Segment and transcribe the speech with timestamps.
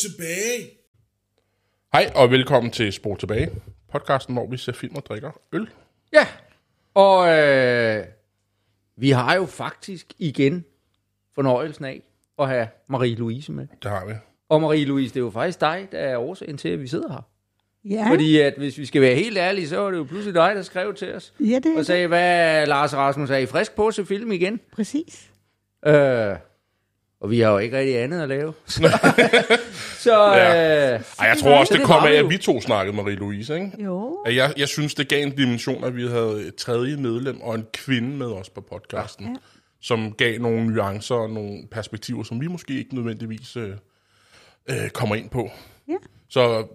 [0.00, 0.70] Tilbage!
[1.92, 3.50] Hej og velkommen til Spor tilbage,
[3.92, 5.68] podcasten, hvor vi ser film og drikker øl.
[6.12, 6.26] Ja,
[6.94, 8.04] og øh,
[8.96, 10.64] vi har jo faktisk igen
[11.34, 12.02] fornøjelsen af
[12.38, 13.66] at have Marie-Louise med.
[13.82, 14.12] Det har vi.
[14.48, 17.28] Og Marie-Louise, det er jo faktisk dig, der er årsagen til, at vi sidder her.
[17.84, 20.54] Ja, Fordi at hvis vi skal være helt ærlige, så var det jo pludselig dig,
[20.54, 21.34] der skrev til os.
[21.40, 21.86] ja det er Og det.
[21.86, 24.60] sagde, hvad Lars Rasmus, er I frisk på at se film igen?
[24.72, 25.30] Præcis.
[25.86, 26.36] Øh,
[27.20, 28.52] og vi har jo ikke rigtig andet at lave.
[30.04, 30.94] så Ja.
[30.94, 33.54] øh, Ej, jeg tror også, det det kom af, vi at vi to snakkede, Marie-Louise,
[33.54, 33.70] ikke?
[33.84, 34.18] Jo.
[34.26, 37.54] At Jeg, jeg synes, det gav en dimension, at vi havde et tredje medlem og
[37.54, 39.34] en kvinde med os på podcasten, ja.
[39.80, 43.70] som gav nogle nuancer og nogle perspektiver, som vi måske ikke nødvendigvis øh,
[44.70, 45.50] øh, kommer ind på.
[45.88, 45.94] Ja.
[46.28, 46.66] Så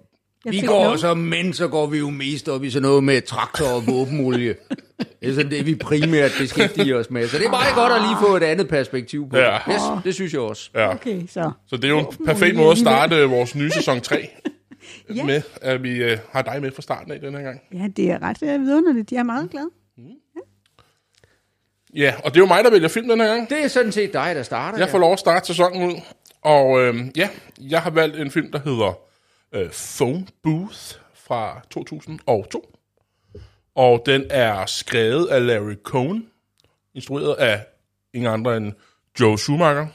[0.45, 0.97] Jeg vi går lov.
[0.97, 4.55] så, men så går vi jo mest op i sådan noget med traktor og våbenolie.
[4.99, 7.27] Det er sådan det, vi primært beskæftiger os med.
[7.27, 9.37] Så det er meget godt at lige få et andet perspektiv på.
[9.37, 9.57] Ja.
[9.65, 9.73] det.
[9.73, 10.69] Yes, det synes jeg også.
[10.75, 11.51] ja, Okay, så.
[11.67, 14.27] så det er jo en perfekt måde at starte vores nye sæson 3
[15.15, 15.23] Ja.
[15.23, 17.61] med, at vi øh, har dig med fra starten af den her gang.
[17.73, 19.11] Ja, det er ret øh, vidunderligt.
[19.11, 19.67] Jeg er meget glad.
[21.95, 23.49] Ja, og det er jo mig, der vælger film den her gang.
[23.49, 24.77] Det er sådan set dig, der starter.
[24.79, 26.01] Jeg får lov at starte sæsonen ud.
[26.41, 27.29] Og øh, ja,
[27.61, 28.97] jeg har valgt en film, der hedder
[29.55, 30.79] øh, Phone Booth
[31.27, 32.71] fra 2002.
[33.75, 36.27] Og den er skrevet af Larry Cohen,
[36.95, 37.65] instrueret af
[38.13, 38.73] ingen andre end
[39.19, 39.87] Joe Schumacher,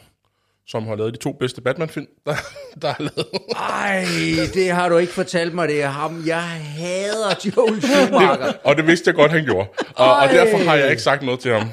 [0.67, 2.35] som har lavet de to bedste Batman-film, der,
[2.83, 3.29] der er lavet.
[3.57, 4.05] Ej,
[4.55, 6.23] det har du ikke fortalt mig, det er ham.
[6.27, 8.53] Jeg hader Joel Schumacher.
[8.65, 9.69] Og det vidste jeg godt, han gjorde.
[9.95, 11.69] Og, og derfor har jeg ikke sagt noget til ham.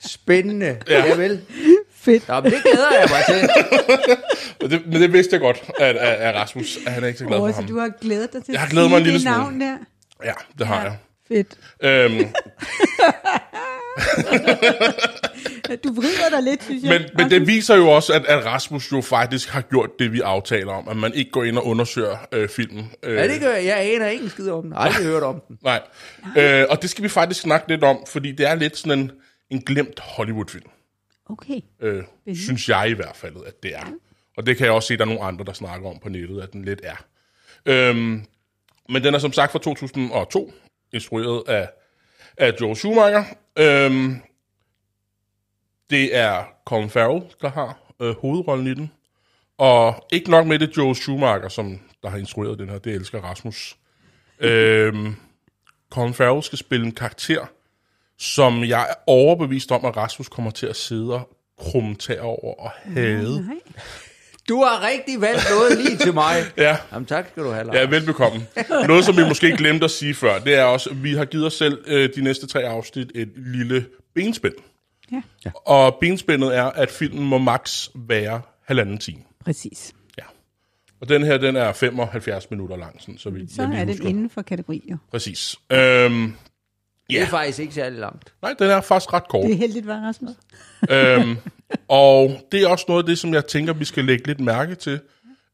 [0.00, 0.80] Spændende.
[0.88, 1.06] Ja.
[1.06, 1.40] Javel.
[2.02, 2.28] Fedt.
[2.28, 3.48] Nå, men det glæder jeg mig til.
[4.62, 7.18] Men det, men det vidste jeg godt, at, at, at Rasmus at han er ikke
[7.18, 7.66] så glad for Åh, så ham.
[7.66, 9.36] du har glædet dig til Jeg har at glædet mig en lille det smule.
[9.38, 9.76] navn der.
[10.24, 10.96] Ja, det har jeg.
[11.28, 11.56] Fedt.
[11.82, 12.18] Øhm,
[15.84, 16.90] Du vrider dig lidt, synes jeg.
[17.00, 20.20] Men, men det viser jo også, at, at Rasmus jo faktisk har gjort det, vi
[20.20, 20.88] aftaler om.
[20.88, 22.92] At man ikke går ind og undersøger øh, filmen.
[23.02, 23.64] Øh, Ja, det gør jeg.
[23.64, 24.72] Jeg aner ikke en skid om den.
[24.76, 25.58] Aldrig hørt om den.
[25.64, 25.80] Nej.
[26.36, 29.10] Øh, og det skal vi faktisk snakke lidt om, fordi det er lidt sådan en,
[29.50, 30.64] en glemt Hollywood-film.
[31.26, 31.60] Okay.
[31.80, 33.92] Øh, synes jeg i hvert fald, at det er.
[34.36, 36.08] Og det kan jeg også se, at der er nogle andre, der snakker om på
[36.08, 37.04] nettet, at den lidt er.
[37.66, 38.24] Øhm,
[38.88, 40.52] men den er som sagt fra 2002,
[40.92, 41.70] instrueret af,
[42.36, 43.24] af Joe Schumacher.
[43.58, 44.22] Øhm,
[45.90, 48.90] det er Colin Farrell, der har øh, hovedrollen i den.
[49.58, 53.20] Og ikke nok med det Joe Schumacher, som der har instrueret den her, det elsker
[53.20, 53.76] Rasmus.
[54.38, 55.14] Øhm,
[55.90, 57.46] Colin Farrell skal spille en karakter,
[58.22, 62.54] som jeg er overbevist om, at Rasmus kommer til at sidde og krumme tær over
[62.60, 63.46] og hade.
[63.46, 63.56] Nej.
[64.48, 66.36] Du har rigtig valgt noget lige til mig.
[66.56, 67.76] Ja, Jamen tak skal du have, Lars.
[67.76, 68.46] ja, velbekomme.
[68.86, 71.46] Noget, som vi måske glemte at sige før, det er også, at vi har givet
[71.46, 74.54] os selv øh, de næste tre afsnit et lille benspænd.
[75.12, 79.20] Ja, Og benspændet er, at filmen må max være halvanden time.
[79.44, 79.92] præcis.
[80.18, 80.22] Ja.
[81.00, 84.30] Og den her, den er 75 minutter lang, sådan, så vi Så er den inden
[84.30, 84.96] for kategori, jo.
[85.10, 85.56] Præcis.
[85.72, 86.32] Øhm,
[87.10, 87.28] Det er Ja.
[87.28, 88.32] faktisk ikke særlig langt.
[88.42, 89.44] nej, den er faktisk ret kort.
[89.46, 90.34] Det er heldigt, var Rasmus.
[90.90, 91.36] øhm,
[91.88, 94.74] og det er også noget af det, som jeg tænker, vi skal lægge lidt mærke
[94.74, 95.00] til.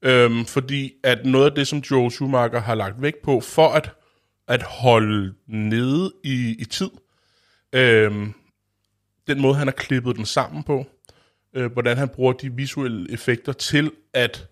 [0.02, 3.90] Øhm, fordi at noget af det, som Joe Schumacher har lagt vægt på, for at,
[4.48, 6.90] at holde nede i, i tid,
[7.72, 8.32] øhm,
[9.26, 10.86] den måde, han har klippet den sammen på,
[11.54, 14.46] øh, hvordan han bruger de visuelle effekter til at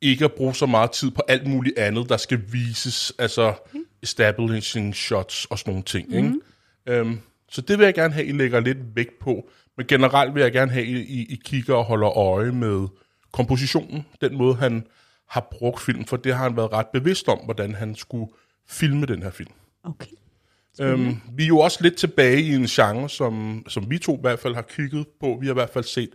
[0.00, 3.54] ikke at bruge så meget tid på alt muligt andet, der skal vises, altså
[4.02, 6.08] establishing shots og sådan nogle ting.
[6.08, 6.16] Mm.
[6.16, 6.38] Ikke?
[6.86, 9.50] Øhm, så det vil jeg gerne have, I lægger lidt vægt på.
[9.76, 12.88] Men generelt vil jeg gerne have, I, I, kigger og holder øje med
[13.32, 14.86] kompositionen, den måde, han
[15.28, 18.32] har brugt film, for det har han været ret bevidst om, hvordan han skulle
[18.68, 19.50] filme den her film.
[19.84, 20.12] Okay.
[20.80, 24.20] Øhm, vi er jo også lidt tilbage i en genre, som, som vi to i
[24.20, 25.36] hvert fald har kigget på.
[25.40, 26.10] Vi har i hvert fald set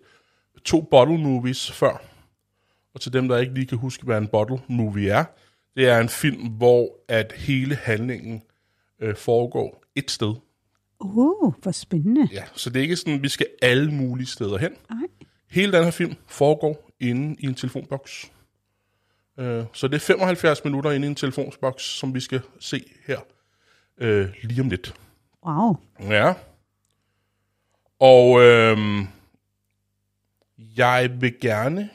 [0.66, 2.02] to bottle movies før.
[2.94, 5.26] Og til dem, der ikke lige kan huske, hvad en bottle movie er,
[5.78, 8.44] det er en film, hvor at hele handlingen
[9.00, 10.34] øh, foregår et sted.
[11.00, 12.29] Oh, hvor spændende.
[12.32, 14.72] Ja, så det er ikke sådan, at vi skal alle mulige steder hen.
[14.90, 15.08] Nej.
[15.50, 18.32] Hele den her film foregår inde i en telefonboks.
[19.40, 23.20] Øh, så det er 75 minutter inde i en telefonboks, som vi skal se her
[23.97, 24.94] øh, lige om lidt.
[25.46, 25.76] Wow.
[26.00, 26.34] Ja.
[28.00, 29.08] Og øhm,
[30.58, 31.90] jeg vil gerne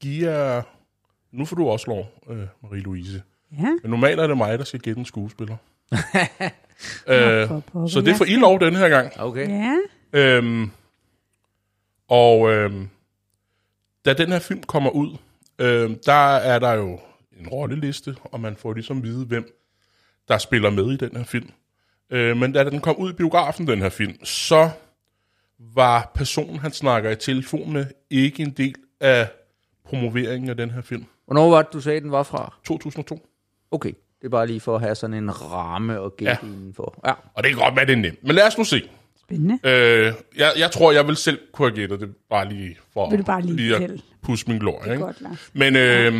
[0.00, 0.62] give jer...
[1.36, 3.20] Nu får du også lov, øh, Marie-Louise.
[3.58, 3.78] Ja.
[3.82, 5.56] Men normalt er det mig, der skal gætte en skuespiller.
[7.08, 9.12] øh, pokker, så det får I lov den her gang.
[9.20, 9.48] Okay.
[9.48, 9.76] Ja.
[10.12, 10.70] Øhm,
[12.08, 12.88] og øhm,
[14.04, 15.16] da den her film kommer ud,
[15.58, 17.00] øhm, der er der jo
[17.40, 19.60] en rolleliste, og man får ligesom vide, hvem
[20.28, 21.50] der spiller med i den her film.
[22.10, 24.70] Øh, men da den kom ud i biografen, den her film, så
[25.58, 29.28] var personen, han snakker i telefon med, ikke en del af
[29.84, 31.06] promoveringen af den her film.
[31.26, 32.54] Hvornår var det, du sagde, den var fra?
[32.64, 33.26] 2002.
[33.70, 36.48] Okay, det er bare lige for at have sådan en ramme og gætte ja.
[36.48, 37.00] indenfor.
[37.06, 37.12] Ja.
[37.34, 38.24] Og det kan godt være, det er nemt.
[38.24, 38.82] Men lad os nu se.
[39.20, 39.58] Spændende.
[39.64, 43.18] Øh, jeg, jeg tror, jeg vil selv kunne have gættet det, bare lige for Vil
[43.18, 43.90] du bare lige lige at
[44.22, 44.92] pusse min glorie.
[44.92, 45.04] Ikke?
[45.04, 45.50] Godt, Lars.
[45.52, 46.12] Men, øh,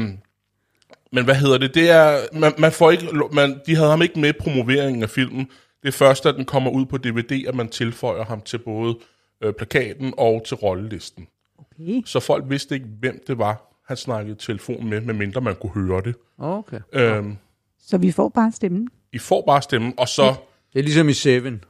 [1.12, 1.74] men hvad hedder det?
[1.74, 5.10] Det er, man, man får ikke, man, de havde ham ikke med i promoveringen af
[5.10, 5.48] filmen.
[5.82, 8.98] Det er først, at den kommer ud på DVD, at man tilføjer ham til både
[9.40, 11.26] øh, plakaten og til rollelisten.
[11.58, 12.02] Okay.
[12.04, 15.72] Så folk vidste ikke, hvem det var, han snakkede i telefon med, medmindre man kunne
[15.86, 16.14] høre det.
[16.38, 16.80] Okay.
[16.92, 17.36] Øhm,
[17.78, 18.88] Så vi får bare stemmen.
[19.12, 20.34] I får bare stemmen, og så...
[20.72, 21.64] Det er ligesom i Seven.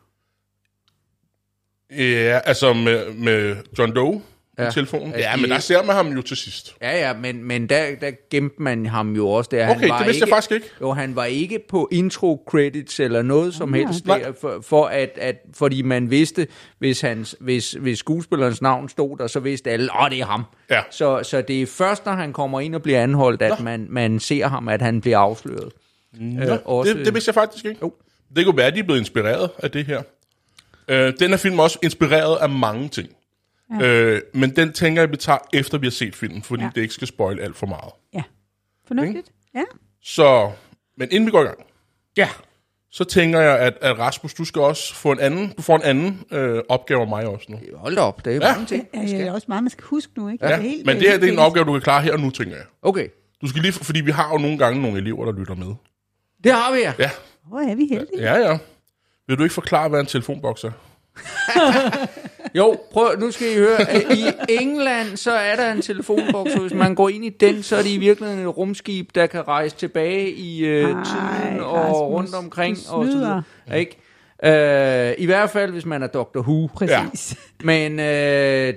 [1.90, 4.22] Ja, altså med, med John Doe
[4.58, 4.62] ja.
[4.62, 4.68] Ja.
[4.68, 5.06] i telefonen.
[5.14, 6.74] Altså, Ja, men de- der ser man ham jo til sidst.
[6.82, 9.68] Ja, ja, men, men der, der gemte man ham jo også der.
[9.70, 10.66] Okay, han var det vidste jeg ikke, faktisk ikke.
[10.80, 14.18] Jo, han var ikke på intro credits eller noget som helst Nej.
[14.18, 16.46] der, for, for at, at, fordi man vidste,
[16.78, 20.42] hvis, hans, hvis, hvis skuespillerens navn stod der, så vidste alle, åh, det er ham.
[20.70, 20.80] Ja.
[20.90, 24.20] Så, så det er først, når han kommer ind og bliver anholdt, at man, man
[24.20, 25.72] ser ham, at han bliver afsløret.
[26.20, 27.78] Nå, Øh, også- det, det vidste jeg faktisk ikke.
[27.82, 27.92] Jo.
[28.36, 30.02] Det kunne være, at de er blevet inspireret af det her.
[30.88, 33.08] Øh, den her film er også inspireret af mange ting.
[33.80, 33.86] Ja.
[33.86, 36.70] Øh, men den tænker jeg, vi tager efter vi har set filmen, fordi ja.
[36.74, 37.92] Det ikke skal spoil alt for meget.
[38.14, 38.22] Ja.
[38.86, 39.32] Fornuftigt.
[39.54, 39.62] Ja.
[40.02, 40.50] Så,
[40.98, 41.58] men inden vi går i gang,
[42.16, 42.28] Ja.
[42.90, 45.82] så tænker jeg, at, at Rasmus, du skal også få en anden, du får en
[45.82, 47.58] anden øh, opgave af mig også nu.
[47.74, 48.46] Hold da op, det er Ja.
[48.46, 48.52] ja.
[48.52, 48.88] mange ting.
[48.94, 50.46] Ja, det er også meget, man skal huske nu, ikke?
[50.46, 52.12] Ja, Det er helt- men det her det er en opgave, du kan klare her
[52.12, 52.64] og nu, tænker jeg.
[52.82, 53.08] Okay,
[53.42, 55.74] Du skal lige, fordi vi har jo nogle gange nogle elever, der lytter med.
[56.44, 56.92] det har vi ja.
[56.98, 57.10] Ja,
[57.48, 58.22] Hvor er vi heldige.
[58.32, 58.58] ja, ja.
[59.28, 60.70] Vil du ikke forklare, hvad en telefonboks er?
[62.56, 63.80] Jo, prøv, nu skal I høre.
[63.90, 67.62] at I England, så er der en telefonboks, og hvis man går ind i den,
[67.62, 71.60] så er det i virkeligheden et rumskib, der kan rejse tilbage i øh, Ej, tiden
[71.60, 72.76] og Rasmus, rundt omkring.
[72.76, 73.42] du Og så snyder.
[73.66, 73.78] videre.
[73.80, 73.98] Ikke?
[74.44, 76.38] Øh, I hvert fald, hvis man er Dr.
[76.40, 76.66] Who.
[76.74, 77.36] Præcis.
[77.64, 78.06] Men øh,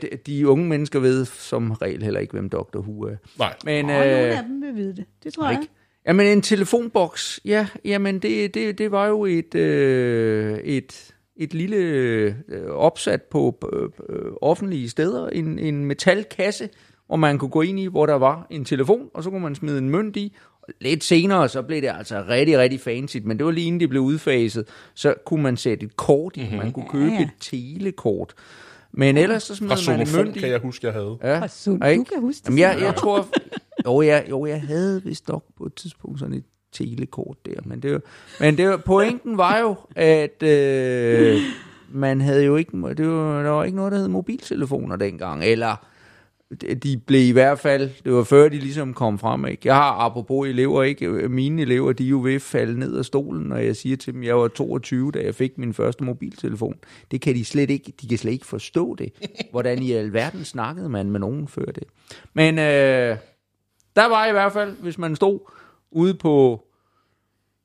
[0.02, 2.78] de, de unge mennesker ved som regel heller ikke, hvem Dr.
[2.80, 3.16] Who er.
[3.40, 3.54] Nej.
[3.66, 5.06] Men, Og nogle øh, af dem vil vide det.
[5.24, 5.60] Det tror jeg.
[5.62, 5.74] ikke?
[6.08, 11.76] Jamen en telefonboks, ja, jamen det, det, det var jo et, øh, et, et lille
[11.78, 12.34] øh,
[12.70, 16.70] opsat på øh, øh, offentlige steder, en, en metalkasse,
[17.08, 19.56] hvor man kunne gå ind i, hvor der var en telefon, og så kunne man
[19.56, 20.36] smide en mønt i.
[20.82, 23.90] Lidt senere, så blev det altså rigtig, rigtig fancy, men det var lige inden det
[23.90, 26.58] blev udfaset, så kunne man sætte et kort i, mm-hmm.
[26.58, 27.22] man kunne købe Ja, ja.
[27.22, 28.34] et telekort.
[28.92, 30.40] Men ellers så smed man en mønt i.
[30.40, 31.18] kan jeg huske, jeg havde.
[31.24, 33.28] Ja, Fra du kan huske det Jamen, jeg, jeg tror...
[33.86, 37.62] Jo jeg, jo, jeg havde vist nok på et tidspunkt sådan et telekort der.
[37.66, 38.02] Men, det, var,
[38.40, 41.38] men det, var- pointen var jo, at øh,
[41.92, 42.72] man havde jo ikke...
[42.98, 45.44] Det var, der var ikke noget, der hed mobiltelefoner dengang.
[45.44, 45.86] Eller
[46.84, 49.62] de blev i hvert fald, det var før de ligesom kom frem, ikke?
[49.68, 51.10] Jeg har apropos elever, ikke?
[51.10, 54.14] Mine elever, de er jo ved at falde ned af stolen, når jeg siger til
[54.14, 56.76] dem, jeg var 22, da jeg fik min første mobiltelefon.
[57.12, 59.14] Det kan de slet ikke, de kan slet ikke forstå det.
[59.52, 61.84] Hvordan i alverden snakkede man med nogen før det.
[62.34, 63.18] Men øh,
[63.96, 65.40] der var i hvert fald, hvis man stod
[65.92, 66.66] ude på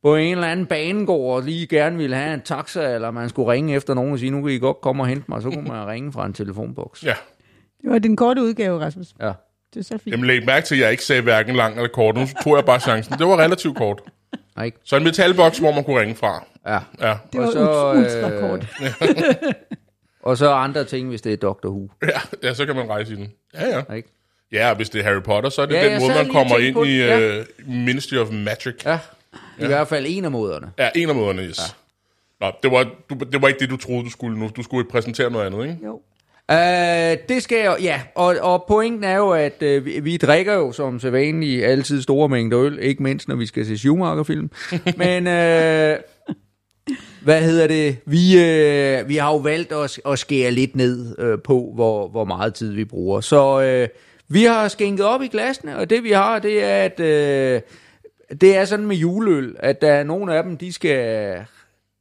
[0.02, 3.52] på en eller anden banegård og lige gerne ville have en taxa, eller man skulle
[3.52, 5.68] ringe efter nogen og sige, nu kan I godt komme og hente mig, så kunne
[5.68, 7.04] man ringe fra en telefonboks.
[7.04, 7.14] Ja.
[7.82, 9.14] Det var den korte udgave, Rasmus.
[9.20, 9.32] Ja.
[9.74, 10.12] Det er så fint.
[10.12, 12.14] Jamen læg mærke til, at jeg ikke sagde hverken lang eller kort.
[12.14, 13.18] Nu tog jeg bare chancen.
[13.18, 14.02] Det var relativt kort.
[14.64, 14.78] Ikke?
[14.84, 16.46] Så en metalboks, hvor man kunne ringe fra.
[16.66, 16.78] Ja.
[17.08, 18.66] Ja, det var og så, ultra øh, kort.
[20.24, 21.88] Og så andre ting, hvis det er Doctor Who.
[22.02, 23.32] ja, ja så kan man rejse i den.
[23.54, 23.94] Ja, ja.
[23.94, 24.08] Ikke?
[24.52, 26.28] Ja, og hvis det er Harry Potter, så er det Ja, den jeg måde, man
[26.28, 28.74] kommer ind i uh, Ministry of Magic.
[28.84, 28.98] Ja,
[29.34, 29.66] i ja.
[29.66, 30.70] hvert fald en af måderne.
[30.78, 31.58] Ja, en af måderne, yes.
[31.58, 32.46] Ja.
[32.46, 34.50] Nå, det var, du, det var ikke det, du troede, du skulle nu.
[34.56, 35.78] Du skulle præsentere noget andet, ikke?
[35.84, 36.00] Jo.
[36.52, 36.56] Uh,
[37.28, 40.72] det skal jeg, ja, og, og pointen er jo, at uh, vi, vi drikker jo
[40.72, 44.50] som sædvanligt altid store mængder øl, ikke mindst når vi skal se Schumacher-film.
[44.96, 45.98] Men, uh,
[47.22, 51.42] hvad hedder det, vi, uh, vi har jo valgt at, at skære lidt ned uh,
[51.42, 53.20] på, hvor, hvor meget tid vi bruger.
[53.20, 53.88] Så uh,
[54.28, 57.62] vi har skænket op i glasene, og det vi har, det er, at uh,
[58.40, 61.36] det er sådan med juleøl, at der er nogle af dem, de skal,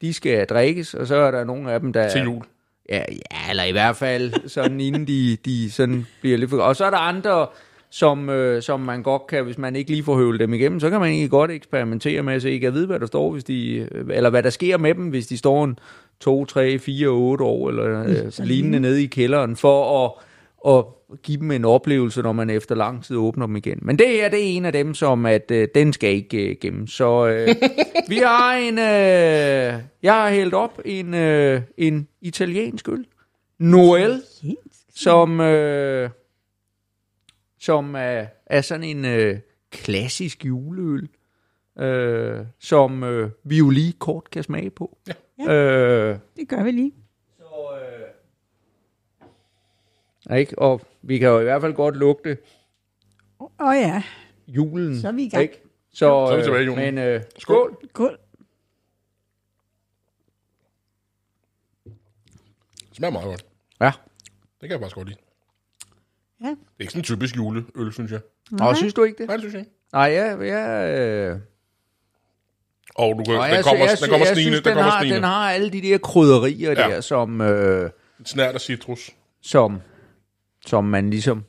[0.01, 2.09] de skal drikkes, og så er der nogle af dem, der...
[2.09, 2.43] Til jul.
[2.89, 6.57] Ja, ja, eller i hvert fald sådan inden de, de sådan bliver lidt for...
[6.57, 7.47] Og så er der andre,
[7.89, 10.89] som, øh, som man godt kan, hvis man ikke lige får høvlet dem igennem, så
[10.89, 13.87] kan man egentlig godt eksperimentere med, så I kan vide, hvad der står, hvis de,
[13.91, 15.79] øh, eller hvad der sker med dem, hvis de står en
[16.19, 20.11] 2, 3, 4, 8 år, eller øh, lignende nede i kælderen, for at,
[20.75, 20.85] at
[21.23, 23.79] give dem en oplevelse, når man efter lang tid åbner dem igen.
[23.81, 26.55] Men det her, det er en af dem, som at øh, den skal ikke øh,
[26.61, 26.87] gemme.
[26.87, 27.47] Så øh,
[28.09, 33.05] vi har en, øh, jeg har hældt op en, øh, en italiensk øl.
[33.59, 34.21] Noel,
[34.95, 36.09] som, øh,
[37.59, 39.39] som er, er sådan en øh,
[39.71, 41.09] klassisk juleøl,
[41.79, 44.97] øh, som øh, vi jo lige kort kan smage på.
[45.39, 45.53] Ja.
[45.53, 46.91] Øh, Det gør vi lige.
[47.37, 47.45] så,
[47.81, 48.07] øh,
[50.37, 50.59] Ikke?
[50.59, 52.37] Og vi kan jo i hvert fald godt lugte
[53.39, 54.03] Åh oh, ja,
[54.47, 55.01] julen.
[55.01, 55.43] Så er vi i gang.
[55.43, 55.61] Ikke?
[55.89, 56.85] Så, Så er vi tilbage i julen.
[56.95, 57.77] Men øh, skål.
[57.89, 58.17] skål.
[62.89, 63.45] Det smager meget godt.
[63.81, 63.91] Ja.
[64.61, 65.19] Det kan jeg faktisk godt lide.
[66.43, 66.47] Ja.
[66.47, 68.19] Det er ikke sådan en typisk juleøl, synes jeg.
[68.61, 69.27] Og synes du ikke det?
[69.27, 69.71] Nej, det synes jeg ikke.
[69.93, 70.99] Nej, ja, ja
[71.31, 71.39] øh,
[72.95, 74.73] Og du kan, og den jeg, kommer, jeg, den kommer jeg snigende, synes, den den,
[74.73, 75.15] kommer har, snigende.
[75.15, 76.75] den har alle de der krydderier Ja.
[76.75, 77.89] der, som, øh,
[78.25, 79.11] Snært af citrus.
[79.41, 79.81] som,
[80.65, 81.43] som man ligesom,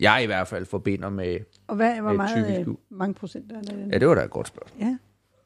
[0.00, 3.52] jeg i hvert fald forbinder med, Og hvad, hvor Et meget, typisk øh, mange procent
[3.52, 3.90] er der den?
[3.92, 4.80] ja, det var da et godt spørgsmål.
[4.80, 4.86] Ja.
[4.86, 4.98] Det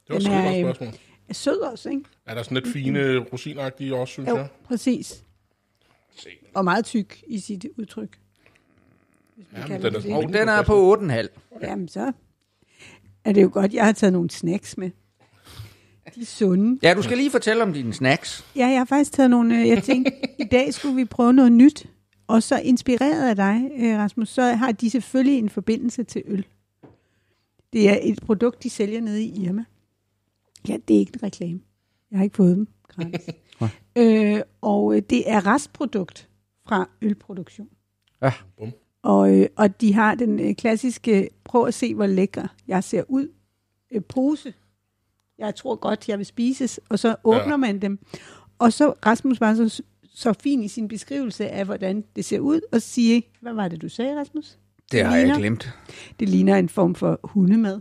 [0.08, 1.00] var Den et er, godt øh, spørgsmål.
[1.28, 2.02] Er sød også, ikke?
[2.26, 4.48] Er der sådan lidt fine rosinagtige også, synes Jo, jeg?
[4.64, 5.24] præcis.
[6.16, 6.28] Se.
[6.54, 8.18] Og meget tyk i sit udtryk.
[9.36, 11.60] Hvis man Jamen, kalder den er det den er på 8,5.
[11.62, 12.12] Jamen så
[13.24, 14.90] er det jo godt, jeg har taget nogle snacks med.
[16.14, 16.78] De er sunde.
[16.82, 18.46] Ja, du skal lige fortælle om dine snacks.
[18.56, 19.60] Ja, jeg har faktisk taget nogle...
[19.60, 21.86] øh, Jeg tænkte, i dag skulle vi prøve noget nyt.
[22.26, 26.46] Og så inspireret af dig, øh, Rasmus, så har de selvfølgelig en forbindelse til øl.
[27.72, 29.64] Det er et produkt, de sælger nede i Irma.
[30.68, 31.60] Ja, det er ikke en reklame.
[32.10, 33.26] Jeg har ikke fået dem gratis.
[33.98, 36.28] øh, og øh, det er restprodukt
[36.66, 37.68] fra ølproduktion.
[38.22, 38.32] Ja.
[38.58, 38.72] Bum.
[39.02, 43.02] Og, øh, og de har den øh, klassiske, prøv at se, hvor lækker jeg ser
[43.08, 43.28] ud,
[43.90, 44.54] øh, pose.
[45.38, 46.80] Jeg tror godt, jeg vil spises.
[46.88, 47.56] Og så åbner ja.
[47.56, 47.98] man dem.
[48.58, 49.82] Og så Rasmus var så,
[50.18, 53.82] så fin i sin beskrivelse af, hvordan det ser ud, og sige, hvad var det,
[53.82, 54.44] du sagde, Rasmus?
[54.92, 55.70] Det har jeg ligner- glemt.
[56.20, 57.80] Det ligner en form for hundemad.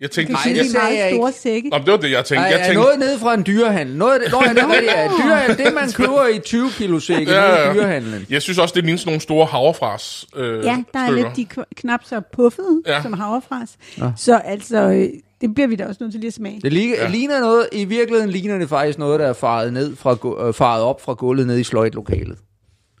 [0.00, 1.16] Jeg tænkte, Nej, det de sagde jeg meget ikke.
[1.16, 1.68] store sække.
[1.68, 2.44] Nå, det var det, jeg tænkte.
[2.46, 3.96] Ej, Jeg tænkte, noget nede fra en dyrehandel.
[3.96, 5.08] Noget af det, nå, ja, det er.
[5.22, 8.26] Dyrehandel, det man køber i 20 kilo sække Ja, ja, dyrehandlen.
[8.30, 11.34] jeg synes også, det ligner sådan nogle store havrefras øh, Ja, der er stykker.
[11.36, 13.02] lidt de kn- knap så puffede, Ja.
[13.02, 13.76] som havrefras.
[13.98, 14.04] Ja.
[14.04, 14.10] Ja.
[14.16, 15.08] Så altså, øh,
[15.40, 16.60] det bliver vi da også nødt til lige at smage.
[16.60, 17.02] Det ligner, Ja.
[17.02, 17.08] ja.
[17.10, 20.82] ligner noget, i virkeligheden ligner det faktisk noget, der er faret, ned fra, øh, faret
[20.82, 22.38] op fra gulvet ned i sløjtlokalet.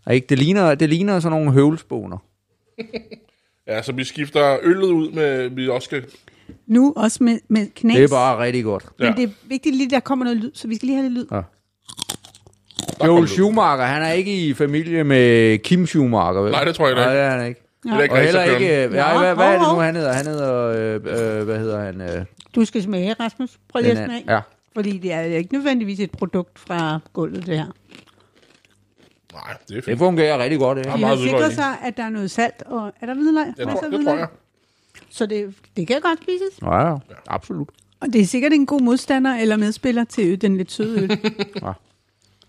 [0.06, 0.26] Og ikke?
[0.26, 2.18] Det, ligner, det ligner sådan nogle høvelsboner.
[3.66, 6.04] Ja, så vi skifter øllet ud med, vi også skal...
[6.66, 7.94] Nu også med, med knas.
[7.96, 8.86] Det er bare rigtig godt.
[9.00, 9.04] Ja.
[9.04, 11.18] Men det er vigtigt lige, der kommer noget lyd, så vi skal lige have lidt
[11.18, 11.26] lyd.
[11.32, 11.40] Ja.
[13.06, 13.30] Joel det.
[13.30, 16.52] Schumacher, han er ikke i familie med Kim Schumacher, vel?
[16.52, 17.18] Nej, det tror jeg da Nej, ikke.
[17.22, 17.60] det er han ikke.
[17.92, 18.66] Det er ikke Og heller ikke...
[18.96, 20.12] Ja, Nå, hvad, hvad er det nu, han hedder?
[20.12, 20.64] Han hedder...
[20.64, 20.94] Øh,
[21.38, 22.00] øh, hvad hedder han?
[22.00, 23.58] Øh, Du skal smage, Rasmus.
[23.68, 24.24] Prøv lige at smage.
[24.34, 24.40] Ja.
[24.74, 27.66] Fordi det er ikke nødvendigvis et produkt fra gulvet, det her.
[29.32, 29.98] Nej, det er Det fint.
[29.98, 30.96] fungerer rigtig godt, det Ja, her.
[30.96, 33.46] De har sikret sig, at der er noget salt, og er der hvidløg?
[33.46, 34.28] Masser tror, det tror jeg.
[35.10, 36.62] Så det, det kan godt spises.
[36.62, 37.68] Ja, ja, absolut.
[38.00, 41.10] Og det er sikkert en god modstander eller medspiller til den lidt søde øl.
[41.62, 41.72] Ja.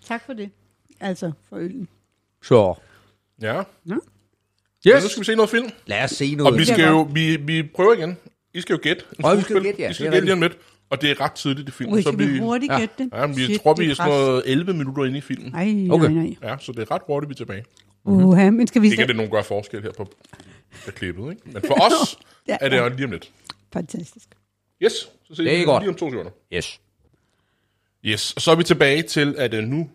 [0.07, 0.49] Tak for det.
[0.99, 1.87] Altså, for øllen.
[2.43, 2.73] Så,
[3.41, 3.61] Ja.
[4.87, 4.93] Yes.
[4.93, 5.69] Men nu skal vi se noget film.
[5.85, 6.59] Lad os se Og noget.
[6.59, 8.17] vi skal jo, vi, vi prøver igen.
[8.53, 9.03] I skal jo gætte.
[9.23, 10.57] Og vi skal gætte, ja, I skal det gætte lige om lidt.
[10.89, 11.95] Og det er ret tidligt i filmen.
[11.95, 13.09] Ui, så kan vi hurtigt gætte det?
[13.13, 15.55] Ja, men vi Shit, tror, det vi er sådan noget 11 minutter inde i filmen.
[15.55, 16.05] Ej, Okay.
[16.05, 16.13] okay.
[16.15, 17.63] nej, Ja, så det er ret hurtigt, vi er tilbage.
[18.05, 20.03] Uh, men skal vi Ikke, at det nogen gør forskel her på,
[20.85, 21.41] på klippet, ikke?
[21.45, 22.17] Men for os
[22.47, 22.83] Ja, er det ja.
[22.83, 23.31] jo lige om lidt.
[23.73, 24.27] Fantastisk.
[24.83, 25.83] Yes, så ses Det er vi godt.
[25.83, 26.31] lige om to sekunder.
[26.53, 26.79] Yes.
[28.05, 29.89] Yes, og så er vi tilbage til, at uh, nu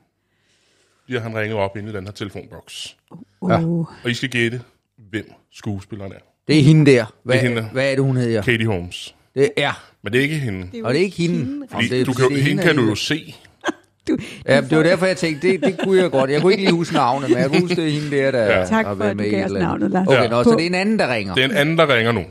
[1.07, 2.97] bliver han ringet op inde i den her telefonboks.
[3.41, 3.57] Uh, Ja.
[4.05, 4.63] Og I skal gætte,
[5.11, 6.19] hvem skuespilleren er.
[6.49, 7.05] Det er hende der.
[7.23, 7.63] Hvad, Det er hende.
[7.63, 8.43] hvad er det, hun hedder?
[8.43, 9.15] Katie Holmes.
[9.35, 9.91] Det er.
[10.03, 10.79] Men det er ikke hende.
[10.79, 11.37] jo Og det er ikke hende.
[11.45, 13.35] hende, Fordi du kan, jo- hende kan du jo se.
[14.09, 16.31] Du, Ja, det var derfor, jeg tænkte, det, det kunne jeg godt.
[16.31, 18.45] Jeg kunne ikke lige huske navnet, men jeg kunne huske, det er hende der, der
[18.59, 18.67] Ja.
[18.67, 20.07] tak for, at du gav os navnet, Lars.
[20.09, 20.29] Okay, Ja.
[20.29, 21.35] nå, så det er en anden, der ringer.
[21.35, 22.25] Det er en anden, der ringer nu.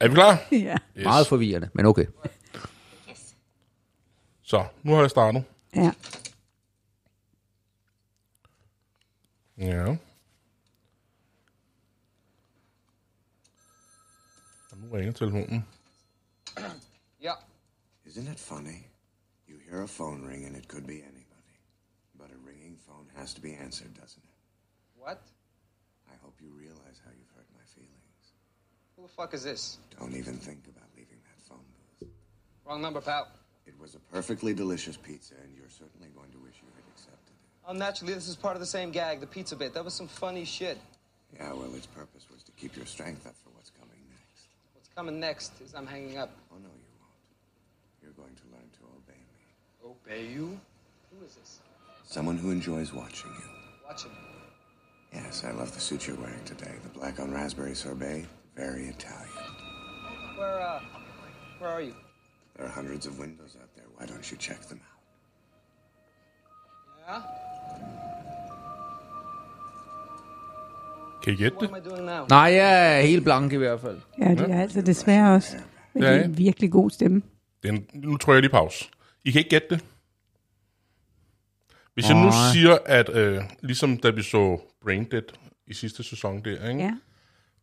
[0.00, 0.46] Er vi klar?
[0.52, 0.56] Ja.
[0.56, 1.04] Yes.
[1.04, 2.04] Meget forvirrende, men okay.
[4.42, 5.42] Så, nu har jeg startet.
[5.76, 5.90] ja.
[9.58, 9.94] Ja.
[14.90, 15.64] Ringer telefonen.
[17.20, 17.36] Ja.
[18.06, 18.86] Isn't it funny?
[19.46, 21.24] You hear a phone ring and it could be anybody.
[22.18, 24.38] But a ringing phone has to be answered, doesn't it?
[24.96, 25.22] What?
[26.10, 28.32] I hope you realize how you've hurt my feelings.
[28.96, 29.78] Who the fuck is this?
[29.98, 31.64] Don't even think about leaving that phone
[32.00, 32.10] booth.
[32.66, 33.28] Wrong number, pal.
[33.66, 37.34] It was a perfectly delicious pizza, and you're certainly going to wish you had accepted
[37.34, 37.68] it.
[37.68, 39.74] Oh, naturally, this is part of the same gag, the pizza bit.
[39.74, 40.78] That was some funny shit.
[41.36, 44.48] Yeah, well, its purpose was to keep your strength up for what's coming next.
[44.72, 46.30] What's coming next is I'm hanging up.
[46.50, 47.12] Oh, no, you won't.
[48.02, 49.38] You're going to learn to obey me.
[49.88, 50.58] Obey you?
[51.12, 51.60] Who is this?
[52.02, 53.44] Someone who enjoys watching you.
[53.86, 54.10] Watching.
[55.12, 56.72] Yes, I love the suit you're wearing today.
[56.82, 58.26] The black on raspberry sorbet,
[58.56, 59.28] very Italian.
[60.36, 60.80] Where, uh,
[61.60, 61.94] where are you?
[62.56, 63.84] There are hundreds of windows out there.
[63.98, 64.80] Why don't you check them
[67.06, 67.22] out?
[67.22, 67.47] Yeah?
[71.28, 71.70] Kan I gætte det?
[72.30, 74.00] Nej, jeg er helt blank i hvert fald.
[74.20, 75.56] ja, det er altså desværre også.
[75.94, 76.24] Men Ja, det er ja.
[76.24, 77.22] en virkelig god stemme.
[77.62, 78.84] Det er en, nu tror jeg lige pause.
[79.24, 79.84] I kan ikke gætte det.
[81.94, 82.52] Hvis jeg nu Nej.
[82.52, 85.22] siger, at øh, ligesom da vi så Braindead
[85.66, 86.80] i sidste sæson der, ikke?
[86.82, 86.92] Ja,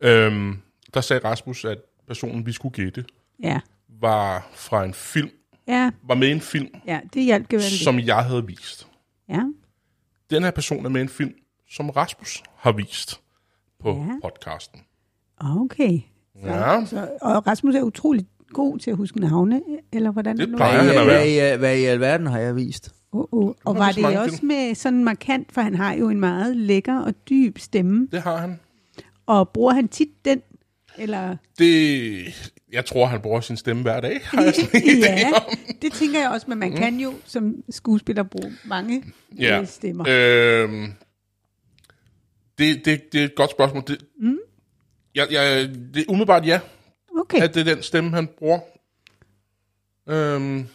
[0.01, 0.57] Øhm,
[0.93, 3.05] der sagde Rasmus, at personen, vi skulle gætte,
[3.43, 3.59] ja,
[4.01, 5.29] var fra en film,
[5.67, 7.83] ja, var med i en film, ja, det hjalp gevaldigt.
[7.83, 8.87] som jeg havde vist.
[9.29, 9.41] Ja,
[10.29, 11.33] Den her person er med i en film,
[11.69, 13.21] som Rasmus har vist
[13.81, 14.29] på Ja.
[14.29, 14.79] podcasten.
[15.41, 15.99] okay.
[16.43, 19.61] Ja, Så, og Rasmus er utrolig god til at huske navne,
[19.93, 20.77] eller hvordan Det nu plejer er.
[20.83, 21.27] han at hvad, være.
[21.37, 22.93] hvad, i- hvad i alverden har jeg vist?
[23.11, 23.53] Oh, oh.
[23.65, 27.13] Og var det også med sådan markant, for han har jo en meget lækker og
[27.29, 28.59] dyb stemme, det har han.
[29.25, 30.41] og bruger han tit den?
[30.97, 34.19] Eller, Det, jeg tror, han bruger sin stemme hver dag.
[34.23, 34.53] Har jeg
[35.03, 35.29] ja,
[35.81, 39.03] det tænker jeg også, men man kan jo som skuespiller bruge mange
[39.39, 39.59] Ja.
[39.61, 40.05] øh, stemmer.
[40.09, 40.85] Øhm,
[42.57, 43.83] det, det, det er et godt spørgsmål.
[43.87, 44.37] Det, mm.
[45.15, 46.59] jeg, jeg, det er umiddelbart ja,
[47.19, 48.59] Okay, at det er den stemme, han bruger.
[50.07, 50.65] Øhm,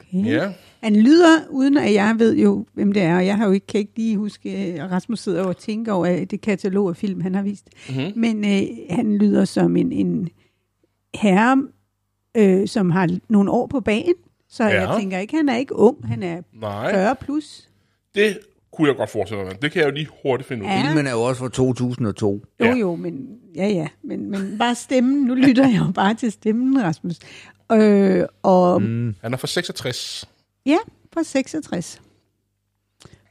[0.00, 0.26] okay.
[0.26, 0.52] ja.
[0.82, 3.66] Han lyder, uden at jeg ved jo, hvem det er, og jeg har jo ikke,
[3.66, 7.34] kan ikke lige huske, og Rasmus sidder og tænker over det katalog af film, han
[7.34, 7.68] har vist.
[7.88, 8.12] Mm-hmm.
[8.16, 10.28] Men øh, han lyder som en, en
[11.14, 11.68] herre,
[12.36, 14.14] øh, som har nogle år på banen.
[14.48, 14.70] Så ja.
[14.70, 14.90] Ja.
[14.90, 17.68] jeg tænker ikke, han er ikke ung, han er Nej, 40 plus.
[18.14, 18.38] det
[18.72, 19.62] kunne jeg godt forestille mig.
[19.62, 20.72] Det kan jeg jo lige hurtigt finde ud af.
[20.76, 20.86] Ja.
[20.86, 22.42] Filmen er jo også fra 2002.
[22.60, 22.74] Jo, Ja.
[22.74, 23.88] jo, men ja, ja.
[24.02, 25.22] Men, men bare stemmen.
[25.24, 27.16] Nu lytter jeg jo bare til stemmen, Rasmus.
[27.72, 29.14] Øh, og mm.
[29.22, 30.28] Han er fra 66.
[30.66, 30.76] ja,
[31.10, 32.02] på 66.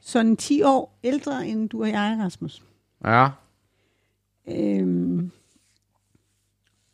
[0.01, 2.63] Sådan 10 år ældre end du og jeg, Rasmus.
[3.05, 3.27] Ja.
[4.47, 5.31] Øhm,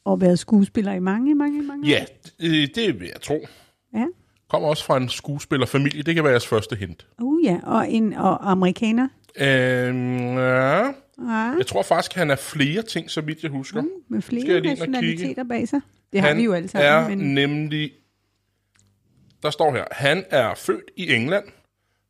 [0.06, 2.06] og været skuespiller i mange, mange, mange Ja, år.
[2.42, 3.48] det, det vil jeg tro.
[3.94, 4.06] Ja.
[4.50, 6.04] Kommer også fra en skuespillerfamilie.
[6.04, 7.08] Det kan være jeres første hint.
[7.22, 9.08] Uh, ja, og en og amerikaner.
[9.40, 10.92] Øhm, ja.
[11.20, 13.84] Ja, Jeg tror faktisk, han er flere ting, så vidt jeg husker.
[14.08, 15.82] med Skal flere jeg lige nationaliteter bag sig.
[16.14, 17.18] Det har han vi jo alle er sammen.
[17.20, 17.92] Men, nemlig...
[19.44, 21.44] Der står her, han er født i England,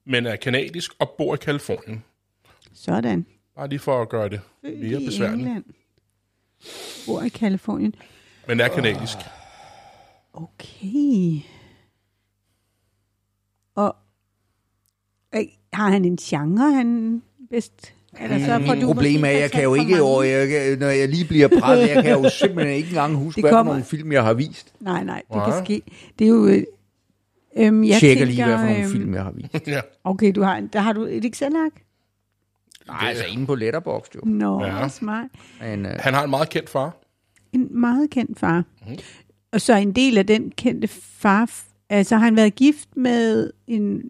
[0.05, 2.03] men er kanadisk og bor i Kalifornien.
[2.73, 3.25] sådan.
[3.55, 5.41] Bare lige for at gøre det Født mere i besværligt.
[5.47, 5.63] England.
[7.05, 7.95] Bor i Kalifornien.
[8.47, 9.17] Men er kanadisk.
[10.33, 11.39] Okay.
[13.75, 14.01] Og øh,
[15.73, 17.93] har han en genre, han bedst...
[18.21, 20.21] Eller så får du problem er, jeg kan jo ikke, mange.
[20.21, 23.63] jeg, når jeg lige bliver presset, jeg kan jo simpelthen ikke engang huske, hvad for
[23.63, 24.73] nogle film, jeg har vist.
[24.79, 25.51] Nej, nej, det Nej.
[25.51, 25.81] kan ske.
[26.19, 26.45] Det er jo...
[26.47, 26.63] øh,
[27.57, 29.67] Øhm, jeg tjekker tænker, lige, hvad for nogle øhm, film, jeg har vist.
[29.67, 29.79] ja.
[30.03, 31.71] Okay, du har, der har du et Excel-ark?
[32.87, 34.21] Nej, altså inde på Letterboxd jo.
[34.23, 34.87] Nå, Ja.
[34.87, 35.25] smart.
[35.61, 36.97] Men, øh, Han har en meget kendt far.
[37.53, 38.63] En meget kendt far.
[38.81, 38.91] Mhm.
[38.91, 38.97] Mm.
[39.51, 41.51] Og så en del af den kendte far...
[41.89, 44.01] Altså, har han været gift med en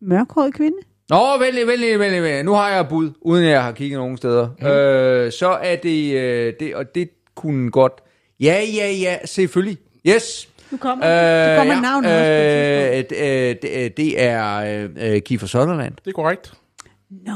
[0.00, 0.76] mørkhåret kvinde?
[1.10, 2.42] Nå, vent lige, vent lige.
[2.42, 4.48] Nu har jeg bud, uden jeg har kigget nogen steder.
[4.60, 4.66] Mm.
[4.66, 7.92] Øh, så er det, øh, det, og det kunne godt...
[8.40, 9.78] Ja, ja, ja, selvfølgelig.
[10.08, 10.48] Yes.
[10.70, 13.22] Nu kommer, øh, kommer ja, navnet også et tidspunkt.
[13.22, 15.92] øh, det, øh, det, det er øh, øh, Kiefer Sutherland.
[16.04, 16.52] Det er korrekt.
[17.10, 17.32] Nå,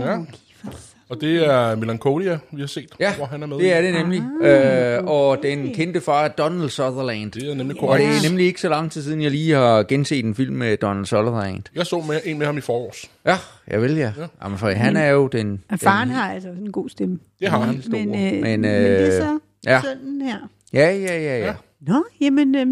[0.00, 0.16] Ja.
[0.16, 0.78] Kiefer.
[1.12, 3.56] Og det er Melancholia, vi har set, Ja, hvor han er med.
[3.56, 3.68] det i.
[3.68, 4.22] er det nemlig.
[4.42, 7.32] Ah, øh, og den kendte far er Donald Sutherland.
[7.32, 8.08] Det er nemlig Og korrekt.
[8.08, 10.76] det er nemlig ikke så lang tid siden, jeg lige har genset en film med
[10.76, 11.62] Donald Sutherland.
[11.74, 13.10] Jeg så med, en med ham i forårs.
[13.26, 13.36] Ja,
[13.68, 14.12] jeg vil ja.
[14.44, 15.64] Jamen, for han er jo den...
[15.70, 17.18] Og faren den, har altså en god stemme.
[17.40, 17.82] Det har han.
[17.88, 19.80] Men, øh, Men, men, men det er øh, så ja.
[19.84, 20.36] sådan her.
[20.72, 21.46] Ja, ja, ja, ja.
[21.46, 21.54] Ja.
[21.80, 22.66] Nå, jamen, øh,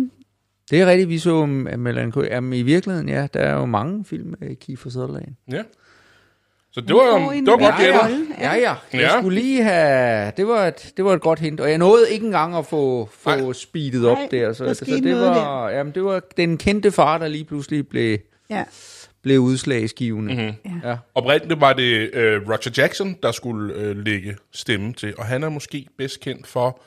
[0.71, 2.27] Det er rigtigt, vi så Melancholy.
[2.27, 5.29] Jamen, i virkeligheden, ja, der er jo mange film med Kiefer Sutherland.
[5.53, 5.63] Ja.
[6.73, 8.27] Så det var, en det var godt gættet.
[8.39, 8.75] Ja, ja.
[8.93, 9.19] Jeg Ja.
[9.21, 10.33] skulle lige have...
[10.37, 11.61] Det var, et, det var et godt hint.
[11.61, 13.53] Og jeg nåede ikke engang at få, få Nej.
[13.53, 14.53] speedet op Nej, der.
[14.53, 18.19] Så, der så det, var, jamen, det var den kendte far, der lige pludselig blev,
[18.51, 18.65] ja.
[19.23, 20.35] blev udslagsgivende.
[20.35, 20.43] Mhm.
[20.65, 20.81] Mm-hmm.
[20.85, 20.97] Ja.
[21.15, 25.49] Oprindeligt var det øh, Roger Jackson, der skulle øh, lægge stemme til, og han er
[25.49, 26.81] måske bedst kendt for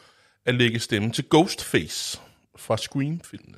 [0.45, 2.19] at lægge stemme til Ghostface
[2.57, 3.57] fra Scream-filmene.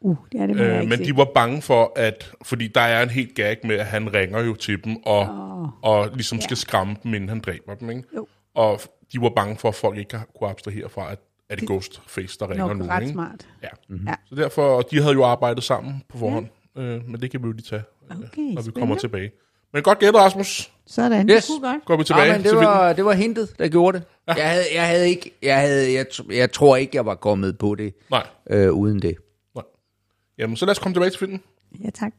[0.00, 1.04] Uh, det er det, Øh, ikke men se.
[1.04, 2.32] de var bange for, at...
[2.42, 5.68] Fordi der er en helt gag med, at han ringer jo til dem, og, oh.
[5.82, 8.02] og ligesom skal skræmme dem, inden han dræber dem, ikke?
[8.16, 8.26] Jo.
[8.54, 8.80] Og
[9.12, 11.18] de var bange for, at folk ikke kunne abstrahere fra, at
[11.50, 13.12] er det Ghostface, der ringer Nok nu, ret ikke?
[13.12, 13.48] smart.
[13.62, 13.68] Ja.
[13.88, 13.96] Mhm.
[13.98, 14.14] Mm-hmm.
[14.28, 16.82] Så derfor, og de havde jo arbejdet sammen på forhånd, ja.
[16.82, 19.30] øh, men det kan vi jo lige tage, øh, Okay, når vi kommer tilbage.
[19.72, 20.72] Men godt gættet, Rasmus.
[20.86, 21.44] Sådan, Yes.
[21.46, 21.84] det kunne godt.
[21.84, 22.66] Går vi tilbage Ja, men det til filmen.
[22.66, 24.06] var, det var hintet, der gjorde det.
[24.28, 24.32] Ja.
[24.34, 25.30] Jeg, havde, jeg havde ikke...
[25.42, 29.14] Jeg, havde, jeg, jeg tror ikke, jeg var kommet på det Nej, øh, uden det.
[30.38, 31.40] Jamen, så lad os komme tilbage til filmen.
[31.84, 32.12] Ja, tak.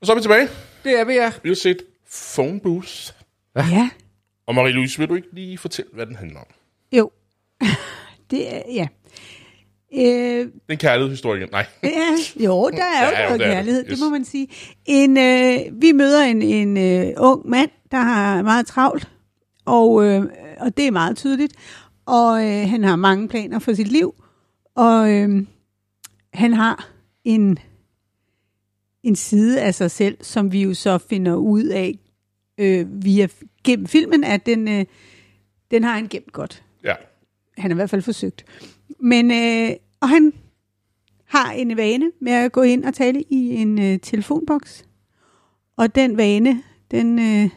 [0.00, 0.48] Og så er vi tilbage.
[0.84, 1.32] Det er vi, ja.
[1.42, 1.82] Vi har set
[2.34, 2.92] Phone Booth.
[3.56, 3.90] Ja,
[4.46, 6.46] Og Marie-Louise, vil du ikke lige fortælle, hvad den handler om?
[6.92, 7.10] jo.
[8.30, 8.88] det er, ja.
[9.94, 11.48] Øh, Det er en kærlighedshistorie igen.
[11.52, 11.66] Nej.
[11.82, 13.54] Ja, jo, der er jo Ja, jo, noget det er det.
[13.56, 14.00] kærlighed, det Yes.
[14.00, 14.48] må man sige.
[14.84, 19.08] En, øh, vi møder en, en øh, ung mand, der har meget travlt,
[19.64, 20.22] og, øh,
[20.60, 21.54] og det er meget tydeligt.
[22.06, 24.14] Og øh, han har mange planer for sit liv,
[24.74, 25.46] og øh,
[26.32, 26.88] han har
[27.24, 27.58] en,
[29.02, 31.98] en side af sig selv, som vi jo så finder ud af
[32.58, 33.28] øh, via
[33.64, 34.84] gennem filmen, at den, øh,
[35.70, 36.64] den har han gemt godt.
[36.84, 36.94] Ja.
[37.58, 38.44] Han har i hvert fald forsøgt.
[38.98, 40.32] Men, øh, og han
[41.24, 44.84] har en vane med at gå ind og tale i en øh, telefonboks.
[45.76, 47.50] Og den vane, den, øh,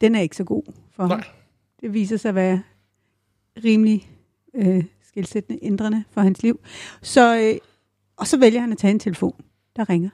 [0.00, 1.10] den er ikke så god for ham.
[1.10, 1.26] Nej.
[1.80, 2.62] Det viser sig at være
[3.64, 4.10] rimelig
[4.54, 6.60] øh, skilsættende, ændrende for hans liv.
[7.02, 7.58] Så, øh,
[8.16, 9.34] og så vælger han at tage en telefon,
[9.76, 10.10] der ringer.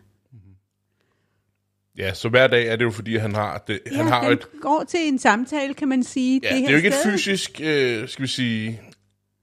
[1.99, 4.47] Ja, så hver dag er det jo, fordi han har, det, Ja, han har et...
[4.61, 6.41] går til en samtale, kan man sige.
[6.43, 7.13] Ja, det, her er jo ikke et sted.
[7.13, 8.81] fysisk, øh, skal vi sige,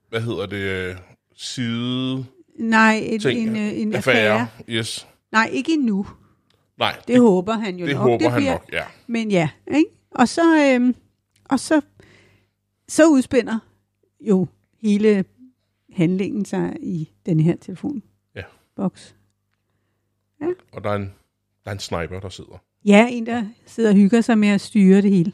[0.10, 0.96] hvad hedder det, øh,
[1.36, 2.26] side
[2.60, 3.40] Nej, et, ting.
[3.40, 4.16] en, øh, en affære.
[4.32, 4.48] affære.
[4.70, 5.08] Yes.
[5.32, 6.08] Nej, ikke endnu.
[6.78, 8.04] Nej, Det, det håber han jo det nok.
[8.04, 8.84] håber han bliver, nok, ja.
[9.08, 9.90] Men ja, ikke?
[10.12, 10.96] Og så, øhm,
[11.50, 11.82] og så,
[12.88, 13.60] så udspænder
[14.22, 14.48] jo
[14.82, 15.26] hele
[15.96, 19.16] handlingen sig i den her telefonboks.
[20.42, 20.48] Ja.
[20.72, 21.14] Og der er, en,
[21.64, 22.64] der er en sniper, der sidder.
[22.86, 25.32] Ja, en, der sidder og hygger sig med at styre det hele.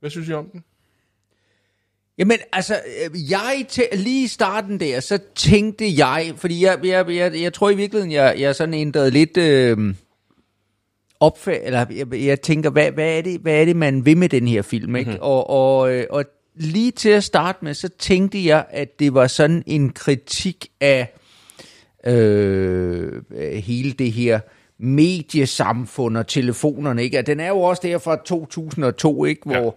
[0.00, 0.64] Hvad synes I om den?
[2.18, 2.80] Jamen, altså,
[3.30, 7.70] jeg tæ- lige i starten der, så tænkte jeg, fordi jeg, jeg, jeg, jeg tror
[7.70, 9.94] i virkeligheden, jeg, jeg sådan ændrede lidt øh,
[11.20, 14.28] opfærd, eller jeg, jeg tænker, hvad, hvad, er det, hvad er det, man vil med
[14.28, 15.10] den her film, ikke?
[15.10, 15.22] Mm-hmm.
[15.22, 19.26] Og, og, øh, og lige til at starte med, så tænkte jeg, at det var
[19.26, 21.12] sådan en kritik af
[22.06, 23.22] øh,
[23.54, 24.40] hele det her
[24.78, 27.22] mediesamfund og telefonerne, ikke?
[27.22, 29.42] Den er jo også der fra 2002, ikke?
[29.44, 29.70] Hvor, Ja.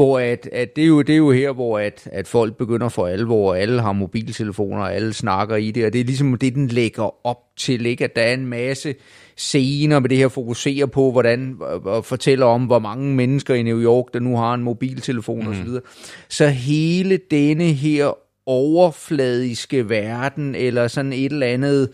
[0.00, 2.88] Hvor at, at det, er jo, det er jo her, hvor at, at folk begynder
[2.88, 6.38] for alvor, og alle har mobiltelefoner, og alle snakker i det, og det er ligesom
[6.38, 8.04] det, den lægger op til, ikke?
[8.04, 8.94] At der er en masse
[9.36, 13.82] scener med det her fokuserer på, hvordan, og, fortæller om, hvor mange mennesker i New
[13.82, 15.48] York, der nu har en mobiltelefon mm.
[15.48, 15.82] og så videre.
[16.28, 21.88] Så hele denne her overfladiske verden, eller sådan et eller andet,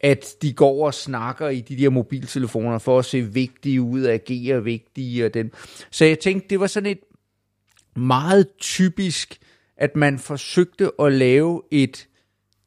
[0.00, 4.64] at de går og snakker i de der mobiltelefoner for at se vigtige ud, agere
[4.64, 5.26] vigtige.
[5.26, 5.50] Og den.
[5.90, 6.98] Så jeg tænkte, det var sådan et
[7.96, 9.38] meget typisk,
[9.76, 12.08] at man forsøgte at lave et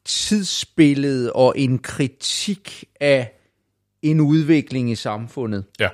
[0.04, 3.32] tidsbillede og en kritik af
[4.02, 5.64] en udvikling i samfundet.
[5.80, 5.88] Ja.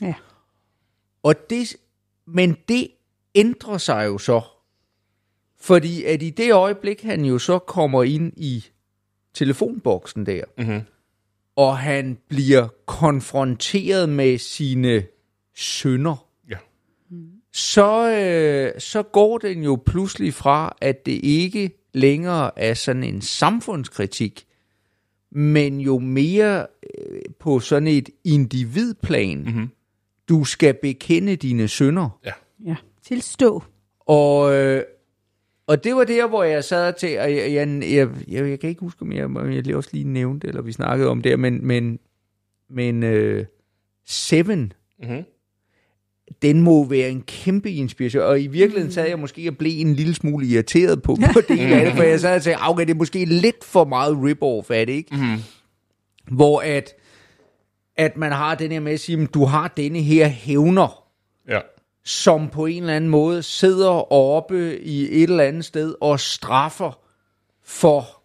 [0.00, 0.14] Ja.
[1.22, 1.76] Og det,
[2.26, 2.88] men det
[3.34, 4.40] ændrer sig jo så.
[5.60, 8.64] Fordi at i det øjeblik, han jo så kommer ind i
[9.34, 10.80] telefonboksen der, Mm-hmm.
[11.56, 15.06] og han bliver konfronteret med sine
[15.56, 16.33] sønner, Ja.
[17.54, 23.20] Så, øh, så går den jo pludselig fra, at det ikke længere er sådan en
[23.20, 24.46] samfundskritik,
[25.30, 26.66] men jo mere
[26.98, 29.38] øh, på sådan et individplan.
[29.38, 29.68] Mhm.
[30.28, 32.20] Du skal bekende dine sønder.
[32.24, 32.32] Ja.
[33.02, 33.62] Tilstå.
[34.00, 34.82] Og, øh,
[35.66, 38.70] og det var der, hvor jeg sad til, og jeg, jeg, jeg, jeg, jeg kan
[38.70, 41.40] ikke huske, om jeg, om jeg lige også lige nævnte, eller vi snakkede om det,
[41.40, 41.98] men, men,
[42.70, 43.46] men øh,
[44.06, 45.24] Seven, Mm-hmm.
[46.42, 48.22] Den må være en kæmpe inspiration.
[48.22, 51.60] Og i virkeligheden sad jeg måske og blev en lille smule irriteret på, på det
[51.72, 54.70] af det, for jeg sad og sagde, okay, det er måske lidt for meget rip-off
[54.70, 55.14] af det, ikke?
[55.16, 55.42] Mm-hmm.
[56.36, 56.92] Hvor at,
[57.96, 61.04] at man har den her med at sige, "Men du har denne her hævner,
[61.48, 61.60] Ja.
[62.04, 66.98] som på en eller anden måde sidder oppe i et eller andet sted og straffer
[67.64, 68.22] for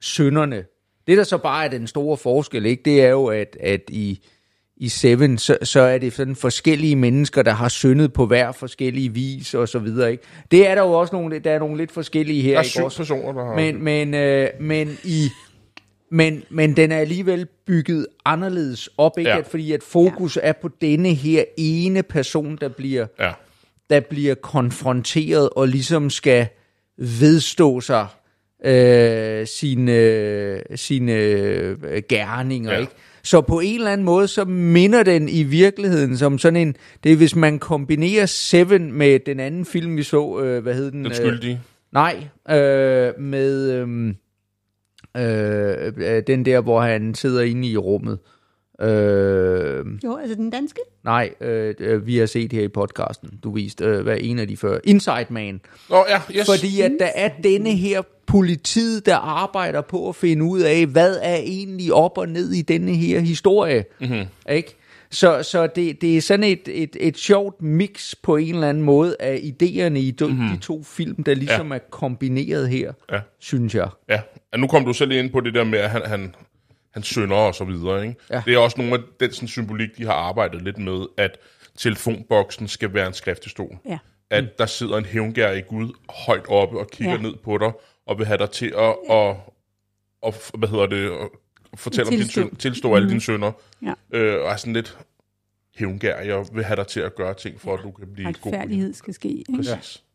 [0.00, 0.64] sønderne.
[1.06, 4.20] Det, der så bare er den store forskel, ikke, det er jo, at, at i,
[4.80, 9.14] i Seven, så, så er det sådan forskellige mennesker, der har syndet på hver forskellige
[9.14, 10.10] vis og så videre.
[10.10, 10.22] Ikke?
[10.50, 12.52] Det er der jo også nogle, der er nogle lidt forskellige her.
[12.52, 12.96] Der er syv også?
[12.96, 13.54] personer, der har...
[13.54, 15.28] Men, men, øh, men i...
[16.10, 19.30] Men, men den er alligevel bygget anderledes op, ikke?
[19.30, 19.38] Ja.
[19.38, 20.40] At, fordi at fokus ja.
[20.48, 23.32] er på denne her ene person, der bliver, Ja.
[23.90, 26.46] der bliver konfronteret og ligesom skal
[26.98, 28.06] vedstå sig
[28.64, 32.78] øh, sine, sine øh, gerninger, ja.
[32.78, 32.92] ikke?
[33.22, 36.76] Så på en eller anden måde, så minder den i virkeligheden som sådan en...
[37.04, 40.90] Det er, hvis man kombinerer Seven med den anden film, vi så, øh, hvad hed
[40.90, 41.04] den?
[41.04, 41.60] Den Øh, skyldige.
[41.92, 44.16] Nej, øh, med øhm,
[45.16, 48.18] øh, øh, den der, hvor han sidder inde i rummet.
[48.82, 50.80] Øh, Jo, altså den danske.
[51.04, 54.48] nej, øh, øh, vi har set her i podcasten, du viste, øh, hvad en af
[54.48, 54.78] de før.
[54.84, 55.60] Inside Man.
[55.90, 56.46] Nå, ja, yes.
[56.46, 61.16] Fordi at der er denne her politiet, der arbejder på at finde ud af, hvad
[61.22, 63.84] er egentlig op og ned i denne her historie.
[64.00, 64.24] Mm-hmm.
[64.50, 64.76] Ikke?
[65.12, 68.82] Så, så det, det er sådan et, et, et sjovt mix på en eller anden
[68.84, 70.48] måde af idéerne i de, mm-hmm.
[70.48, 71.74] de to film, der ligesom ja.
[71.74, 73.20] er kombineret her, Ja.
[73.38, 73.88] synes jeg.
[74.08, 74.20] Ja,
[74.52, 76.34] og nu kom du selv ind på det der med, at han, han,
[76.90, 78.06] han synder og så videre.
[78.06, 78.20] Ikke?
[78.30, 78.42] Ja.
[78.46, 81.38] Det er også nogle af den sådan, symbolik, de har arbejdet lidt med, at
[81.78, 83.78] telefonboksen skal være en skriftestol.
[83.88, 83.98] Ja.
[84.30, 85.92] At der sidder en hævngær i Gud
[86.26, 87.20] højt oppe og kigger Ja.
[87.20, 87.72] ned på dig,
[88.06, 89.54] og vil have dig til at, og,
[90.22, 91.28] og, hvad hedder det, at
[91.78, 92.40] fortælle om din Tilstå.
[92.42, 93.52] synd, tilstå alle dine synder.
[93.82, 93.92] Ja.
[94.18, 94.98] Øh, og er sådan lidt,
[95.76, 96.20] hævngær.
[96.20, 98.52] Jeg vil have dig til at gøre ting, for at du kan blive god.
[98.52, 99.28] Retfærdighed skal ske.
[99.28, 99.52] Ikke?
[99.56, 99.70] Præcis.
[99.96, 100.09] Ja.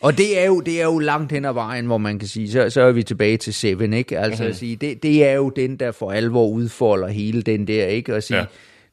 [0.00, 2.50] Og det er, jo, det er jo langt hen ad vejen, hvor man kan sige,
[2.50, 4.18] så, så er vi tilbage til Seven, ikke?
[4.18, 4.50] Altså Mhm.
[4.50, 8.14] at sige, det, det er jo den, der for alvor udfolder hele den der, ikke?
[8.16, 8.42] Og sige, Ja.
[8.42, 8.46] ja.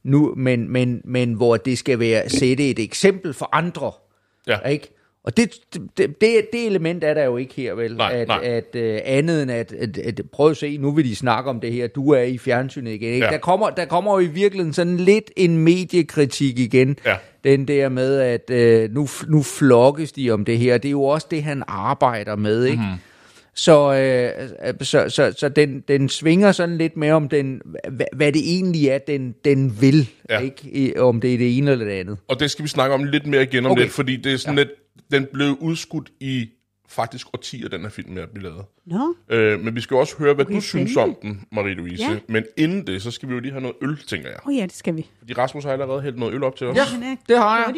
[0.04, 3.92] nu, men, men, men hvor det skal være, sætte et eksempel for andre,
[4.48, 4.60] Ja.
[4.70, 4.88] ikke?
[5.24, 7.96] Og det, det, det, det element er der jo ikke her, vel?
[7.98, 8.40] Nej, at, nej.
[8.44, 11.60] at uh, andet end at, at, at, prøv at se, nu vil de snakke om
[11.60, 13.26] det her, du er i fjernsynet igen, ikke?
[13.26, 13.32] Ja.
[13.32, 17.16] Der, kommer, der kommer jo i virkeligheden sådan lidt en mediekritik igen, Ja.
[17.44, 20.78] Den der med, at øh, nu, nu flokkes de om det her.
[20.78, 22.82] Det er jo også det, han arbejder med, ikke?
[22.82, 22.92] Mhm.
[22.92, 22.98] Mm.
[23.56, 28.32] Så, øh, så, så, så den, den svinger sådan lidt med om den, hvad, hvad
[28.32, 30.40] det egentlig er, den, den vil, Ja.
[30.40, 31.02] ikke?
[31.02, 32.18] Om det er det ene eller det andet.
[32.28, 33.82] Og det skal vi snakke om lidt mere igen om Okay.
[33.82, 34.64] lidt, fordi det er sådan ja.
[34.64, 34.72] lidt,
[35.12, 36.50] den blev udskudt i
[36.90, 38.66] faktisk årtier, den her film med at blive lavet.
[38.86, 42.10] Nå, Øh, men vi skal også høre, hvad Okay, du synes om den, Marie-Louise.
[42.12, 42.18] Ja.
[42.28, 44.40] Men inden det, så skal vi jo lige have noget øl, tænker jeg.
[44.48, 45.10] oh ja, det skal vi.
[45.20, 46.78] Fordi Rasmus har allerede hældt noget øl op til os.
[46.78, 46.84] Er
[47.30, 47.76] Det har jeg.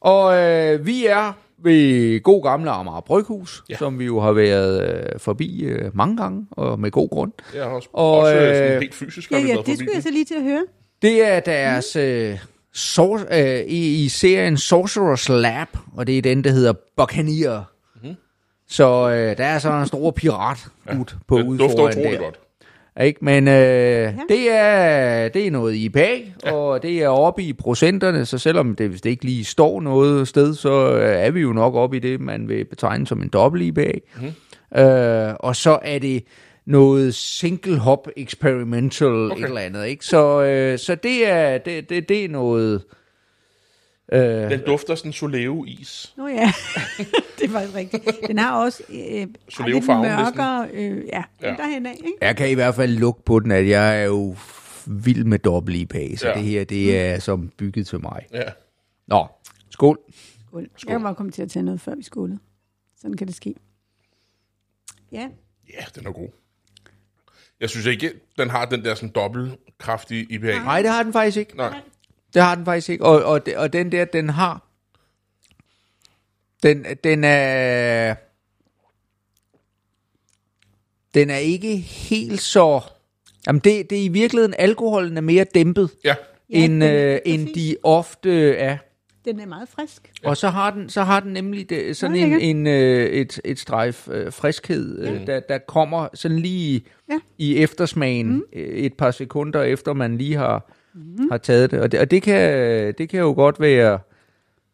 [0.00, 1.32] Og øh, vi er
[1.64, 3.72] ved god gamle Amager Bryghus, Ja.
[3.74, 3.78] ja.
[3.78, 7.32] som vi jo har været øh, forbi øh, mange gange, og med god grund.
[7.54, 9.72] Har også, Og, også øh, øh, sådan helt fysisk har Ja, vi ja, været det
[9.72, 10.64] forbi skulle jeg så lige til at høre.
[11.02, 12.38] Det er deres øh,
[12.72, 17.71] sor- øh, i, i serien Sorcerer's Lab, og det er den, der hedder Buccaneer.
[18.72, 20.94] Så øh, der er sådan en stor pirat ja,
[21.26, 22.24] på Det ude dufter foran utroligt der.
[22.24, 22.38] godt.
[23.00, 23.24] Ikke?
[23.24, 24.14] Men øh, ja.
[24.28, 26.08] det, er, det er noget IPA,
[26.44, 26.52] ja.
[26.52, 30.28] og det er oppe i procenterne, så selvom det, hvis det ikke lige står noget
[30.28, 33.28] sted, så øh, er vi jo nok oppe i det, man vil betegne som en
[33.28, 33.92] dobbelt IPA.
[34.20, 34.80] Mm.
[34.80, 36.24] Øh, og så er det
[36.66, 39.42] noget single hop experimental okay.
[39.42, 39.86] et eller andet.
[39.86, 40.04] Ikke?
[40.04, 42.82] Så, øh, så det, er, det, det, det er noget...
[44.12, 46.14] Øh, Den dufter sådan Soleo-is.
[46.16, 46.52] Nå ja,
[47.38, 48.04] det er faktisk rigtigt.
[48.26, 48.96] Den har også øh,
[49.66, 51.48] lidt mørkere, øh, ja, Ja.
[51.58, 52.12] derhen af, ikke?
[52.20, 54.36] Jeg kan i hvert fald lugte på den, at jeg er jo
[54.86, 56.34] vild med dobbelt IPA, så Ja.
[56.34, 58.26] det her, det er som bygget til mig.
[58.32, 58.42] Ja.
[59.06, 59.26] Nå,
[59.70, 59.98] skål.
[60.46, 60.62] Skål.
[60.62, 62.38] Jeg kan bare komme til at tage noget, før vi skålede.
[63.00, 63.54] Sådan kan det ske.
[65.12, 65.28] Ja,
[65.74, 66.28] ja, den er god.
[67.60, 70.58] Jeg synes ikke, den har den der sådan dobbelt kraftige IPA.
[70.58, 71.56] Nej, det har den faktisk ikke.
[71.56, 71.80] Nej.
[72.34, 73.04] Det har den faktisk ikke.
[73.04, 74.66] Og, og, og den der, den har...
[76.62, 78.14] Den, den er...
[81.14, 82.80] Den er ikke helt så...
[83.46, 86.14] Jamen, det, det er i virkeligheden, alkoholen er mere dæmpet, Ja, ja,
[86.58, 88.76] Ja, end, er- øh, end de ofte er.
[89.24, 90.12] den er meget frisk.
[90.24, 93.40] Og så har den, så har den nemlig det, sådan Nå, en, en, øh, et,
[93.44, 97.18] et strejf øh, friskhed, øh, der, der kommer sådan lige Ja.
[97.38, 98.42] i eftersmagen mm.
[98.54, 101.28] et par sekunder efter man lige har, mm.
[101.30, 101.80] har taget det.
[101.80, 103.98] Og det, og det, kan, det kan jo godt være...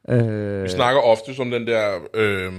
[0.08, 2.52] Øh, vi snakker ofte som den der øh,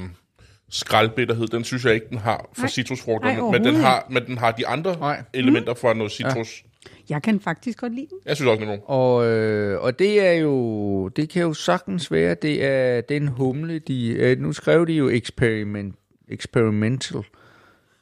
[0.69, 1.47] skraldbitterhed.
[1.47, 2.69] Den synes jeg ikke, den har for Nej.
[2.69, 3.39] citrusfrugterne.
[3.39, 5.23] Nej, men, den har, men den har de andre Nej.
[5.33, 6.63] elementer fra noget citrus.
[7.09, 8.17] Jeg kan faktisk godt lide den.
[8.25, 8.83] Jeg synes også, den er god.
[8.87, 13.79] og, øh, og det er jo, det kan jo sagtens være, det er den humle,
[13.79, 15.95] de, øh, nu skrev de jo experiment,
[16.27, 17.21] experimental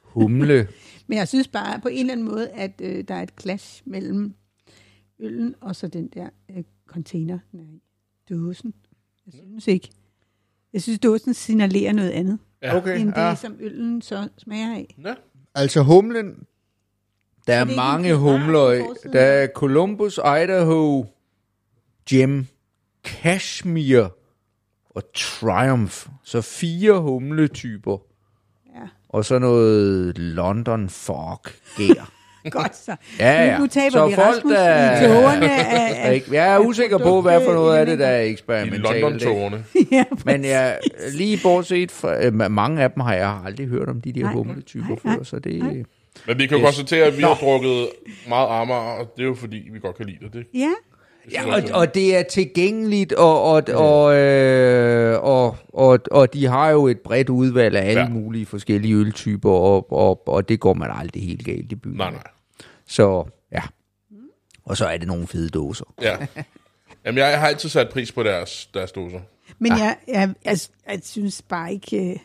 [0.03, 0.67] humle.
[1.07, 3.81] Men jeg synes bare på en eller anden måde, at øh, der er et clash
[3.85, 4.33] mellem
[5.19, 7.81] øllen og så den der øh, container, den er i.
[8.29, 8.73] Dåsen.
[9.25, 9.89] Jeg synes ikke.
[10.73, 12.77] Jeg synes, dåsen signalerer noget andet, Ja.
[12.77, 13.35] Okay, end det, ja.
[13.35, 14.95] som øllen så smager af.
[15.03, 15.15] Ja.
[15.55, 16.43] Altså humlen,
[17.47, 18.95] der er ikke mange en humler.
[19.13, 21.05] Der er Columbus, Idaho,
[22.11, 22.45] Jim,
[23.03, 24.07] Kashmir
[24.89, 26.07] og Triumph.
[26.23, 27.97] Så fire humletyper.
[28.75, 28.87] Ja.
[29.09, 31.41] Og så noget London Fog
[31.77, 32.13] gær.
[32.49, 32.95] Godt så.
[33.19, 33.53] Ja, ja.
[33.57, 36.97] Nu, nu taber Så vi folk, Rasmus der- i tårerne af, af, Jeg er usikker
[36.97, 39.01] på, hvad for noget af det, der er I eksperimentalt.
[39.01, 39.63] London-togene.
[39.91, 40.77] ja, Men jeg,
[41.13, 44.95] lige bortset fra, øh, mange af dem har jeg aldrig hørt om de der humletyper
[45.03, 45.59] før, så det...
[45.63, 45.83] nej.
[46.27, 46.65] Men vi kan jo Yes.
[46.75, 47.87] konstatere, at vi har drukket
[48.27, 50.33] meget armere, og det er jo fordi, vi godt kan lide det.
[50.33, 50.71] det ja.
[51.31, 56.69] Ja, og, og det er tilgængeligt, og, og, og, øh, og, og, og de har
[56.69, 58.07] jo et bredt udvalg af alle Ja.
[58.07, 58.13] ja.
[58.13, 61.97] mulige forskellige øltyper, og, og, og det går man aldrig helt galt i byen.
[61.97, 62.23] Nej, nej.
[62.85, 63.61] Så ja.
[64.65, 65.93] Og så er det nogle fede dåser.
[66.01, 66.17] Ja.
[67.05, 69.19] Jamen, jeg har altid sat pris på deres, deres doser.
[69.59, 70.57] Men jeg, jeg, jeg,
[70.89, 72.09] jeg synes bare ikke...
[72.11, 72.17] Øh,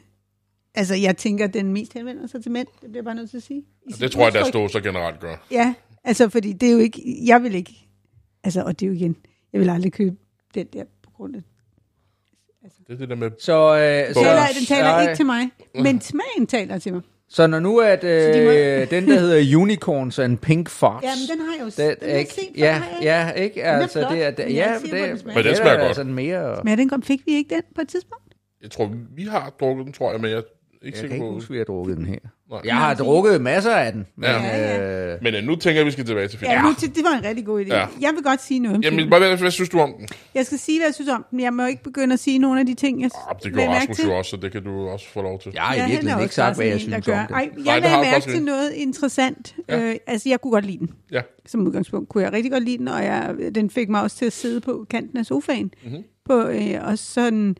[0.74, 2.66] altså, jeg tænker, at den mest henvender sig til mænd.
[2.82, 3.62] Det bliver bare nødt til at sige.
[3.88, 4.62] I Det tror jeg, deres udtryk.
[4.62, 5.36] doser generelt gør.
[5.50, 7.02] Ja, altså, fordi det er jo ikke...
[7.26, 7.88] Jeg vil ikke...
[8.44, 9.16] Altså, og det er jo igen...
[9.52, 10.16] Jeg vil aldrig købe
[10.54, 11.42] den der på grund af...
[12.86, 13.30] Det er det der med...
[13.38, 17.02] Så, øh, så, Taler, den taler så, ikke til mig, men smagen taler til mig.
[17.28, 21.38] så når nu at øh, de må- den, der hedder Unicorns and Pink Farts, Jamen,
[21.38, 22.98] den har jeg jo det, den jeg ikke, set ja, har jeg.
[23.36, 23.60] ja, ikke?
[23.60, 25.36] er Altså, det er, det, men jeg er ja, ikke på, den det, smager.
[25.36, 25.96] Men den det smager er godt.
[25.96, 26.60] sådan mere...
[26.64, 28.34] Men den kom, fik vi ikke den på et tidspunkt?
[28.62, 30.48] Jeg tror, vi har drukket den, tror jeg, men jeg er ikke
[30.82, 31.32] Jeg kan sikker ikke på...
[31.32, 32.18] huske, at vi har drukket den her.
[32.64, 34.06] Jeg har drukket masser af den.
[34.16, 35.12] Men, Ja.
[35.14, 36.56] Øh, Men øh, nu tænker jeg, at vi skal tilbage til filmen.
[36.56, 37.68] Ja, nu, det var en rigtig god idé.
[37.68, 37.78] Ja.
[37.80, 37.86] Ja.
[38.00, 39.18] Jeg vil godt sige noget om Jamen, filmen.
[39.20, 40.08] hvad, hvad synes du om den?
[40.34, 41.40] Jeg skal sige, hvad jeg synes om den.
[41.40, 43.96] Jeg må ikke begynde at sige nogle af de ting, jeg Ah, det mærke Rasmus
[43.96, 44.06] til.
[44.06, 45.50] jo også, så det kan du også få lov til.
[45.54, 47.26] jeg har i Jeg er virkeligheden ikke sagt, hvad jeg synes der om gør.
[47.26, 47.30] det.
[47.34, 49.54] Ej, jeg Nej, lagde mærke faktisk til noget interessant.
[49.68, 49.80] Ja.
[49.80, 50.90] Øh, altså, jeg kunne godt lide den.
[51.12, 51.20] Ja.
[51.46, 54.24] Som udgangspunkt kunne jeg rigtig godt lide den, og jeg, den fik mig også til
[54.26, 55.70] at sidde på kanten af sofaen.
[55.82, 55.90] Mhm.
[55.92, 56.04] Mm-hmm.
[56.24, 57.56] På, øh, og sådan,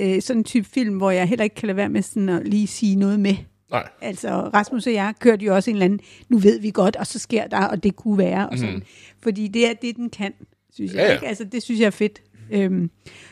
[0.00, 2.48] øh, sådan en type film, hvor jeg heller ikke kan lade være med sådan at
[2.48, 3.34] lige sige noget med.
[3.70, 3.88] Nej.
[4.00, 7.06] Altså, Rasmus og jeg kørte jo også en eller anden, nu ved vi godt, og
[7.06, 8.74] så sker der, og det kunne være, og sådan.
[8.74, 8.82] Mm.
[9.22, 10.32] Fordi det er det, den kan,
[10.72, 11.00] synes jeg.
[11.00, 11.14] Ja, ja.
[11.14, 11.26] Ikke?
[11.26, 12.22] Altså, det synes jeg er fedt.
[12.50, 12.90] Øhm,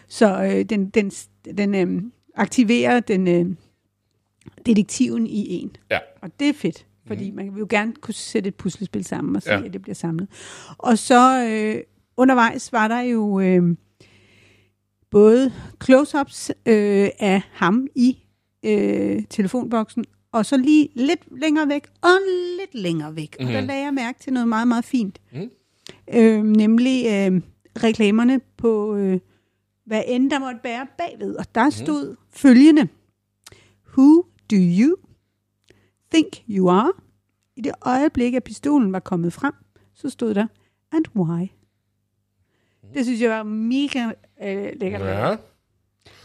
[0.08, 1.10] så øh, den, den,
[1.58, 3.56] den øhm, aktiverer den øh,
[4.66, 5.76] detektiven i en.
[5.90, 5.98] Ja.
[6.22, 7.36] Og det er fedt, fordi mm.
[7.36, 9.62] man vil jo gerne kunne sætte et puslespil sammen og se, ja.
[9.64, 10.28] at det bliver samlet.
[10.78, 11.82] Og så øh,
[12.16, 13.76] undervejs var der jo øh,
[15.10, 15.52] både
[15.84, 18.18] close-ups øh, af ham i
[18.64, 20.04] øh, telefonboksen,
[20.38, 22.10] og så lige lidt længere væk, og
[22.58, 23.36] lidt længere væk.
[23.40, 23.46] Mm.
[23.46, 25.20] Og der lagde jeg mærke til noget meget, meget fint.
[25.32, 25.50] Mhm.
[26.14, 27.40] Øh, nemlig øh,
[27.82, 29.20] reklamerne på, øh,
[29.84, 31.36] hvad end der måtte bære bagved.
[31.36, 32.88] Og der stod følgende.
[33.96, 34.96] Who do you
[36.12, 36.92] think you are?
[37.56, 39.54] I det øjeblik, at pistolen var kommet frem,
[39.94, 40.46] så stod der,
[40.92, 41.46] and why?
[42.94, 44.04] Det synes jeg var mega
[44.42, 45.00] øh, lækkert.
[45.00, 45.30] Ja.
[45.30, 45.38] Det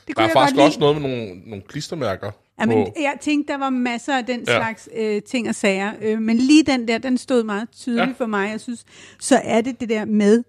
[0.07, 2.31] Der kunne er jeg faktisk også noget med nogle, nogle klistermærker.
[2.59, 4.45] Ja, men på- jeg tænkte, der var masser af den Ja.
[4.45, 5.93] slags øh, ting og sager.
[6.01, 8.07] Øh, men lige den der, den stod meget tydeligt Ja.
[8.07, 8.13] ja.
[8.17, 8.49] for mig.
[8.49, 8.85] Jeg synes,
[9.19, 10.43] så er det det der med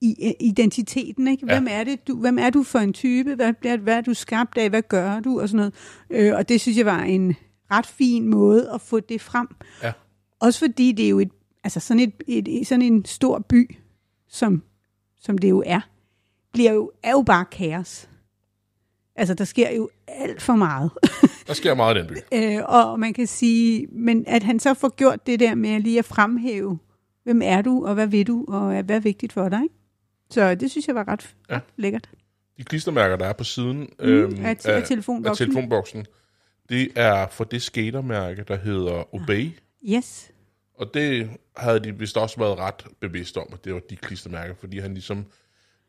[0.00, 1.28] i, øh, identiteten.
[1.28, 1.46] Ikke?
[1.48, 1.54] Ja.
[1.54, 3.34] Hvem, er det, du, hvem er du for en type?
[3.34, 4.68] Hvad, bliver, hvad er du skabt af?
[4.70, 5.40] Hvad gør du?
[5.40, 5.74] Og sådan noget.
[6.10, 7.36] Øh, og det synes jeg var en
[7.70, 9.48] ret fin måde at få det frem.
[9.82, 9.92] Ja.
[10.40, 11.30] Også fordi det er jo et,
[11.64, 13.76] altså sådan, et, et, et, sådan en stor by,
[14.28, 14.62] som,
[15.20, 15.80] som det jo er,
[16.52, 18.08] bliver jo, er jo bare kaos.
[19.16, 20.90] Altså, der sker jo alt for meget.
[21.50, 22.14] Der sker meget i den by.
[22.34, 25.98] Øh, og man kan sige, men at han så får gjort det der med lige
[25.98, 26.78] at fremhæve,
[27.24, 29.74] hvem er du, og hvad vil du, og hvad er vigtigt for dig, ikke?
[30.30, 31.54] Så det synes jeg var ret, Ja.
[31.54, 32.10] ret lækkert.
[32.58, 35.30] De klistermærker, der er på siden øhm, af- af telefonboksen.
[35.30, 36.06] af telefonboksen,
[36.68, 39.50] det er for det skatermærke, der hedder Obey.
[39.88, 40.30] Yes.
[40.74, 44.54] Og det havde de vist også været ret bevidst om, at det var de klistermærker,
[44.60, 45.24] fordi han ligesom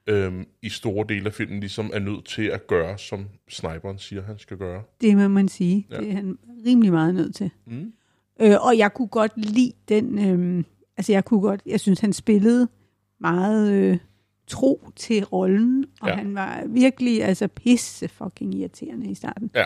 [0.08, 4.24] øhm, i store dele af filmen ligesom er nødt til at gøre, som sniperen siger,
[4.24, 4.84] han skal gøre.
[5.02, 5.88] Det må man sige.
[5.92, 5.98] Ja.
[5.98, 7.50] Det er han rimelig meget nødt til.
[7.68, 7.94] Mm.
[8.42, 10.20] Øh, og jeg kunne godt lide den,
[10.60, 10.64] øh,
[10.98, 12.68] altså jeg kunne godt, jeg synes han spillede
[13.20, 13.98] meget øh,
[14.48, 16.16] tro til rollen, og Ja.
[16.16, 19.52] han var virkelig altså pisse fucking irriterende i starten.
[19.56, 19.64] Ja,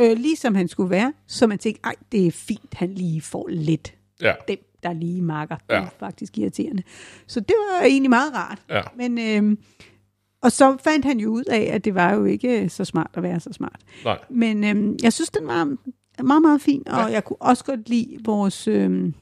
[0.00, 3.48] Øh, ligesom han skulle være, så man tænkte, ej, det er fint, han lige får
[3.48, 5.56] lidt ja, dem, der lige makker.
[5.56, 5.80] Det Ja.
[5.82, 6.82] er faktisk irriterende.
[7.26, 8.62] Så det var egentlig meget rart.
[8.70, 8.82] ja.
[8.96, 9.58] Men, øhm,
[10.42, 13.22] og så fandt han jo ud af, at det var jo ikke så smart at
[13.22, 13.80] være så smart.
[14.04, 14.18] Nej.
[14.30, 15.64] Men øhm, jeg synes, den var
[16.22, 17.04] meget, meget fin, og Ja.
[17.04, 19.14] jeg kunne også godt lide vores, øhm,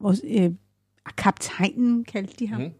[0.00, 0.50] vores øh,
[1.16, 2.60] kaptajnen, kaldte de ham.
[2.60, 2.70] Mm.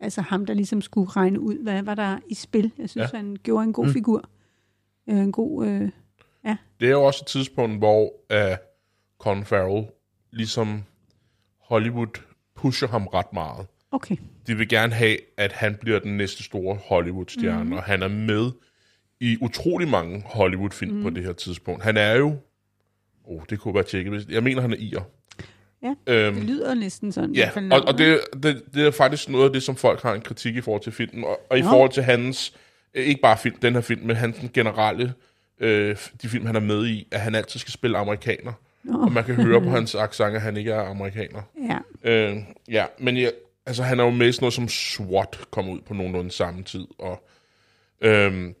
[0.00, 2.72] Altså ham, der ligesom skulle regne ud, hvad var der i spil.
[2.78, 3.18] Jeg synes, Ja.
[3.18, 3.24] ja.
[3.24, 3.92] han gjorde en god mm.
[3.92, 4.24] figur.
[5.08, 5.66] Øh, en god...
[5.66, 5.88] Øh,
[6.80, 8.02] Det er jo også et tidspunkt, hvor
[8.34, 8.56] uh,
[9.18, 9.86] Colin Farrell,
[10.36, 10.82] ligesom
[11.60, 12.20] Hollywood,
[12.56, 13.66] pusher ham ret meget.
[13.92, 14.16] okay.
[14.46, 17.66] De vil gerne have, at han bliver den næste store Hollywood-stjerne, Mhm.
[17.66, 17.72] mm.
[17.72, 18.50] og han er med
[19.20, 20.98] i utrolig mange Hollywood-film Mhm.
[20.98, 21.02] mm.
[21.04, 21.84] på det her tidspunkt.
[21.84, 22.36] Han er jo...
[23.24, 24.28] Oh, det kunne være tjekket.
[24.28, 25.02] Jeg mener, han er irer.
[25.82, 27.34] Ja, Øhm, det lyder næsten sådan.
[27.34, 30.14] Ja, fald og, og det, det, det er faktisk noget af det, som folk har
[30.14, 31.68] en kritik i forhold til filmen, og, og i Nå.
[31.68, 32.54] forhold til hans,
[32.94, 35.14] øh, ikke bare film, den her film, men hans generelle,
[35.60, 38.52] øh, de film, han er med i, at han altid skal spille amerikaner.
[38.86, 38.98] Nå.
[39.02, 41.42] Og man kan høre på hans accent, at han ikke er amerikaner.
[41.68, 42.10] Ja.
[42.10, 42.36] Øh,
[42.70, 43.32] ja, men jeg,
[43.66, 46.86] altså, han er jo med sådan noget som SWAT, kom ud på nogenlunde samme tid,
[46.98, 47.28] og,
[48.00, 48.52] øh,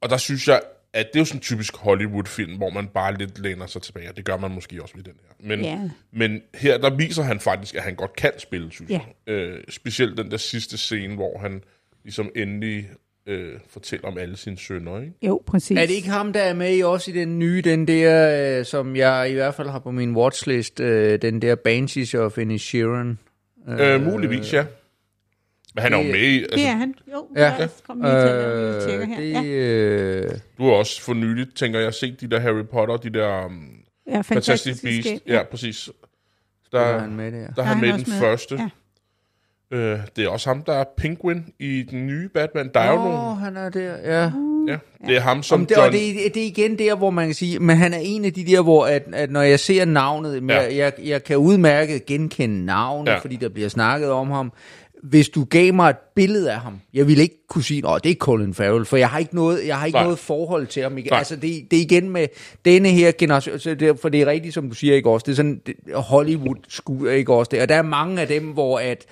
[0.00, 0.60] og der synes jeg,
[0.92, 4.08] at det er jo sådan en typisk Hollywood-film, hvor man bare lidt læner sig tilbage,
[4.08, 5.48] og det gør man måske også i den her.
[5.48, 5.90] Men, Ja.
[6.12, 9.00] men her, der viser han faktisk, at han godt kan spille, synes Ja.
[9.26, 9.32] jeg.
[9.34, 11.62] Øh, specielt den der sidste scene, hvor han
[12.02, 12.88] ligesom endelig
[13.28, 15.12] øh, fortæller om alle sine sønner, ikke?
[15.22, 15.78] Jo, præcis.
[15.78, 18.64] Er det ikke ham, der er med i også i den nye, den der, øh,
[18.64, 23.18] som jeg i hvert fald har på min watchlist, øh, den der Banshees of Inisherin?
[23.68, 24.64] Øh, muligvis, ja.
[25.74, 26.38] Men han er jo det- med i...
[26.42, 26.94] Altså, Det er han.
[27.12, 27.42] Jo, Ja.
[27.44, 27.54] ja.
[27.54, 29.20] jeg kom lige til at Øh, tjekke her.
[29.20, 32.96] det, Ja, øh, Du har også for nyligt, tænker jeg, set de der Harry Potter,
[32.96, 33.70] de der um,
[34.06, 35.06] ja Fantastic fantastisk Beasts.
[35.08, 35.20] skæg.
[35.26, 35.90] Ja, præcis.
[36.72, 37.46] Der, der er han med der.
[37.56, 38.54] der er han med den også første.
[38.54, 38.68] Ja.
[39.70, 42.70] Øh, det er også ham, der er Penguin i den nye Batman.
[42.74, 43.36] Der er jo nogle...
[43.36, 44.30] han er der, ja.
[44.68, 45.86] Ja, det er ham, som Om det, John...
[45.86, 48.32] og det, det er igen der, hvor man kan sige, men han er en af
[48.32, 50.60] de der, hvor at, at når jeg ser navnet, Ja.
[50.62, 53.18] jeg, jeg, jeg kan udmærket genkende navnet, Ja.
[53.18, 54.52] fordi der bliver snakket om ham,
[55.02, 58.10] hvis du gav mig et billede af ham, jeg ville ikke kunne sige, at det
[58.10, 60.02] er Colin Farrell, for jeg har ikke noget, jeg har ikke Nej.
[60.04, 60.98] noget forhold til ham.
[60.98, 61.10] Ikke?
[61.10, 61.18] Nej.
[61.18, 62.26] Altså, det, det er igen med
[62.64, 65.24] denne her generation, så det, for det er rigtigt, som du siger, ikke også?
[65.24, 67.48] Det er sådan det, Hollywood skud, ikke også?
[67.52, 69.06] Det, og der er mange af dem, hvor at,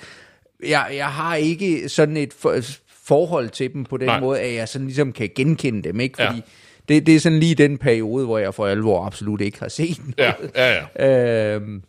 [0.63, 4.21] jeg, jeg har ikke sådan et for, forhold til dem på den Nej.
[4.21, 6.23] Måde, at jeg sådan ligesom kan genkende dem, ikke?
[6.23, 6.29] Ja.
[6.29, 6.43] Fordi
[6.89, 10.01] det, det er sådan lige den periode, hvor jeg for alvor absolut ikke har set
[10.19, 11.55] Ja, ja, ja.
[11.55, 11.83] Øhm,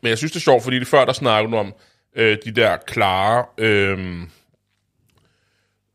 [0.00, 1.74] Men jeg synes, det er sjovt, fordi det før, der snakkede om
[2.16, 4.18] øh, de der klare øh,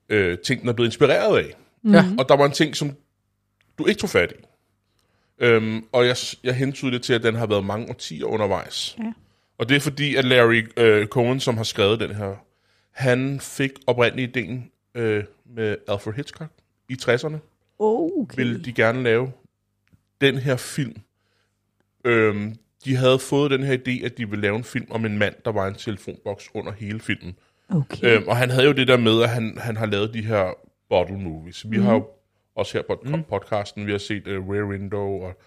[0.09, 1.53] øh, ting, den er blevet inspireret af.
[1.91, 2.05] Ja.
[2.19, 2.91] Og der var en ting, som
[3.77, 4.43] du ikke tog fat i.
[5.39, 8.95] Øhm, og jeg, jeg hentydede det til, at den har været mange årtier undervejs.
[8.99, 9.13] Ja.
[9.57, 12.35] Og det er fordi, at Larry øh, Cohen, som har skrevet den her,
[12.91, 16.51] han fik oprindeligt ideen øh, med Alfred Hitchcock
[16.89, 17.37] i 60'erne.
[17.79, 18.35] Okay.
[18.35, 19.31] Ville de gerne lave
[20.21, 20.95] den her film.
[22.05, 25.17] Øhm, de havde fået den her idé, at de ville lave en film om en
[25.17, 27.35] mand, der var i en telefonboks under hele filmen.
[27.69, 28.17] Okay.
[28.17, 30.53] Øhm, og han havde jo det der med, at han, han har lavet de her
[30.89, 31.71] bottle movies.
[31.71, 31.83] Vi mm.
[31.83, 32.07] har jo
[32.55, 33.23] også her på mm.
[33.29, 35.39] podcasten, vi har set uh, Rear Window og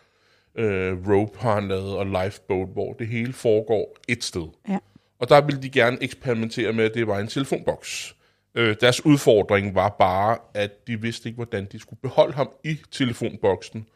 [0.59, 4.49] uh, Rope har han lavet, og Lifeboat, hvor det hele foregår et sted.
[4.69, 4.79] Ja.
[5.19, 8.17] Og der ville de gerne eksperimentere med, at det var en telefonboks.
[8.55, 12.79] Øh, deres udfordring var bare, at de vidste ikke, hvordan de skulle beholde ham i
[12.91, 13.87] telefonboksen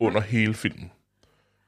[0.00, 0.90] under hele filmen.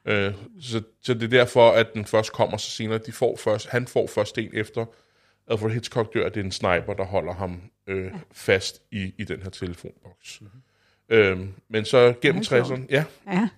[0.05, 2.97] Øh, så, så det er derfor, at den først kommer så senere.
[2.97, 4.85] De får først, han får først en efter
[5.47, 9.23] Alfred Hitchcock dør, at det er en sniper, der holder ham øh, fast i, i
[9.23, 10.41] den her telefonboks.
[10.41, 10.61] Mm-hmm.
[11.09, 11.39] Øh,
[11.69, 13.49] men så gennem Meget 60'erne, ja, Ja.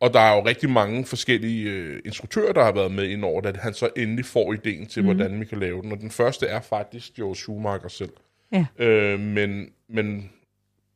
[0.00, 3.42] Og der er jo rigtig mange forskellige øh, instruktører, der har været med ind over
[3.46, 5.06] at han så endelig får ideen til, mm.
[5.08, 5.92] hvordan vi kan lave den.
[5.92, 8.12] Og den første er faktisk Joe Schumacher selv.
[8.52, 8.66] Ja.
[8.78, 10.30] Øh, men, men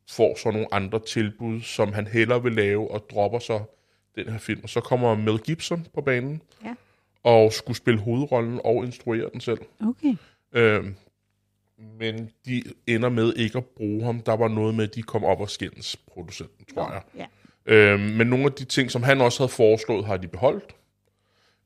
[0.09, 3.59] får så nogle andre tilbud, som han hellere vil lave, og dropper så
[4.15, 4.59] den her film.
[4.63, 6.75] Og så kommer Mel Gibson på banen, Ja.
[7.23, 9.59] og skulle spille hovedrollen og instruere den selv.
[9.81, 10.15] Okay.
[10.53, 10.85] Øh,
[11.99, 14.19] men de ender med ikke at bruge ham.
[14.21, 17.01] Der var noget med, at de kom op og skændes producenten, tror jeg.
[17.17, 17.25] Ja.
[17.65, 20.75] Øh, men nogle af de ting, som han også havde foreslået, har de beholdt.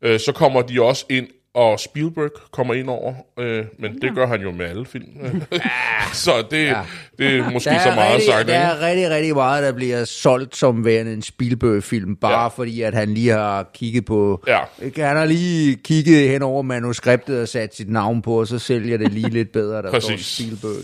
[0.01, 4.27] Øh, så kommer de også ind, og Spielberg kommer ind over, øh, men det gør
[4.27, 5.07] han jo med alle film.
[6.13, 6.81] så det, ja.
[7.19, 8.47] det er måske der så er meget rigtig, sagt.
[8.47, 8.65] Der ikke?
[8.65, 12.41] er rigtig, rigtig meget, der bliver solgt som værende en Spielberg-film, bare Ja.
[12.41, 12.47] ja.
[12.47, 14.43] fordi, at han lige har kigget på...
[14.47, 14.59] Ja.
[15.05, 18.97] Han har lige kigget hen over manuskriptet og sat sit navn på, og så sælger
[18.97, 20.25] det lige lidt bedre, der står Præcis.
[20.25, 20.83] Spielberg.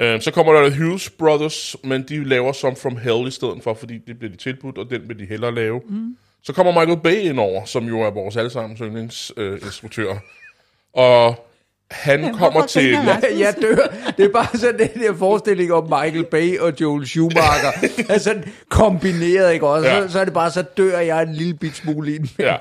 [0.00, 3.74] Øh, så kommer der Hughes Brothers, men de laver som From Hell i stedet for,
[3.74, 5.80] fordi det bliver de tilbudt, og den vil de hellere lave.
[5.88, 6.16] Mm.
[6.42, 10.10] Så kommer Michael Bay ind over, som jo er vores allesammens yndlingsinstruktør.
[10.10, 10.16] Øh,
[10.92, 11.46] og
[11.90, 12.96] han Ja, kommer til...
[12.96, 13.38] Rasmus?
[13.40, 13.76] Jeg dør.
[14.16, 17.72] Det er bare sådan den der forestilling om Michael Bay og Joel Schumacher.
[18.08, 19.88] er sådan kombineret, ikke også?
[19.88, 20.06] Ja.
[20.06, 22.38] Så, så er det bare, så dør jeg en lille bit smule indvendigt.
[22.38, 22.56] Ja.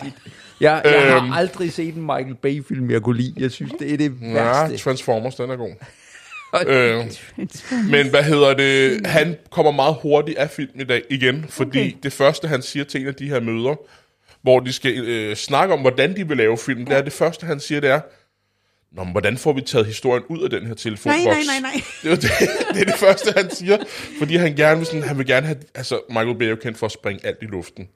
[0.61, 1.29] Jeg, jeg Øhm.
[1.29, 3.33] har aldrig set en Michael Bay-film, jeg kunne lide.
[3.37, 4.77] Jeg synes, det er det Ja, værste.
[4.77, 5.69] Transformers, den er god.
[6.67, 7.05] Øh,
[7.91, 9.07] men hvad hedder det?
[9.07, 11.97] Han kommer meget hurtigt af film i dag igen, fordi okay.
[12.03, 13.75] Det første, han siger til en af de her møder,
[14.41, 17.45] hvor de skal øh, snakke om, hvordan de vil lave film, det er det første,
[17.45, 17.99] han siger, det er,
[18.95, 21.25] Nå, men hvordan får vi taget historien ud af den her telefonboks?
[21.25, 21.81] Nej, nej, nej, nej.
[22.03, 22.31] Det er, det,
[22.73, 23.77] det er det første, han siger,
[24.19, 26.77] fordi han gerne vil, sådan, han vil gerne have, altså Michael Bay er jo kendt
[26.77, 27.87] for at springe alt i luften.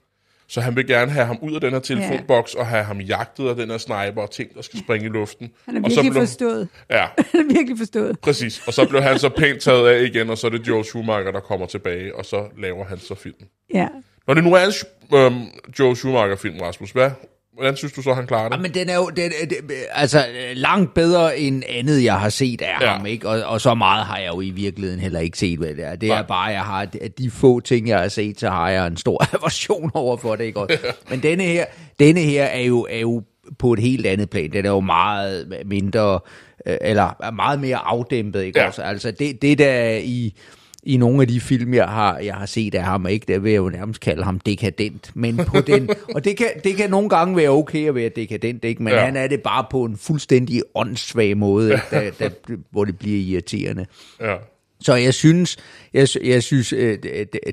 [0.50, 3.50] Så han vil gerne have ham ud af den her telefonboks, og have ham jagtet
[3.50, 5.52] af den her sniper og ting, der skal springe i luften.
[5.66, 6.68] Han er og så virkelig blev, forstået.
[6.90, 8.20] Ja, Han er virkelig forstået.
[8.20, 10.84] Præcis, og så blev han så pænt taget af igen, og så er det Joe
[10.84, 13.48] Schumacher, der kommer tilbage, og så laver han så filmen.
[13.74, 13.88] Ja.
[14.28, 15.46] Når det nu er en øhm,
[15.80, 17.12] Joe Schumacher-film, Rasmus, hvad,
[17.60, 18.56] hvordan synes du så, han klarer det?
[18.56, 19.58] Ja, men den er jo den, det,
[19.92, 22.86] altså langt bedre end andet, jeg har set af Ja.
[22.92, 22.98] ja.
[22.98, 23.30] ham, ikke?
[23.30, 25.96] Og, og så meget har jeg jo i virkeligheden heller ikke set, hvad det er.
[25.96, 26.18] Det Nej.
[26.20, 26.86] er bare, jeg har
[27.18, 30.44] de få ting, jeg har set, så har jeg en stor aversion over for det,
[30.44, 30.60] ikke?
[30.60, 30.70] Og,
[31.10, 31.66] men denne her,
[32.00, 33.24] denne her er jo, er jo
[33.60, 34.52] på et helt andet plan.
[34.54, 36.20] Den er jo meget mindre,
[36.66, 38.60] øh, eller er meget mere afdæmpet, ikke?
[38.60, 38.66] Ja.
[38.78, 38.84] Ja.
[38.90, 40.36] Altså det, det der er i
[40.84, 43.52] i nogle af de film, jeg har, jeg har set af ham, ikke, der vil
[43.52, 45.12] jeg jo nærmest kalde ham dekadent.
[45.16, 48.66] Men på den, og det kan, det kan nogle gange være okay at være dekadent,
[48.66, 48.84] ikke?
[48.84, 49.00] men Ja.
[49.00, 52.14] han er det bare på en fuldstændig åndssvag måde, ikke?
[52.20, 53.86] Der, der, hvor det bliver irriterende.
[54.22, 54.36] Ja.
[54.82, 55.58] Så jeg synes,
[55.94, 56.98] jeg, jeg synes, øh,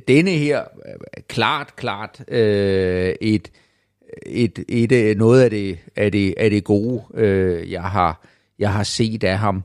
[0.08, 0.58] denne her
[1.12, 3.50] er klart, klart øh, et,
[4.26, 8.26] et, et, øh, noget af det, af det, af det gode, øh, jeg, har,
[8.58, 9.64] jeg har set af ham.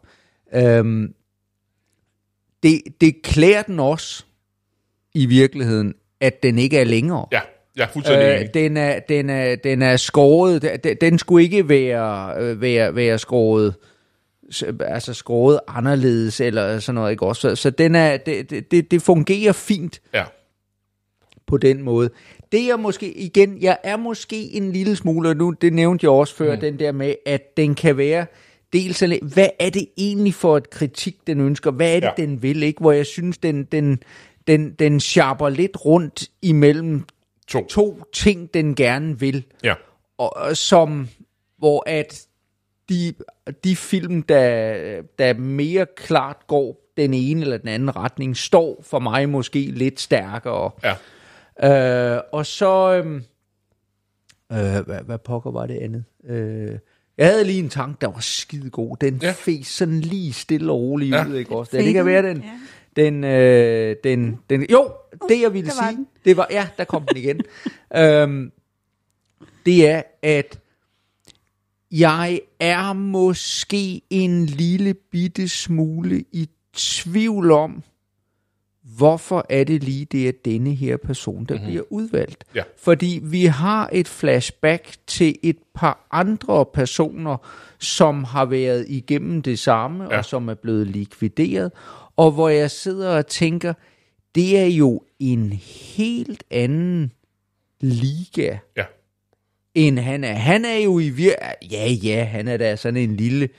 [0.56, 1.14] Øhm,
[2.64, 4.24] det, det klæder den også
[5.14, 7.26] i virkeligheden, at den ikke er længere.
[7.32, 7.42] Ja,
[7.78, 12.34] er fuldstændig Øh, den, er, den, er, den er skåret, den, den skulle ikke være,
[12.40, 13.76] øh, være, være skåret,
[14.80, 17.56] altså skåret anderledes eller sådan noget, ikke også?
[17.56, 20.24] Så, den er, det, det, det fungerer fint Ja.
[21.48, 22.10] på den måde.
[22.52, 26.12] Det er måske, igen, jeg er måske en lille smule, og nu, det nævnte jeg
[26.12, 26.62] også før, mm.
[26.62, 28.26] den der med, at den kan være,
[28.74, 31.72] dels, at- hvad er det egentlig for et kritik, den ønsker?
[31.72, 32.26] Hvad er det, Ja.
[32.26, 32.64] den vil?
[32.64, 32.80] Ikke?
[32.82, 34.00] Hvor jeg synes, den, den,
[34.48, 37.04] den, den sharper lidt rundt imellem
[37.48, 37.66] To.
[37.66, 39.46] to ting, den gerne vil.
[39.64, 39.74] Ja.
[40.18, 41.08] Og, og som,
[41.58, 42.28] hvor at
[42.90, 43.14] de,
[43.64, 49.00] de film, der, der mere klart går den ene eller den anden retning, står for
[49.00, 50.72] mig måske lidt stærkere.
[51.62, 52.16] Ja.
[52.16, 52.94] Øh, og så...
[52.94, 53.24] øhm,
[54.54, 56.04] Øh, hvad, hvad pokker var det andet?
[56.24, 56.80] Øh,
[57.22, 58.98] jeg havde lige en tanke, der var skide god.
[59.02, 59.28] Den Ja.
[59.28, 59.34] ja.
[59.34, 61.28] fes sådan lige stille og roligt Ja.
[61.28, 61.78] ud, ikke også?
[61.78, 62.38] Det, det kan være, den...
[62.38, 62.50] Ja.
[62.96, 64.92] Den, øh, den, den, jo,
[65.30, 66.08] det jeg ville der var sige, den.
[66.26, 67.42] det var, ja, der kom den igen.
[67.98, 68.52] øhm,
[69.66, 70.60] det er, at
[71.92, 77.84] jeg er måske en lille bitte smule i tvivl om,
[78.98, 81.70] hvorfor er det lige det er denne her person, der mm-hmm.
[81.70, 82.44] bliver udvalgt.
[82.56, 82.64] Ja.
[82.84, 87.38] Fordi vi har et flashback til et par andre personer,
[87.80, 90.18] som har været igennem det samme, Ja.
[90.18, 91.72] og som er blevet likvideret,
[92.18, 93.74] og hvor jeg sidder og tænker,
[94.36, 95.54] det er jo en
[95.96, 97.12] helt anden
[97.82, 98.84] liga, Ja.
[99.76, 100.34] end han er.
[100.34, 101.32] Han er jo i vir...
[101.72, 103.50] Ja, ja, han er da sådan en lille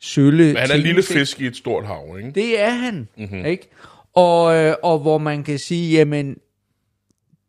[0.00, 0.44] sølle...
[0.46, 2.30] Men han er en lille fisk i et stort hav, ikke?
[2.30, 3.24] Det er han, Mhm.
[3.32, 3.44] mm-hmm.
[3.46, 3.68] ikke?
[4.14, 6.36] Og, øh, og hvor man kan sige, jamen,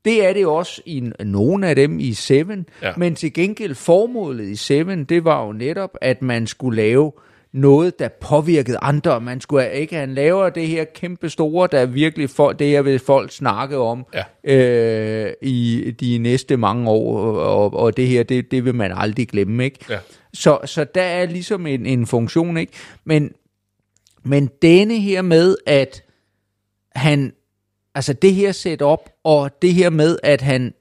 [0.06, 2.92] det er det også i nogle af dem i Seven, Ja.
[2.98, 7.12] men til gengæld formålet i Seven, det var jo netop, at man skulle lave
[7.54, 9.22] noget, der påvirkede andre.
[9.22, 13.00] Man skulle ikke, han laver det her kæmpe store, der virkelig for, det her vil
[13.00, 14.06] folk snakke om
[14.46, 14.54] Ja.
[14.54, 19.28] øh, i de næste mange år, og, og det her, det, det vil man aldrig
[19.28, 19.80] glemme, ikke?
[19.90, 19.98] Ja.
[20.34, 22.72] Så, så der er ligesom en, en funktion, ikke?
[23.06, 23.32] Men,
[24.24, 26.03] men denne her med, at
[26.96, 27.34] han,
[27.96, 30.74] altså det her setup, og det her med, at han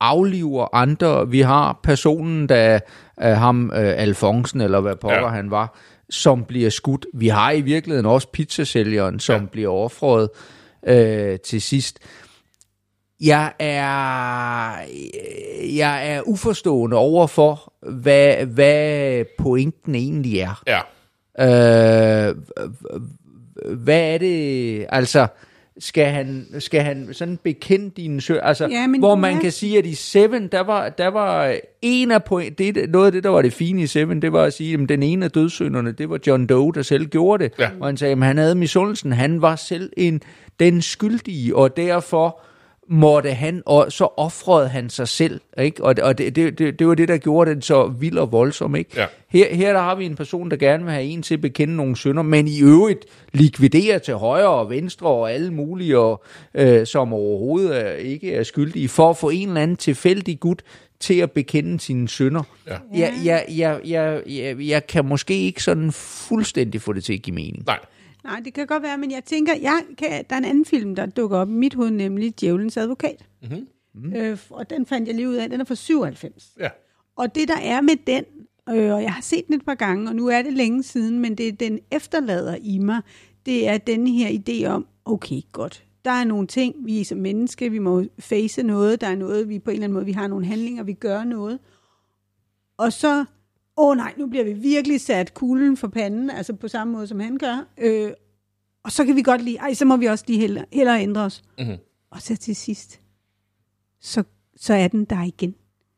[0.00, 1.28] afliver andre.
[1.28, 2.78] Vi har personen, der
[3.16, 5.28] er ham, øh, Alfonsen, eller hvad pokker Ja.
[5.28, 5.78] han var,
[6.10, 7.06] som bliver skudt.
[7.14, 9.46] Vi har i virkeligheden også pizzasælgeren, som ja.
[9.46, 10.28] bliver offret
[10.86, 11.98] øh, til sidst.
[13.20, 14.72] Jeg er,
[15.76, 20.62] jeg er uforstående over for, hvad, hvad pointen egentlig er.
[20.66, 20.80] Ja.
[22.28, 22.36] Øh,
[23.66, 25.26] hvad er det, altså,
[25.80, 29.40] skal han, skal han sådan bekende dine sø, altså, Ja, men- hvor man ja.
[29.40, 33.12] kan sige, at i Seven, der var, der var en af point, det, noget af
[33.12, 35.30] det, der var det fine i Seven, det var at sige, at den ene af
[35.30, 37.68] dødssynderne, det var John Doe, der selv gjorde det, Ja.
[37.80, 40.20] og han sagde, at han havde misundelsen, han var selv en,
[40.60, 42.40] den skyldige, og derfor
[42.88, 45.84] måtte han, og så offrede han sig selv, ikke?
[45.84, 48.32] og, det, og det, det, det, det var det, der gjorde den så vild og
[48.32, 48.76] voldsom.
[48.76, 48.90] Ikke?
[48.96, 49.06] Ja.
[49.28, 51.76] Her, her der har vi en person, der gerne vil have en til at bekende
[51.76, 56.24] nogle synder, men i øvrigt likvidere til højre og venstre og alle mulige, og,
[56.54, 60.62] øh, som overhovedet er, ikke er skyldige, for at få en eller anden tilfældig gut
[61.00, 62.42] til at bekende sine synder.
[62.66, 62.76] Ja.
[62.94, 67.22] Jeg, jeg, jeg, jeg, jeg, jeg kan måske ikke sådan fuldstændig få det til at
[67.22, 67.62] give mening.
[67.66, 67.78] Nej.
[68.28, 70.94] Nej, det kan godt være, men jeg tænker, jeg kan, der er en anden film,
[70.94, 73.26] der dukker op i mit hoved, nemlig Djævelens Advokat.
[73.42, 74.14] Mm-hmm.
[74.16, 76.56] Øh, og den fandt jeg lige ud af, den er fra 97.
[76.60, 76.68] Ja.
[77.16, 78.24] Og det, der er med den,
[78.68, 81.18] øh, og jeg har set den et par gange, og nu er det længe siden,
[81.18, 83.00] men det den efterlader i mig,
[83.46, 87.18] det er den her idé om, okay, godt, der er nogle ting, vi er som
[87.18, 90.12] menneske, vi må face noget, der er noget, vi på en eller anden måde, vi
[90.12, 91.58] har nogle handlinger, vi gør noget.
[92.76, 93.24] Og så,
[93.78, 97.20] åh nej, nu bliver vi virkelig sat kuglen for panden, altså på samme måde, som
[97.20, 97.68] han gør.
[97.78, 98.10] Øh,
[98.84, 101.20] og så kan vi godt lide, ej, så må vi også lige hellere, hellere ændre
[101.24, 101.42] os.
[101.58, 101.76] Mhm.
[102.10, 103.00] Og så til sidst,
[104.00, 104.24] så,
[104.56, 105.54] så er den der igen.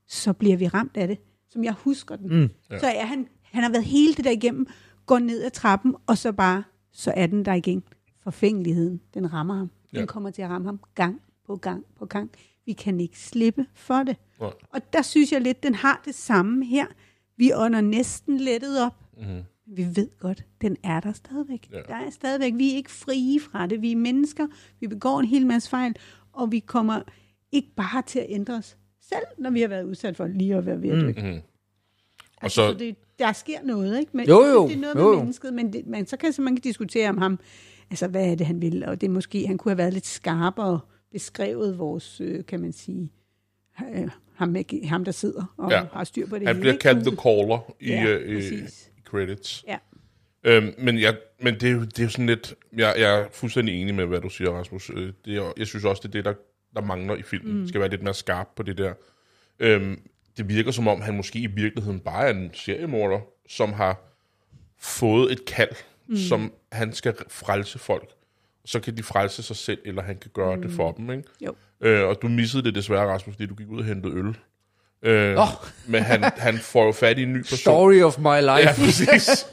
[0.06, 1.18] Så bliver vi ramt af det,
[1.48, 2.40] som jeg husker den.
[2.40, 2.48] Mm.
[2.70, 2.78] Ja.
[2.78, 4.66] Så er han, han har været hele det der igennem,
[5.06, 6.62] går ned ad trappen, og så bare,
[6.92, 7.82] så er den der igen.
[8.22, 9.70] Forfængeligheden, den rammer ham.
[9.90, 10.06] Den Ja.
[10.06, 12.30] kommer til at ramme ham gang på gang på gang.
[12.66, 14.16] Vi kan ikke slippe for det.
[14.40, 14.50] Nej.
[14.70, 16.86] Og der synes jeg lidt, den har det samme her.
[17.40, 18.94] Vi ånder næsten lettet op.
[19.16, 19.42] Mhm.
[19.66, 21.68] Vi ved godt, den er der stadigvæk.
[21.72, 21.78] Ja.
[21.88, 22.52] Der er stadigvæk.
[22.56, 23.82] Vi er ikke frie fra det.
[23.82, 24.46] Vi er mennesker.
[24.80, 25.96] Vi begår en hel masse fejl.
[26.32, 27.00] Og vi kommer
[27.52, 30.66] ikke bare til at ændre os selv, når vi har været udsat for lige at
[30.66, 31.22] være ved at dø.
[31.22, 31.36] Mm.
[31.36, 31.42] Og
[32.42, 34.16] Altså, så, så det, der sker noget, ikke?
[34.16, 34.68] Men, Jo, jo.
[34.68, 35.18] Det er noget Jo, med jo.
[35.18, 37.38] mennesket, men, det, men så kan så man kan diskutere om ham,
[37.90, 40.06] altså hvad er det, han vil, og det er måske, han kunne have været lidt
[40.06, 40.80] skarpere
[41.12, 43.12] beskrevet vores, øh, kan man sige,
[43.94, 44.08] øh,
[44.40, 45.82] ham, med, ham, der sidder og Ja.
[45.92, 46.82] har styr på det han hele, bliver ikke?
[46.82, 49.64] kaldt The Caller i, Ja, øh, i, i credits.
[49.68, 49.78] Ja.
[50.44, 52.54] Øhm, men jeg, men det, er jo- det er jo sådan lidt...
[52.76, 54.90] Jeg, jeg er fuldstændig enig med, hvad du siger, Rasmus.
[54.94, 56.34] Øh, Det er, jeg synes også, det er det, der,
[56.80, 57.60] der mangler i filmen.
[57.60, 57.68] Mm.
[57.68, 58.92] skal være lidt mere skarp på det der.
[59.60, 60.00] Øhm,
[60.36, 64.00] det virker som om, han måske i virkeligheden bare er en seriemorder, som har
[64.78, 65.76] fået et kald,
[66.08, 66.16] mm.
[66.16, 68.08] som han skal frelse folk.
[68.64, 70.62] Så kan de frelse sig selv, eller han kan gøre mm.
[70.62, 71.10] det for dem.
[71.10, 71.22] Ikke?
[71.40, 71.54] Jo.
[71.80, 74.36] Øh, og du missede det desværre, Rasmus, fordi du gik ud og hentede øl.
[75.02, 75.48] Øh, Åh.
[75.86, 77.58] Men han, han får jo fat i en ny person.
[77.58, 78.50] Story of my life.
[78.50, 79.46] Ja, præcis.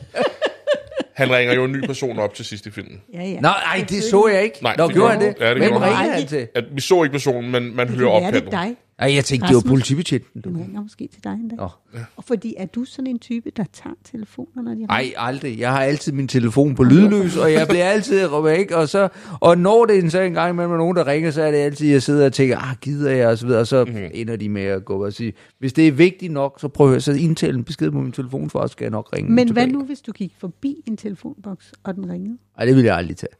[1.13, 3.01] Han ringer jo en ny person op til sidst i filmen.
[3.13, 3.35] Ja, ja.
[3.39, 4.57] Nå, nej, det så jeg ikke.
[4.63, 5.35] Nej, Nå, det gjorde han det?
[5.39, 6.27] Ja, det Hvem gjorde han.
[6.27, 6.47] til?
[6.55, 8.75] At vi så ikke personen, men man Det hører kan være, det er opkaldet.
[8.77, 8.77] dig.
[8.99, 9.71] Nej, jeg tænkte, det var Rasmus.
[9.71, 10.41] politibetjenten.
[10.41, 10.49] Du.
[10.49, 11.57] Ringer måske til dig en dag.
[11.57, 11.69] Nå.
[12.15, 14.87] Og fordi er du sådan en type, der tager telefoner, når de ringer?
[14.87, 15.59] Nej, aldrig.
[15.59, 19.57] Jeg har altid min telefon på lydløs, og jeg bliver altid væk, og så, og
[19.57, 22.03] når det er så en gang imellem nogen, der ringer, så er det altid, jeg
[22.03, 24.09] sidder og tænker, ah, gider jeg, og så videre, og så mm-hmm.
[24.13, 27.03] ender de med at gå og sige, hvis det er vigtigt nok, så prøv at
[27.03, 29.65] så indtale en besked på min telefon, for så skal jeg nok ringe Men tilbage.
[29.65, 32.37] hvad nu, hvis du gik forbi en telefonboks, og den ringede?
[32.57, 33.33] Ej, det vil jeg aldrig tage.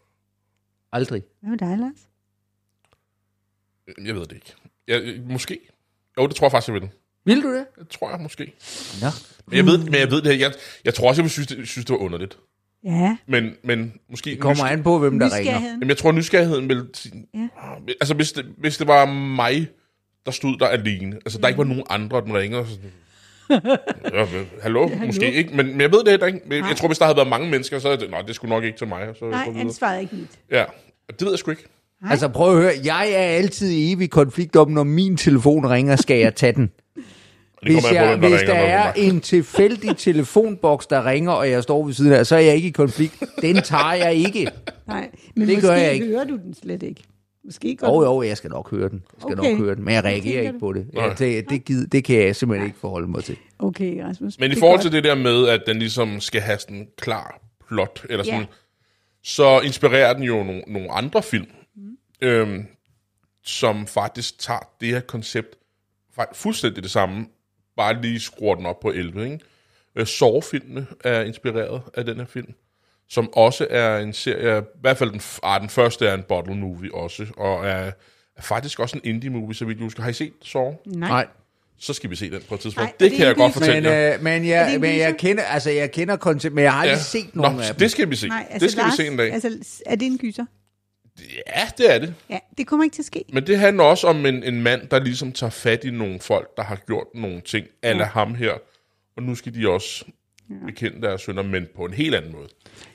[0.92, 1.24] Aldrig.
[1.42, 2.08] Hvad med dig, Lars?
[4.06, 4.56] Jeg ved det ikke.
[4.88, 5.60] Jeg, måske.
[6.18, 6.90] Jo, det tror jeg faktisk, jeg vil.
[7.26, 7.66] Vil du det?
[7.80, 8.54] Det tror jeg måske.
[9.02, 9.08] Nå.
[9.48, 10.48] Men jeg ved, men jeg ved det her.
[10.48, 10.54] Jeg,
[10.86, 12.38] jeg tror også, jeg vil synes, det, synes, det var underligt.
[12.84, 14.30] Ja, Men, men måske...
[14.30, 15.62] Det kommer an på, hvem der ringer.
[15.62, 16.86] Jamen, jeg tror, nysgerrigheden vil.
[17.34, 17.48] Ja.
[17.88, 19.68] Altså, hvis det, hvis det var mig,
[20.26, 22.78] der stod der alene, altså, der ikke var nogen andre, den ringer, så...
[23.50, 25.06] Ja, men, hallo, hallo.
[25.06, 26.42] måske ikke, men, men jeg ved det heller ikke.
[26.46, 28.50] Men Jeg tror, hvis der havde været mange mennesker, så er det, nej, det skulle
[28.56, 29.10] nok ikke til mig.
[29.10, 29.62] og Så jeg Nej, videre.
[29.62, 30.40] ansvaret er ikke mit.
[30.52, 30.66] Ja,
[31.10, 31.66] det ved jeg sgu ikke.
[32.02, 32.12] Nej.
[32.12, 35.96] Altså prøv at høre, jeg er altid i evig konflikt om, når min telefon ringer,
[35.96, 36.72] skal jeg tage den.
[37.64, 41.32] Det Hvis, an på, jeg, hvem hvis ringer, der er en tilfældig telefonboks, der ringer,
[41.32, 43.24] og jeg står ved siden af, så er jeg ikke i konflikt.
[43.42, 44.48] Den tager jeg ikke.
[44.88, 46.06] Nej, men Det måske gør jeg ikke.
[46.06, 47.04] hører du den slet ikke.
[47.46, 49.04] Måske gør Jo, jo, jeg skal nok høre den.
[49.14, 49.50] Jeg skal Okay.
[49.52, 50.60] nok høre den, men jeg reagerer ikke du?
[50.60, 50.86] på det.
[50.94, 51.06] Nej.
[51.06, 53.38] Ja, det, det, gider, det kan jeg simpelthen ikke forholde mig til.
[53.60, 54.40] Okay, Rasmus.
[54.40, 57.40] Men i forhold til det der med, at den ligesom skal have sådan en klar
[57.68, 58.46] plot, eller sådan, Ja.
[59.24, 61.46] så inspirerer den jo nogle, nogle andre film.
[62.22, 62.66] Øhm,
[63.44, 65.56] som faktisk tager det her koncept
[66.34, 67.26] fuldstændig det samme,
[67.78, 69.24] bare lige skruer den op på 11.
[69.24, 69.40] Ikke?
[69.96, 72.54] Øh, Saw-filmene er inspireret af den her film,
[73.10, 76.56] som også er en serie, i hvert fald den, ah, den første er en bottle
[76.56, 77.92] movie også, og er,
[78.36, 80.04] er faktisk også en indie movie, så vidt jeg husker.
[80.04, 80.74] Har I set Saw?
[80.86, 81.10] Nej.
[81.10, 81.28] Nej.
[81.80, 82.86] Så skal vi se den på et tidspunkt.
[82.86, 84.16] Nej, det det kan jeg godt fortælle Men, jer.
[84.16, 86.98] øh, men, jeg, en men jeg kender, altså, jeg kender koncept, men jeg har aldrig
[87.00, 87.76] set nogen Nå, af dem.
[87.80, 88.28] det skal vi se.
[88.28, 89.34] Nej, altså det skal Lars, vi se en dag.
[89.34, 90.46] Altså, er det en gyser?
[91.56, 92.14] Ja, det er det.
[92.30, 93.24] Ja, det kommer ikke til at ske.
[93.34, 96.58] Men det handler også om en, en mand, der ligesom tager fat i nogle folk,
[96.58, 98.10] der har gjort nogle ting, alle ja.
[98.10, 98.54] ham her.
[99.18, 100.06] Og nu skal de også
[100.66, 102.48] bekende deres sønner, men på en helt anden måde.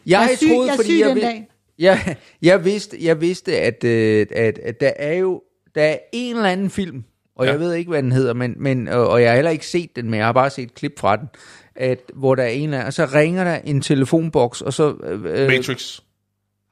[0.07, 1.49] Jeg, Jeg er syg, troede, jeg fordi syg jeg, den dag.
[1.79, 5.43] jeg, jeg vidste, jeg vidste at, øh, at, at der er jo
[5.75, 7.05] der er en eller anden film,
[7.37, 7.51] og Ja.
[7.51, 9.97] jeg ved ikke, hvad den hedder, men, men, og, og jeg har heller ikke set
[9.97, 11.29] den, men jeg har bare set et klip fra den,
[11.77, 14.95] at, hvor der er en eller anden, og så ringer der en telefonboks, og så...
[15.05, 16.01] Øh, Matrix.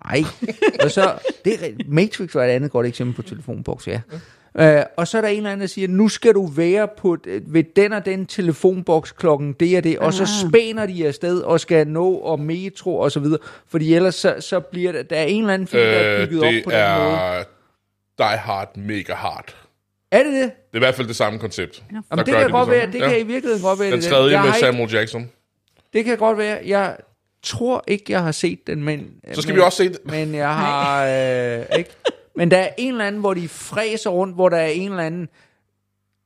[0.04, 0.22] Nej.
[0.84, 1.12] Og så,
[1.44, 4.00] det, er ri- Matrix var et andet godt eksempel på telefonboks, ja.
[4.54, 7.16] Uh, og så er der en eller anden, der siger, nu skal du være på,
[7.26, 10.28] d- ved den og den telefonboks klokken det og det, og så Ah.
[10.50, 13.38] spænder de afsted og skal nå og metro og så videre,
[13.68, 16.28] fordi ellers så, så bliver der, der er en eller anden film, der er Øh,
[16.28, 17.16] bygget op det på den måde.
[17.16, 17.44] er
[18.18, 19.56] Die Hard Mega Hard.
[20.12, 20.42] Er det det?
[20.42, 21.82] Det er i hvert fald det samme koncept.
[21.90, 23.08] Jamen, Der det kan de godt det være, det Ja.
[23.08, 23.90] kan i virkeligheden godt være.
[23.90, 25.30] Den det tredje Jeg med Samuel Jackson.
[25.92, 26.96] det kan godt være, jeg
[27.42, 29.10] tror ikke, jeg har set den, men...
[29.32, 29.98] Så skal men, vi også se det.
[30.04, 31.06] Men jeg har...
[31.06, 31.90] Øh, ikke?
[32.36, 35.02] Men der er en eller anden, hvor de fræser rundt, hvor der er en eller
[35.02, 35.28] anden...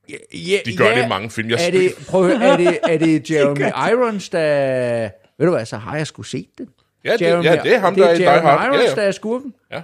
[0.08, 1.50] Ja, ja, De gør ja, det i mange film.
[1.50, 5.10] Jeg er det, prøv høre, er det, er det Jeremy Irons, der...
[5.38, 6.68] Ved du hvad, så har jeg sgu set den.
[7.04, 8.66] ja, det, ja, det er ham, der er i Die Jeremy Hard.
[8.66, 9.08] Irons, Ja, der ja.
[9.08, 9.54] er skurken.
[9.70, 9.82] Ja.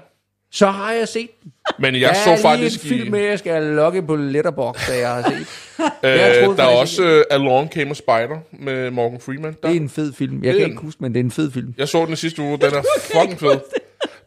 [0.53, 1.53] Så har jeg set den.
[1.79, 2.89] Men jeg der så er faktisk i...
[2.89, 5.47] film med, jeg skal logge på Letterboxd, da jeg har set.
[6.03, 9.57] Jeg Øh, troede der er også uh, Along Came a Spider med Morgan Freeman.
[9.63, 10.45] Der, Det er en fed film.
[10.45, 11.75] Jeg Det kan en- ikke huske, men det er en fed film.
[11.79, 12.83] Jeg så den i sidste uge, den er
[13.21, 13.61] fucking fed.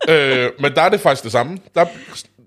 [0.09, 1.57] øh, men der er det faktisk det samme.
[1.75, 1.85] Der,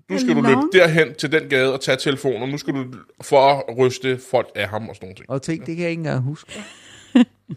[0.09, 2.85] nu skal du løbe derhen til den gade og tage telefonen, og nu skal du
[3.21, 5.29] for at ryste folk af ham og sådan nogle ting.
[5.29, 6.51] Og tænk, det kan jeg ikke engang huske.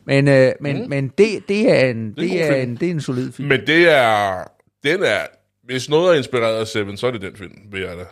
[0.07, 0.89] Men, øh, men, mm.
[0.89, 2.71] men det, det, er en, er det, god er film.
[2.71, 3.49] en, det er en solid film.
[3.49, 4.43] Men det er,
[4.85, 5.18] den er,
[5.71, 8.05] hvis noget er inspireret af Seven, så er det den film, vil jeg da.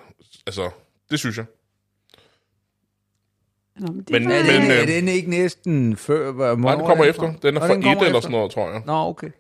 [0.47, 0.71] Altså,
[1.11, 1.45] det synes jeg.
[3.77, 6.33] Nå, men det Men- er, men, den, øh, er den ikke næsten før?
[6.33, 7.33] Hvor, Nej, den kommer efter.
[7.43, 8.83] Den er fra et eller sådan noget, tror jeg.
[8.87, 9.31] Nå, okay.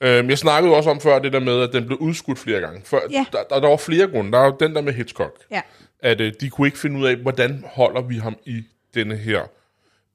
[0.00, 2.82] Øhm, jeg snakkede også om før det der med, at den blev udskudt flere gange.
[2.84, 3.24] Før, Ja.
[3.32, 4.32] der, der, der var flere grunde.
[4.32, 5.36] Der er jo den der med Hitchcock.
[5.50, 5.60] Ja.
[6.00, 8.62] At øh, de kunne ikke finde ud af, hvordan holder vi ham i
[8.94, 9.42] denne her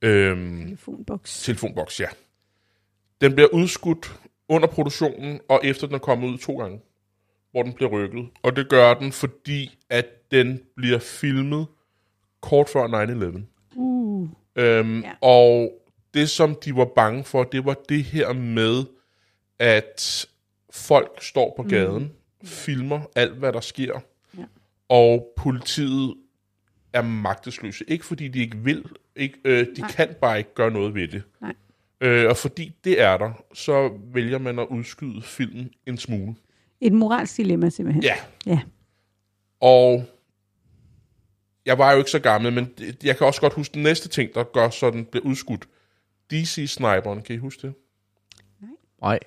[0.02, 1.44] øhm, Telefonboks.
[1.44, 2.00] telefonboks.
[2.00, 2.08] Ja.
[3.22, 4.12] Den bliver udskudt
[4.50, 6.80] under produktionen, og efter den er kommet ud to gange,
[7.52, 8.28] hvor den bliver rykket.
[8.44, 11.68] Og det gør den, fordi at den bliver filmet
[12.42, 13.42] kort før 9-11.
[13.76, 14.30] Uh.
[14.56, 15.12] Øhm, Ja.
[15.22, 15.72] Og
[16.14, 18.86] det, som de var bange for, det var det her med,
[19.60, 20.26] at
[20.74, 22.48] folk står på gaden, mm.
[22.48, 24.00] filmer alt, hvad der sker,
[24.38, 24.44] Ja.
[24.90, 26.16] og politiet
[26.94, 27.86] er magtesløse.
[27.88, 28.86] Ikke fordi de ikke vil,
[29.16, 29.92] ikke, øh, de Nej.
[29.92, 31.24] kan bare ikke gøre noget ved det.
[31.42, 31.54] Nej.
[32.02, 36.36] Øh, og fordi det er der, så vælger man at udskyde filmen en smule.
[36.82, 38.04] Et moralsk dilemma, simpelthen.
[38.04, 38.16] Ja.
[38.46, 38.60] Ja.
[39.62, 40.04] Og
[41.66, 42.74] jeg var jo ikke så gammel, men
[43.04, 45.68] jeg kan også godt huske den næste ting, der gør sådan, bliver udskudt.
[46.34, 47.74] DC-sniperen, kan I huske det?
[49.02, 49.20] Nej.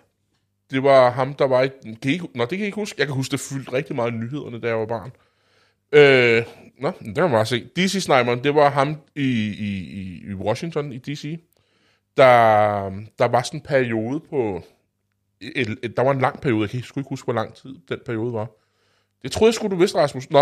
[0.71, 1.69] Det var ham, der var i...
[1.85, 2.97] Kan I, ikke- nå, det kan I ikke huske.
[2.99, 5.13] Jeg kan huske, det fyldte rigtig meget nyhederne, da jeg var barn.
[5.93, 6.45] Øh,
[6.81, 7.69] nå, det kan man bare se.
[7.79, 9.23] DC-sniperen, det var ham i,
[9.59, 11.39] i, i, i Washington, i DC.
[12.17, 12.25] Der,
[13.19, 14.63] der var sådan en periode på...
[15.41, 17.75] Et, et, der var en lang periode, jeg kan sgu ikke huske, hvor lang tid
[17.89, 18.47] den periode var.
[19.23, 20.31] Det troede jeg skulle du vidste, Rasmus.
[20.31, 20.41] Nå,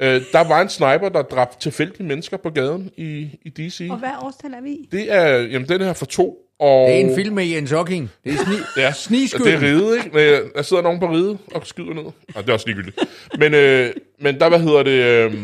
[0.00, 3.88] øh, der var en sniper, der dræbte tilfældige mennesker på gaden i, i DC.
[3.90, 4.88] Og hvad årstal er vi i?
[4.92, 6.46] Det er, jamen, den her for to.
[6.58, 8.10] Og, Det er en film med Jens Hocking.
[8.24, 9.44] Det er sni, Ja, snigskyld.
[9.44, 10.10] Det er ride, ikke?
[10.12, 12.04] Men, der sidder nogen på ride og skyder ned.
[12.04, 12.98] Og det er også ligegyldigt.
[13.38, 14.90] Men, øh, men der, hvad hedder det...
[15.32, 15.34] Øh,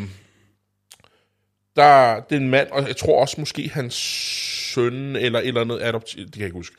[1.77, 3.95] der, det er en mand, og jeg tror også måske hans
[4.75, 6.77] søn, eller et eller andet adoptiv, det kan jeg ikke huske.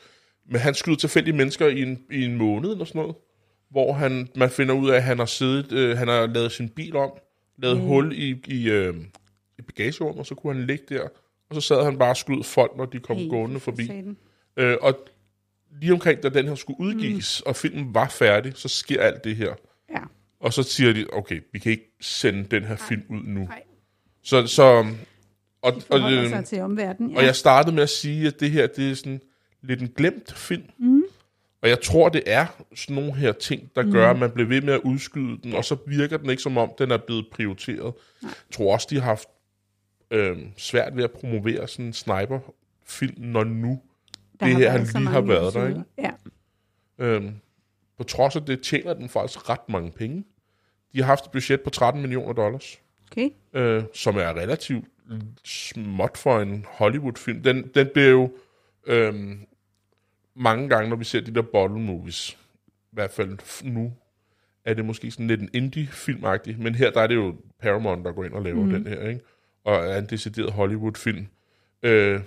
[0.48, 3.16] Men han skyder tilfældige mennesker i en, i en måned, eller sådan noget.
[3.70, 6.68] Hvor han, man finder ud af, at han har siddet, øh, han har lavet sin
[6.68, 7.10] bil om,
[7.58, 7.82] lavet mm.
[7.82, 8.94] hul i, i, øh,
[9.58, 11.08] i bagagerummet, og så kunne han ligge der.
[11.50, 13.90] Og så sad han bare og skød folk, når de kom Hey, gående for forbi.
[14.56, 14.98] Øh, og
[15.80, 17.48] lige omkring, da den her skulle udgives, mm.
[17.48, 19.54] og filmen var færdig, så sker alt det her.
[19.90, 20.00] Ja.
[20.40, 23.40] Og så siger de, okay, vi kan ikke sende den her film ud nu.
[23.40, 23.62] Nej.
[24.22, 24.86] Så, så og,
[25.62, 27.16] og, Forholder øh, sig til omverdenen.
[27.16, 29.20] og jeg startede med at sige, at det her, det er sådan
[29.62, 30.64] lidt en glemt film.
[30.78, 31.02] Mm.
[31.62, 34.60] Og jeg tror, det er sådan nogle her ting, der gør, at man bliver ved
[34.62, 37.94] med at udskyde den, og så virker den ikke som om, den er blevet prioriteret.
[38.22, 39.28] Jeg tror også, de har haft
[40.10, 43.80] øh, svært ved at promovere sådan en sniper-film, når nu
[44.40, 45.82] Der det her lige har været der, episoder.
[45.98, 46.10] Ja.
[46.98, 47.34] Øhm,
[47.98, 50.24] på trods af det tjener den faktisk ret mange penge.
[50.92, 52.78] De har haft et budget på 13 millioner dollars,
[53.12, 53.30] Okay.
[53.52, 54.84] øh, som er relativt
[55.44, 57.42] småt for en Hollywood-film.
[57.42, 58.30] Den, den bliver jo
[58.88, 59.46] øhm,
[60.34, 63.92] mange gange, når vi ser de der bottle movies, i hvert fald nu,
[64.64, 68.12] er det måske sådan lidt en indie-filmagtig, men her der er det jo Paramount, der
[68.12, 68.70] går ind og laver mm.
[68.70, 69.20] den her, ikke?
[69.64, 71.26] og er en decideret Hollywood-film.
[71.82, 72.20] Øh,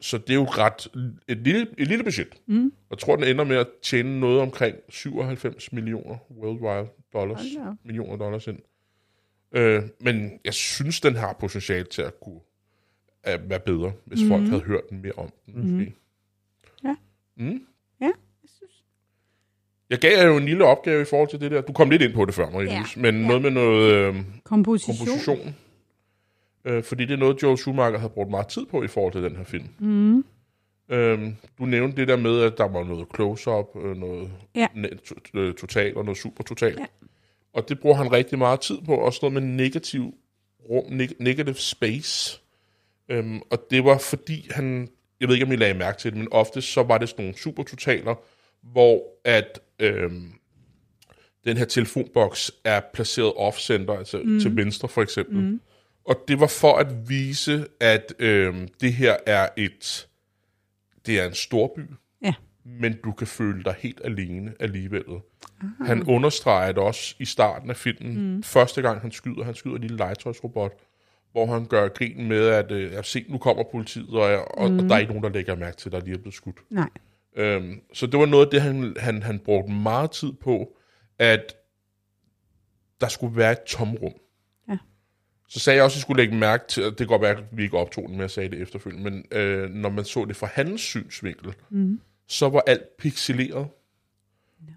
[0.00, 0.88] så det er jo ret
[1.28, 2.28] et lille, et lille budget.
[2.46, 2.72] Mm.
[2.90, 7.74] Jeg tror, den ender med at tjene noget omkring 97 millioner worldwide dollars, da op.
[7.84, 8.58] millioner dollars ind.
[9.52, 12.40] Øh, men jeg synes, den har potentiale til at kunne
[13.26, 14.28] at være bedre, hvis mm.
[14.28, 15.72] folk havde hørt mere om den.
[15.76, 15.94] Måske.
[16.84, 16.94] Ja.
[17.36, 17.60] Mm.
[18.00, 18.10] Ja,
[19.90, 21.60] Jeg gav jer jo en lille opgave i forhold til det der.
[21.60, 22.74] Du kom lidt ind på det før, Marie Ja.
[22.96, 23.00] ja.
[23.02, 24.96] men noget med noget øh, Komposition.
[24.96, 25.54] komposition.
[26.64, 29.22] Øh, fordi det er noget, Joel Schumacher havde brugt meget tid på i forhold til
[29.22, 29.68] den her film.
[29.78, 30.24] Mm.
[30.88, 34.66] Øhm, du nævnte det der med, at der var noget close-up, øh, noget Ja.
[35.04, 36.76] to- øh, total og noget super total.
[36.78, 36.86] Ja.
[37.52, 40.14] Og det bruger han rigtig meget tid på, også noget med negativ
[40.70, 42.40] rum, neg- negative space.
[43.08, 44.88] Øhm, og det var fordi han,
[45.20, 47.24] jeg ved ikke om I lagde mærke til det, men ofte så var det sådan
[47.24, 48.14] nogle super totaler,
[48.62, 50.32] hvor at øhm,
[51.44, 54.40] den her telefonboks er placeret off-center, altså mm.
[54.40, 55.36] til venstre for eksempel.
[55.36, 55.60] Mm.
[56.04, 60.08] Og det var for at vise, at øhm, det her er et,
[61.06, 61.80] det er en storby,
[62.22, 62.34] Ja.
[62.64, 65.04] men du kan føle dig helt alene alligevel.
[65.60, 65.84] Aha.
[65.84, 68.34] Han understreger det også i starten af filmen.
[68.36, 68.42] Mm.
[68.42, 70.72] Første gang han skyder, han skyder en lille legetøjsrobot,
[71.36, 74.70] hvor han gør grin med, at øh, jeg se, nu kommer politiet, og, jeg, og,
[74.70, 74.78] mm.
[74.78, 76.56] og der er ikke nogen, der lægger mærke til, at der lige er blevet skudt.
[76.70, 76.88] Nej.
[77.36, 80.76] Øhm, så det var noget af det, han, han, han brugte meget tid på,
[81.18, 81.54] at
[83.00, 84.12] der skulle være et tomrum.
[84.68, 84.78] Ja.
[85.48, 87.36] Så sagde jeg også, at jeg skulle lægge mærke til, at det kan godt være,
[87.36, 90.24] at vi ikke optog den, men jeg sagde det efterfølgende, men øh, når man så
[90.24, 92.00] det fra hans synsvinkel, mm.
[92.26, 93.66] så var alt pixeleret.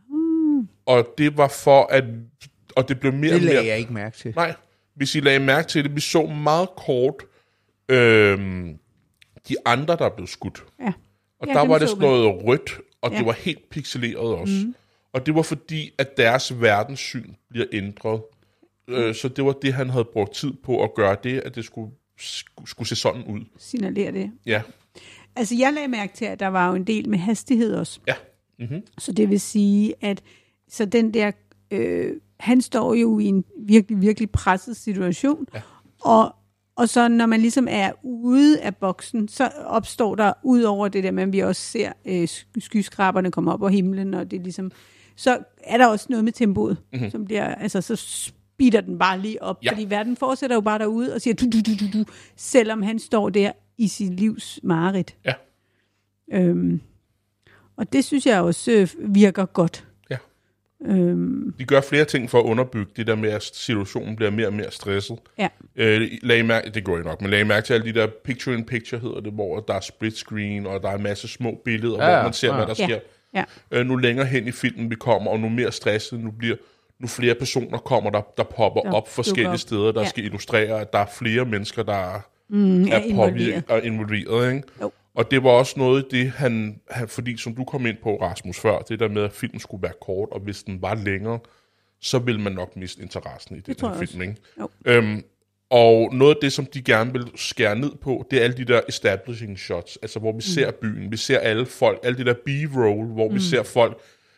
[0.10, 0.64] No.
[0.86, 2.04] Og det var for at,
[2.76, 3.54] og det blev mere Det og mere...
[3.54, 4.34] lagde jeg ikke mærke til.
[4.36, 4.56] Nej,
[5.00, 7.16] hvis I lagde mærke til det, vi så meget kort
[7.90, 8.78] øhm,
[9.50, 10.64] de andre, der blev skudt.
[10.82, 10.94] Ja.
[11.40, 13.18] Og Ja, der var det så sådan noget rødt, og Ja.
[13.18, 14.54] det var helt pixeleret også.
[14.66, 14.76] Mm.
[15.14, 18.22] Og det var fordi, at deres verdenssyn bliver ændret.
[18.88, 21.66] Øh, så det var det, han havde brugt tid på at gøre det, at det
[21.66, 21.92] skulle,
[22.66, 23.42] skulle, se sådan ud.
[23.58, 24.32] Signalerer det.
[24.46, 24.62] Ja,
[25.36, 28.00] Altså, jeg lagde mærke til, at der var jo en del med hastighed også.
[28.08, 28.14] ja.
[28.98, 30.22] Så det vil sige, at
[30.70, 31.32] så den der,
[31.72, 35.62] øh, han står jo i en virkelig, virkelig presset situation, ja.
[36.02, 36.36] og,
[36.76, 41.04] og så når man ligesom er ude af boksen, så opstår der, ud over det
[41.04, 44.44] der at vi også ser øh, sk- skyskraberne komme op over himlen, og det er
[44.44, 44.72] ligesom,
[45.16, 47.10] så er der også noget med tempoet, mm-hmm.
[47.10, 49.72] som bliver, altså så speeder den bare lige op, ja.
[49.72, 53.00] fordi verden fortsætter jo bare derude og siger du, du, du, du, du, selvom han
[53.00, 55.16] står der i sit livs mareridt.
[55.26, 55.34] Ja.
[56.34, 56.82] Øhm,
[57.78, 59.89] og det synes jeg også øh, virker godt.
[60.88, 60.94] Ja.
[60.94, 64.48] Øhm, De gør flere ting for at underbygge det der med, at situationen bliver mere
[64.48, 65.18] og mere stresset.
[65.38, 65.48] ja.
[65.76, 69.00] Øh, lag mærke, det går I nok, men lag mærke til alle de der picture-in-picture
[69.02, 72.04] hedder det, hvor der er split screen, og der er en masse små billeder, Ja,
[72.06, 72.56] ja, ja, hvor man ser, ja.
[72.56, 72.86] hvad der Ja.
[72.88, 73.00] sker.
[73.36, 73.44] Ja.
[73.72, 76.56] Øh, nu længere hen i filmen vi kommer, og nu mere stresset nu bliver,
[77.00, 79.58] nu flere personer kommer, der, der popper Der op forskellige op.
[79.58, 80.08] steder, der Ja.
[80.08, 83.34] skal illustrere, at der er flere mennesker, der Mm, er, er involveret.
[83.34, 84.54] påvirket og involveret.
[84.54, 84.68] Ikke?
[84.82, 84.92] Jo.
[85.20, 88.60] Og det var også noget det, han, han, fordi som du kom ind på, Rasmus,
[88.60, 91.40] før, det der med, at filmen skulle være kort, og hvis den var længere,
[92.02, 94.22] så ville man nok miste interessen i den her jeg film.
[94.22, 94.36] Ikke?
[94.60, 94.70] Jo.
[94.86, 95.24] Øhm,
[95.70, 98.66] og noget af det, som de gerne vil skære ned på, det er alle de
[98.66, 100.42] der establishing shots, altså hvor vi mm.
[100.42, 103.36] ser byen, vi ser alle folk, alle de der B-roll, hvor mm.
[103.36, 103.98] vi ser folk,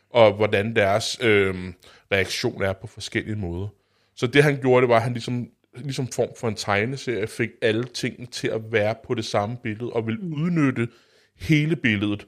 [0.10, 1.74] og hvordan deres øhm,
[2.12, 3.68] reaktion er på forskellige måder.
[4.16, 7.50] Så det han gjorde, det var, at han ligesom, ligesom form for en tegneserie, fik
[7.62, 10.88] alle tingene til at være på det samme billede, og ville udnytte
[11.36, 12.28] hele billedet,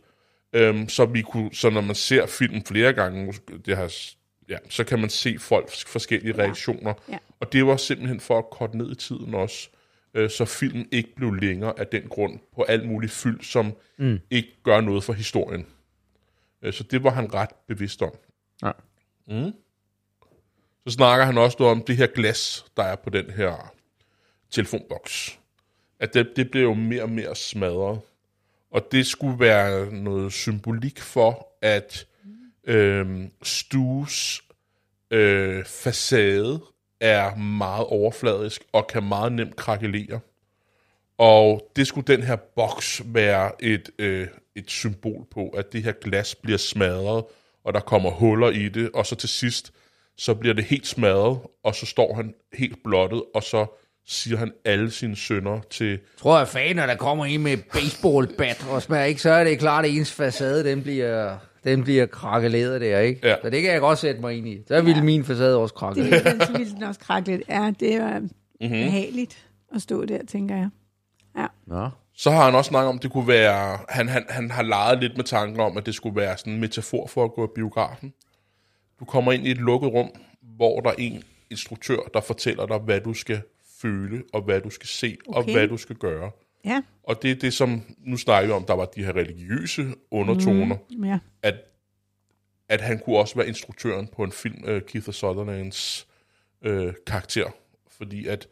[0.53, 3.33] øhm, så vi kunne, så når man ser filmen flere gange,
[3.65, 3.93] det har,
[4.49, 6.93] ja, så kan man se folks forskellige reaktioner.
[7.09, 7.17] Ja.
[7.39, 9.69] Og det var simpelthen for at korte ned i tiden også,
[10.13, 14.19] øh, så filmen ikke blev længere af den grund på alt muligt fyld, som mm.
[14.29, 15.65] ikke gør noget for historien.
[16.61, 18.11] Øh, så det var han ret bevidst om.
[18.63, 18.71] Ja.
[19.27, 19.51] Mm.
[20.87, 23.73] Så snakker han også om det her glas, der er på den her
[24.51, 25.39] telefonboks.
[25.99, 27.99] At det, det bliver jo mere og mere smadret.
[28.71, 32.07] Og det skulle være noget symbolik for, at
[32.63, 34.43] øh, Stues
[35.11, 36.61] øh, facade
[36.99, 40.19] er meget overfladisk og kan meget nemt krakelere.
[41.17, 45.91] Og det skulle den her boks være et, øh, et symbol på, at det her
[45.91, 47.25] glas bliver smadret,
[47.63, 49.73] og der kommer huller i det, og så til sidst,
[50.17, 54.51] så bliver det helt smadret, og så står han helt blottet, og så siger han
[54.65, 55.99] alle sine sønner til...
[56.19, 59.59] tror jeg fan, når der kommer en med baseballbat og smager, ikke, så er det
[59.59, 63.27] klart, at ens facade, den bliver, den bliver krakkeleret der, ikke?
[63.27, 63.35] Ja.
[63.43, 64.57] Så det kan jeg godt sætte mig ind i.
[64.67, 66.03] Så ville min facade også krakke.
[66.11, 67.41] Det, den, så ville den også krakke lidt.
[67.49, 68.71] Ja, det er Mhm.
[68.71, 68.83] mm-hmm.
[68.83, 70.69] behageligt at stå der, tænker jeg.
[71.37, 71.45] Ja.
[71.67, 71.89] Nå.
[72.15, 73.77] Så har han også snakket om, at det kunne være...
[73.89, 76.59] Han, han, han har leget lidt med tanken om, at det skulle være sådan en
[76.59, 78.13] metafor for at gå i biografen.
[78.99, 82.77] Du kommer ind i et lukket rum, hvor der er en instruktør, der fortæller dig,
[82.77, 83.41] hvad du skal
[83.81, 85.37] føle, og hvad du skal se, okay.
[85.37, 86.31] og hvad du skal gøre.
[86.65, 87.81] Ja, Og det er det, som...
[87.99, 90.77] Nu snakker vi om, der var de her religiøse undertoner.
[90.91, 91.05] Mm.
[91.05, 91.19] ja.
[91.41, 91.55] At,
[92.69, 96.07] at han kunne også være instruktøren på en film, uh, Keith Sutherlands
[96.65, 97.51] uh, karakter.
[97.87, 98.47] Fordi at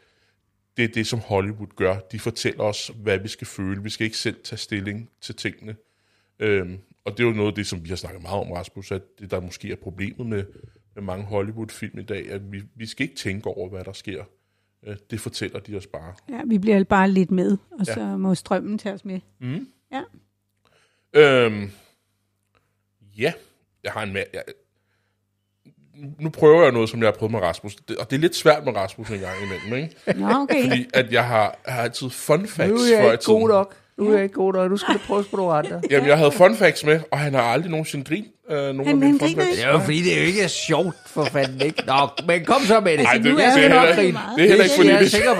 [0.77, 1.99] det er det, som Hollywood gør.
[1.99, 3.83] De fortæller os, hvad vi skal føle.
[3.83, 5.75] Vi skal ikke selv tage stilling til tingene.
[6.39, 8.91] Øhm, og det er jo noget af det, som vi har snakket meget om, Rasmus,
[8.91, 10.43] at det, der måske er problemet med,
[10.95, 14.24] med mange Hollywood-film i dag, at vi, vi skal ikke tænke over, hvad der sker.
[14.88, 16.14] Øh, det fortæller de os bare.
[16.30, 17.93] ja, vi bliver bare lidt med, og Ja.
[17.93, 19.20] så må strømmen tage os med.
[19.39, 19.68] Mm.
[19.91, 20.02] Ja.
[21.14, 21.72] Øhm,
[23.18, 23.34] ja,
[23.84, 24.26] jeg har en mere...
[24.34, 24.43] Jeg,
[26.20, 27.76] nu prøver jeg noget, som jeg har prøvet med Rasmus.
[27.76, 30.20] Det, og det er lidt svært med Rasmus en gang imellem, ikke?
[30.20, 30.64] Nå, okay.
[30.64, 33.76] Fordi at jeg har, har altid fun facts Nu er jeg ikke god nok.
[34.02, 34.72] Nu er jeg ikke god nok.
[34.72, 35.82] Nu skal du prøve på nogle andre.
[35.89, 38.86] Jamen, jeg havde fun facts med, og han har aldrig nogensinde grint øh, nogen af
[38.86, 39.58] Han- mine fun griner facts.
[39.58, 41.84] Det er jo fordi, det er jo ikke sjovt for fanden, ikke?
[41.86, 43.04] Nå, men kom så med det.
[43.04, 44.89] Nej, det, nu det, er det, er heller, ikke, det er heller ikke Det er
[44.89, 45.12] jeg politisk.
[45.16, 45.39] sikker på.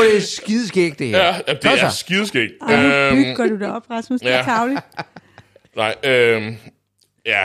[0.00, 1.18] At det er skideskægt, det her.
[1.18, 2.52] Ja, ja, det Kom er skideskægt.
[2.68, 4.20] Nu Øhm, bygger du det op, Rasmus.
[4.20, 4.42] Det er ja.
[4.42, 4.80] tavligt.
[5.76, 6.56] nej, øhm,
[7.26, 7.42] ja.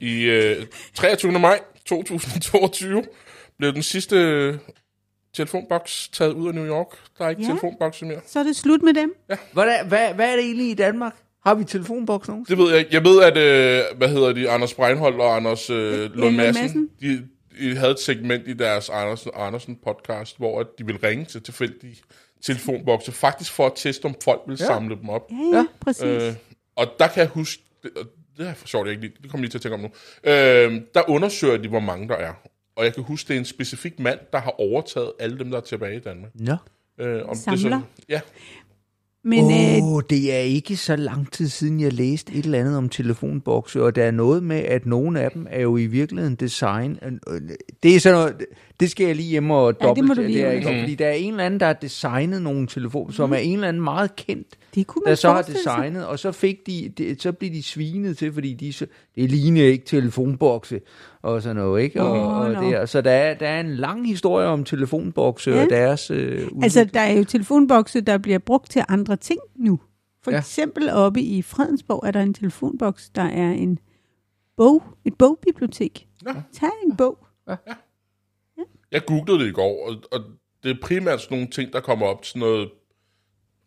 [0.00, 1.32] I øh, 23.
[1.38, 3.04] maj 2022
[3.58, 4.58] blev den sidste
[5.34, 6.86] telefonboks taget ud af New York.
[7.18, 7.48] Der er ikke Ja.
[7.48, 7.52] ja.
[7.52, 8.20] telefonbokse mere.
[8.26, 9.14] Så er det slut med dem.
[9.26, 11.14] Hvad, hvad, hvad er det egentlig i Danmark?
[11.46, 12.46] Har vi telefonboks nogen?
[12.48, 12.90] Det ved jeg ikke.
[12.94, 17.28] Jeg ved, at, øh, hvad hedder de, Anders Breinholt og Anders øh, Lund Madsen, de,
[17.60, 21.42] de havde et segment i deres Andersen, Andersen podcast, hvor at de ville ringe til
[21.42, 21.96] tilfældige
[22.44, 24.66] telefonbokse, faktisk for at teste, om folk ville ja.
[24.66, 25.30] samle dem op.
[25.30, 25.66] Ja, ja, ja.
[25.80, 26.04] præcis.
[26.04, 26.34] Øh,
[26.76, 27.90] og der kan jeg huske, det,
[28.38, 29.90] det er for sjovt, jeg ikke lige, det kommer lige til at tænke om nu,
[30.24, 32.32] øh, der undersøger de, hvor mange der er.
[32.76, 35.56] Og jeg kan huske, det er en specifik mand, der har overtaget alle dem, der
[35.56, 36.30] er tilbage i Danmark.
[36.34, 36.56] Nå.
[37.00, 37.60] Øh, om Samler?
[37.60, 38.20] Det er så, ja,
[39.24, 42.76] Men øh, oh, det er ikke så lang tid siden, jeg læste et eller andet
[42.76, 46.36] om telefonbokse, og der er noget med, at nogle af dem er jo i virkeligheden
[46.36, 46.98] design.
[47.02, 47.40] Øh,
[47.82, 48.46] Det er sådan noget,
[48.82, 50.08] det skal jeg lige hjem og Ja, det dobbelt.
[50.08, 51.72] må du lige det er ikke, og- fordi der er en eller anden, der har
[51.72, 55.34] designet nogle telefoner, som er en eller anden meget kendt, det kunne der så har
[55.34, 55.72] forestille sig.
[55.76, 59.30] designet, og så fik de, det, så blev de svinet til, fordi de så, det
[59.30, 60.80] ligner ikke telefonbokse
[61.22, 62.02] og sådan noget, ikke?
[62.02, 62.60] Og, Åh, og nå.
[62.70, 65.62] der, så der er, der er en lang historie om telefonbokse Ja.
[65.64, 69.80] og deres øh, Altså, der er jo telefonbokse, der bliver brugt til andre ting nu.
[70.24, 70.34] For Ja.
[70.36, 70.40] ja.
[70.40, 73.78] eksempel oppe i Fredensborg er der en telefonboks, der er en
[74.56, 76.06] bog, et bogbibliotek.
[76.22, 76.32] Nå.
[76.52, 77.18] Tag en bog.
[78.92, 80.20] Jeg googlede det i går, og, og
[80.62, 82.68] det er primært sådan nogle ting, der kommer op, sådan noget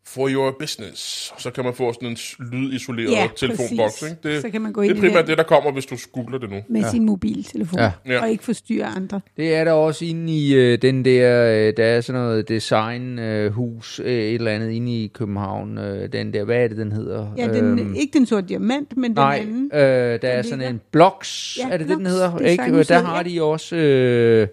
[0.07, 1.33] for your business.
[1.37, 2.17] Så kan man få sådan en
[2.51, 4.01] lydisoleret Ja, telefonboks.
[4.01, 4.15] Ikke?
[4.23, 5.29] Det, Så kan man gå det ind er i primært den.
[5.29, 6.55] det, der kommer, hvis du googler det nu.
[6.69, 6.89] med ja.
[6.91, 7.79] sin mobiltelefon.
[8.07, 8.21] Ja.
[8.21, 9.21] Og ikke forstyrre andre.
[9.37, 13.99] Det er der også inde i øh, den der, øh, der er sådan noget designhus,
[13.99, 15.77] øh, øh, et eller andet inde i København.
[15.77, 17.27] Øh, den der, hvad er det, den hedder?
[17.37, 19.71] Ja, den, Øhm, ikke den sorte diamant, men Nej, den anden.
[19.73, 22.39] øh, der er sådan ligger- en Blocks, Ja, er det det, den hedder?
[22.39, 22.83] Ikke?
[22.83, 24.47] Der har de også øh,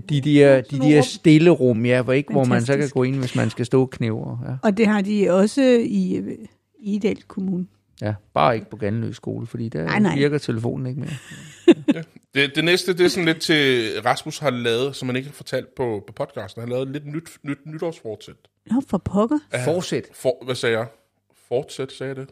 [0.00, 3.16] de der, de der stille rum, ja, hvor, ikke, hvor man så kan gå ind,
[3.16, 4.38] hvis man skal stå og knæve.
[4.48, 4.56] Ja.
[4.62, 6.38] Og det har de også i øh,
[6.78, 7.66] Idal Kommune.
[8.00, 10.14] ja, bare ikke på Ganløs skole, fordi der Nej, nej.
[10.16, 12.04] virker telefonen ikke mere.
[12.34, 15.34] Det, det næste, det er sådan lidt til Rasmus har lavet, som han ikke har
[15.34, 16.60] fortalt på, på podcasten.
[16.60, 18.34] Han har lavet lidt nyt, nyt nytårsfortsæt.
[18.70, 19.38] Nå, for pokker.
[19.64, 20.04] Fortsæt.
[20.14, 20.86] For, hvad sagde jeg?
[21.48, 22.28] Fortsæt, sagde jeg det?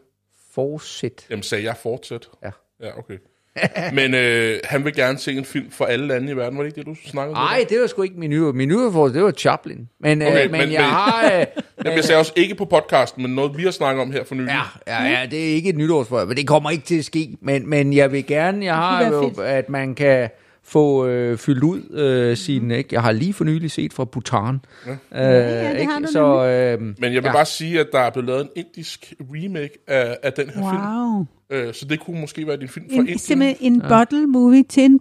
[0.51, 1.25] Fortsæt.
[1.29, 2.27] Jamen, sagde jeg fortsæt?
[2.43, 2.49] Ja.
[2.81, 3.17] Ja, okay.
[3.93, 6.57] Men øh, han vil gerne se en film for alle lande i verden.
[6.57, 7.41] Var det ikke det, du snakkede om?
[7.43, 8.51] Nej, det var sgu ikke min nye.
[8.53, 8.75] Min nye
[9.13, 9.89] det var Chaplin.
[9.99, 11.25] Men, okay, Okay, øh, men, men- jeg men- har...
[11.25, 11.45] Øh,
[11.85, 14.35] Jamen, jeg sagde også ikke på podcasten, men noget, vi har snakket om her for
[14.35, 14.47] nylig.
[14.87, 17.29] Ja, ja, ja, det er ikke et nytårsforsæt, men det kommer ikke til at ske.
[17.41, 19.47] Men, men jeg vil gerne, jeg har jo, fedt.
[19.47, 20.29] at man kan
[20.67, 22.89] få øh, fyldt ud øh, sin, ikke?
[22.91, 24.59] Jeg har lige for nylig set fra Bhutan.
[24.85, 27.21] Ja, øh, ja, du Så, øh, Men jeg vil Ja.
[27.21, 27.31] ja.
[27.31, 30.81] bare sige, at der er blevet lavet en indisk remake af, af den her film.
[30.85, 31.25] Wow.
[31.49, 33.19] Øh, så det kunne måske være din film fra En, Indien.
[33.19, 34.99] simpelthen en bottle movie til en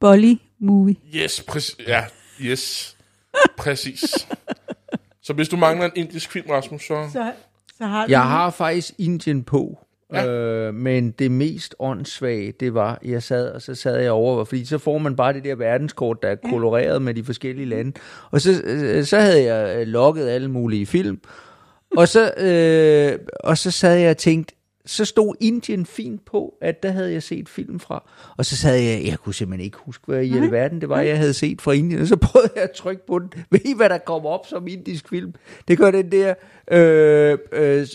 [0.00, 0.96] bolly movie.
[1.14, 1.76] Yes, præcis.
[1.88, 2.04] Ja,
[2.40, 2.96] yes.
[3.56, 4.04] Præcis.
[5.22, 7.08] så hvis du mangler en indisk film, Rasmus, så...
[7.12, 7.32] Så,
[7.78, 9.78] så har du jeg har faktisk Indien på.
[10.12, 10.26] Ja.
[10.26, 14.64] Øh, men det mest åndssvage, det var, jeg sad, og så sad jeg over, fordi
[14.64, 17.92] så får man bare det der verdenskort, der er koloreret med de forskellige lande.
[18.30, 21.20] Og så, øh, så havde jeg øh, logget alle mulige film,
[21.96, 24.54] og så, øh, og så sad jeg og tænkte,
[24.86, 28.10] så stod Indien fint på, at der havde jeg set film fra.
[28.36, 31.18] Og så sad jeg, jeg kunne simpelthen ikke huske, hvad i alverden det var, jeg
[31.18, 32.00] havde set fra Indien.
[32.00, 33.32] Og så prøvede jeg at trykke på den.
[33.50, 35.34] Ved I, hvad der kom op som indisk film?
[35.68, 36.34] Det gør den der
[36.70, 37.86] øh, øh,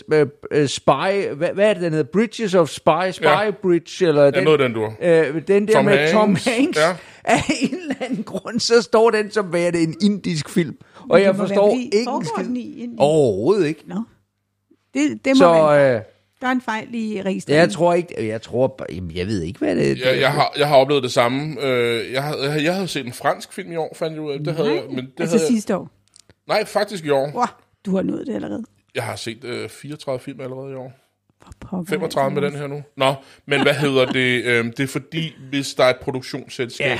[0.52, 0.90] øh, Spy,
[1.36, 2.10] hvad, hvad er det, den hedder?
[2.12, 3.50] Bridges of Spy, Spy Ja.
[3.62, 6.44] Bridge, eller Ja, den, noget den, du øh, den der Tom med Tom Hanks.
[6.44, 6.78] Hanks.
[6.78, 6.96] Ja.
[7.24, 10.76] Af en eller anden grund, så står den som værende en indisk film.
[11.10, 12.44] Og jeg forstår ikke en foregår skid.
[12.44, 12.96] den i Indien?
[12.98, 13.82] Overhovedet ikke.
[13.86, 14.02] Nå.
[14.94, 16.02] Det, det må Så være, øh,
[16.42, 17.60] der er en fejl i registreringen.
[17.60, 20.10] jeg tror ikke, jeg tror, jamen, jeg ved ikke, hvad det er.
[20.10, 21.60] Jeg, jeg, har, jeg har oplevet det samme.
[21.66, 24.38] Øh, jeg, havde, jeg, havde set en fransk film i år, fandt jeg ud af.
[24.38, 25.90] Det havde jeg, men det altså havde jeg, sidste år.
[26.48, 27.30] Nej, faktisk i år.
[27.34, 27.44] Wow,
[27.86, 28.64] du har nået det allerede.
[28.94, 30.92] Jeg har set øh, 34 film allerede i år.
[31.60, 32.82] Pokker, 35 med den her nu.
[32.96, 33.14] Nå,
[33.46, 34.44] men hvad hedder det?
[34.44, 36.98] Øhm, det er fordi, hvis der er et produktionsselskab, Ja.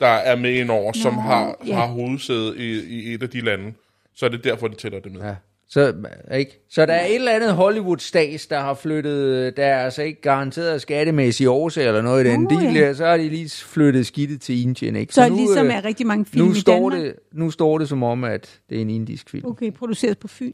[0.00, 1.74] der er med ind over, som Nå, har, ja.
[1.74, 3.72] har hovedsæde i, i et af de lande,
[4.14, 5.20] så er det derfor, de tæller det med.
[5.20, 5.34] Ja.
[5.68, 5.94] Så,
[6.34, 6.64] ikke?
[6.70, 10.82] så der er et eller andet Hollywood-stats, der har flyttet, der er altså ikke garanteret
[10.82, 12.80] skattemæssige årsager eller noget i den ja.
[12.80, 14.96] der, så har de lige flyttet skidtet til Indien.
[14.96, 15.14] Ikke?
[15.14, 17.00] Så nu, ligesom øh, er rigtig mange film nu i står, Danmark.
[17.00, 19.46] det, nu står det som om, at det er en indisk film.
[19.48, 20.52] Okay, produceret på Fyn.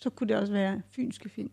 [0.00, 1.50] Så kunne det også være fynske film.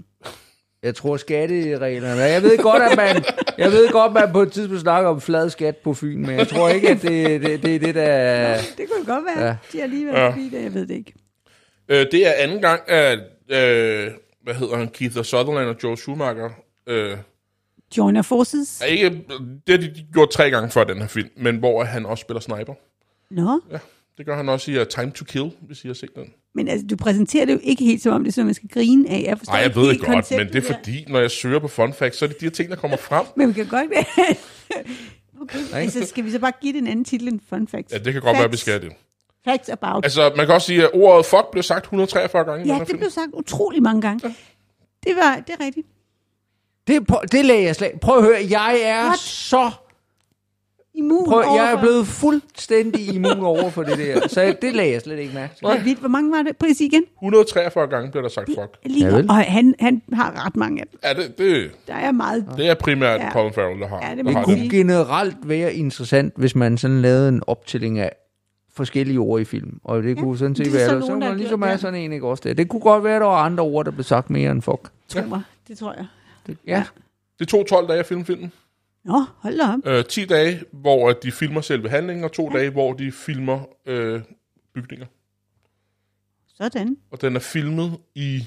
[0.83, 2.21] Jeg tror skattereglerne.
[2.21, 3.23] Jeg ved godt, at man,
[3.57, 6.35] jeg ved godt, at man på et tidspunkt snakker om flad skat på Fyn, men
[6.35, 8.57] jeg tror ikke, at det, det, det er det, der...
[8.77, 9.45] Det kunne godt være.
[9.47, 9.55] Ja.
[9.73, 10.23] De har lige været Ja.
[10.23, 10.29] ja.
[10.29, 11.13] forbi det, jeg ved det ikke.
[11.93, 13.19] Øh, det er anden gang, at,
[13.49, 14.11] øh,
[14.43, 16.49] hvad hedder han, Keith Sutherland og Joe Schumacher,
[16.87, 17.17] øh,
[17.97, 18.81] Joiner Forces.
[18.81, 19.09] er ikke,
[19.67, 22.41] det har de gjort tre gange før den her film, men hvor han også spiller
[22.41, 22.73] sniper.
[23.33, 23.77] Nå, Ja,
[24.17, 26.33] det gør han også i uh, Time to Kill, hvis I har set den.
[26.55, 28.69] men altså, du præsenterer det jo ikke helt som om det er sådan, man skal
[28.69, 29.23] grine af.
[29.27, 31.67] Jeg forstår Nej, jeg ved det godt, men det er fordi, når jeg søger på
[31.67, 33.25] fun facts, så er det de her ting, der kommer frem.
[33.35, 33.89] Men vi kan godt
[35.41, 37.93] Okay, altså skal vi så bare give det en anden titel end Fun Facts?
[37.93, 38.91] Ja, det kan godt være, at vi skal det.
[39.45, 40.05] Facts about.
[40.05, 42.79] Altså, man kan også sige, at ordet fuck blev sagt 143 gange i den ja,
[42.79, 42.97] det film.
[42.99, 44.35] blev sagt utrolig mange gange.
[45.07, 45.87] Det var, det er rigtigt.
[46.87, 49.19] Det, det lagde jeg slet Prøv at høre, jeg er What?
[49.19, 49.71] så...
[50.95, 55.01] Immun Prøv, jeg er blevet fuldstændig immun over for det der, så det lagde jeg
[55.01, 55.67] slet ikke mærke til.
[55.67, 55.99] Det vildt.
[55.99, 56.57] Hvor mange var det?
[56.57, 57.03] Prøv at sige igen.
[57.21, 58.77] 143 gange bliver der sagt fuck.
[58.85, 60.99] Lige, Ja, og han, han har ret mange af dem.
[61.03, 62.45] Ja, det, det, Der er meget.
[62.57, 63.31] det er primært Ja.
[63.31, 64.45] Colin Farrell, der har, Ja, det der Det det.
[64.45, 68.11] kunne generelt være interessant, hvis man sådan lavede en optælling af
[68.75, 69.79] forskellige ord i film.
[69.83, 71.71] Og det kunne sådan set det være, så der, så nogen, der har ligesom er
[71.71, 71.79] det.
[71.79, 72.57] sådan en, ikke også det.
[72.57, 74.91] Det kunne godt være, at der var andre ord, der blev sagt mere end fuck.
[75.07, 75.41] Tro mig.
[75.67, 76.05] Det tror jeg.
[76.67, 76.83] Ja.
[77.39, 78.51] Det tog 12 dage at filme filmen.
[79.05, 79.63] Nå, hold da
[79.93, 79.97] op.
[79.99, 84.21] Øh, 10 dage, hvor de filmer selve handlingen, og to dage, hvor de filmer øh,
[84.73, 85.05] bygninger.
[86.57, 86.97] Sådan.
[87.11, 88.43] Og den er filmet i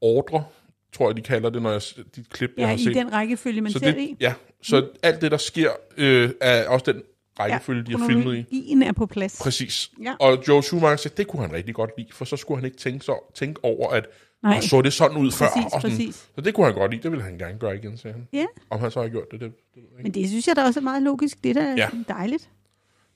[0.00, 0.44] ordre,
[0.92, 1.82] tror jeg, de kalder det, når jeg,
[2.16, 2.94] de klip, jeg Ja, har i set.
[2.94, 4.16] den rækkefølge, man så ser det det, i.
[4.20, 4.86] ja, så mm.
[5.02, 7.02] alt det, der sker, øh, er også den
[7.40, 8.82] rækkefølge, ja, de har filmet i.
[8.86, 9.40] er på plads.
[9.42, 9.90] Præcis.
[10.02, 10.14] Ja.
[10.20, 12.76] Og Joe Schumacher sagde, det kunne han rigtig godt lide, for så skulle han ikke
[12.76, 14.06] tænke, så, tænke over, at
[14.42, 14.60] Nej.
[14.60, 15.46] så det sådan ud før.
[15.46, 15.96] Præcis, og sådan.
[15.96, 16.14] præcis.
[16.34, 18.28] Så det kunne han godt lide, det ville han gerne gøre igen, sagde han.
[18.32, 20.02] Ja, Om han så har gjort det, det, det ikke.
[20.02, 21.44] men det synes jeg da også er meget logisk.
[21.44, 21.88] Det er da Ja.
[22.08, 22.50] dejligt.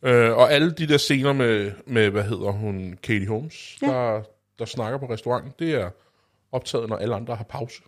[0.02, 3.86] Øh, og alle de der scener med, med, hvad hedder hun, Katie Holmes, Ja.
[3.86, 4.22] der,
[4.58, 5.90] der snakker på restauranten, det er
[6.52, 7.82] optaget, når alle andre har pause.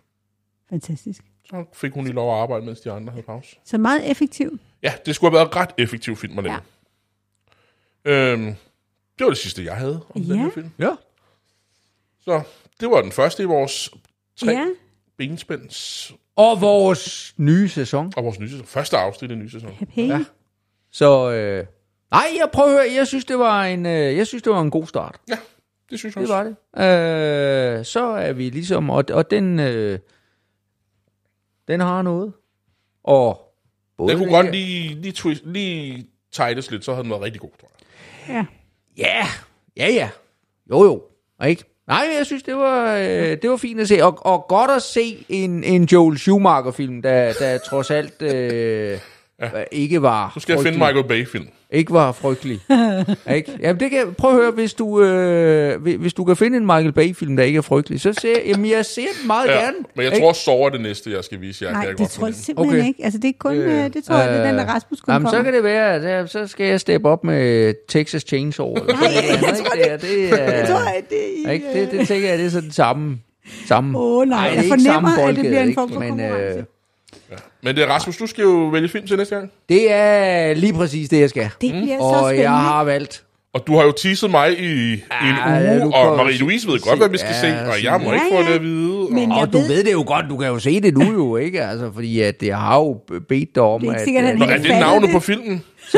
[0.69, 1.23] Fantastisk.
[1.45, 3.55] Så fik hun lige lov at arbejde, mens de andre havde pause.
[3.65, 4.59] Så meget effektiv.
[4.83, 6.59] Ja, det skulle have været ret effektiv film at lave.
[8.05, 8.11] Ja.
[8.11, 8.45] Øhm,
[9.19, 10.43] det var det sidste, jeg havde om den Ja.
[10.43, 10.69] her film.
[10.79, 10.89] Ja.
[12.19, 12.41] Så
[12.79, 13.89] det var den første i vores
[14.39, 14.65] tre Ja.
[15.17, 18.13] benspænds Og vores nye sæson.
[18.17, 18.65] og vores nye sæson.
[18.65, 19.77] Første afsnit i den nye sæson.
[19.97, 20.25] Ja.
[20.91, 21.65] Så, øh,
[22.11, 24.61] nej, jeg prøver at høre, jeg synes, det var en, øh, jeg synes, det var
[24.61, 25.17] en god start.
[25.29, 25.37] Ja,
[25.89, 26.55] det synes jeg Det også.
[26.73, 26.83] var
[27.73, 27.79] det.
[27.79, 29.99] Øh, så er vi ligesom, og, og den, øh,
[31.67, 32.33] den har noget.
[33.03, 33.50] Og
[34.09, 37.49] Den kunne godt lige, lige, twist, lige tightes lidt, så havde den været rigtig god,
[37.59, 37.71] tror
[38.27, 38.35] jeg.
[38.35, 38.45] Ja.
[38.97, 39.27] Ja,
[39.77, 40.09] ja, ja.
[40.69, 41.03] Jo, jo.
[41.47, 41.63] Ikke?
[41.87, 44.03] Nej, jeg synes, det var, øh, det var fint at se.
[44.03, 48.99] Og, og godt at se en, en Joel Schumacher-film, der, der trods alt øh,
[49.41, 49.47] ja.
[49.71, 51.03] ikke var Så skal jeg finde frygtelig.
[51.05, 51.47] Michael Bay-film.
[51.73, 52.59] Ikke var frygtelig.
[53.35, 53.51] ikke?
[53.61, 56.91] Jamen, det kan, prøv at høre, hvis du, øh, hvis- du kan finde en Michael
[56.91, 59.77] Bay-film, der ikke er frygtelig, så ser jamen, jeg ser den meget Ja, gerne.
[59.95, 60.25] men jeg ikke?
[60.25, 61.71] tror, Sover er det næste, jeg skal vise jer.
[61.71, 62.87] Nej, kan jeg det godt tror jeg simpelthen Okay.
[62.87, 63.03] ikke.
[63.03, 65.11] Altså, det er kun, Øh, øh, det tror jeg, det er den, der Rasmus kun
[65.13, 65.43] Jamen, så kommer.
[65.43, 68.73] kan det være, at der, så skal jeg steppe op med Texas Chainsaw.
[68.73, 69.69] Eller noget andet, ikke?
[69.73, 70.79] Det, er, det, Jeg er, tror,
[71.09, 71.65] det er ikke?
[71.73, 73.17] Det, det tænker jeg, det er sådan samme.
[73.67, 73.99] samme.
[73.99, 75.99] Åh, nej, Ej, jeg det er ikke fornemmer, samme at det bliver en form for
[75.99, 76.65] Men, konkurrence.
[77.31, 79.51] Øh, Men det er Rasmus, du skal jo vælge film til næste gang.
[79.69, 81.43] Det er lige præcis det, jeg skal.
[81.61, 82.41] Det bliver så Og spændende.
[82.43, 83.23] jeg har valgt.
[83.53, 86.89] Og du har jo teaset mig i, i en Ja, uge, og Marie-Louise ved se-
[86.89, 88.47] godt, hvad vi skal ja, se, og jeg må ja, ikke få ja.
[88.49, 88.97] det at vide.
[88.99, 89.13] Og...
[89.13, 91.35] Men Og du ved- ved det jo godt, du kan jo se det nu jo,
[91.37, 91.63] ikke?
[91.65, 92.99] Altså, fordi at jeg har jo
[93.29, 94.05] bedt dig om, Det er ikke at...
[94.05, 95.11] sikkert, at- han Nå, er det navnet det.
[95.13, 95.63] på filmen?
[95.91, 95.97] Så,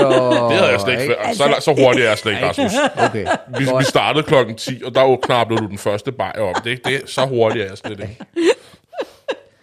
[0.49, 1.03] Det havde jeg slet ikke.
[1.03, 1.36] ikke?
[1.36, 2.72] Så, så hurtigt er jeg slet ikke, Rasmus.
[2.97, 3.26] Okay.
[3.59, 6.55] Vi, vi startede klokken 10, og der knappede du den første bajer op.
[6.64, 8.18] Det, det, så hurtigt er jeg slet ikke.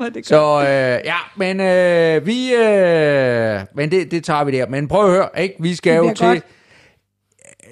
[0.09, 0.27] Det.
[0.27, 0.67] Så øh,
[1.05, 2.55] ja, men øh, vi...
[2.55, 4.69] Øh, men det, det tager vi der.
[4.69, 5.55] Men prøv at høre, ikke?
[5.61, 6.27] Vi skal jo til...
[6.27, 6.45] godt.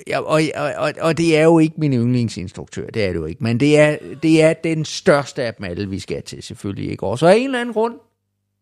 [0.06, 3.24] Ja, og, og, og, og det er jo ikke min yndlingsinstruktør, det er det jo
[3.24, 3.44] ikke.
[3.44, 7.06] Men det er, det er den største af dem alle, vi skal til, selvfølgelig ikke.
[7.06, 7.94] Og så af en eller anden grund,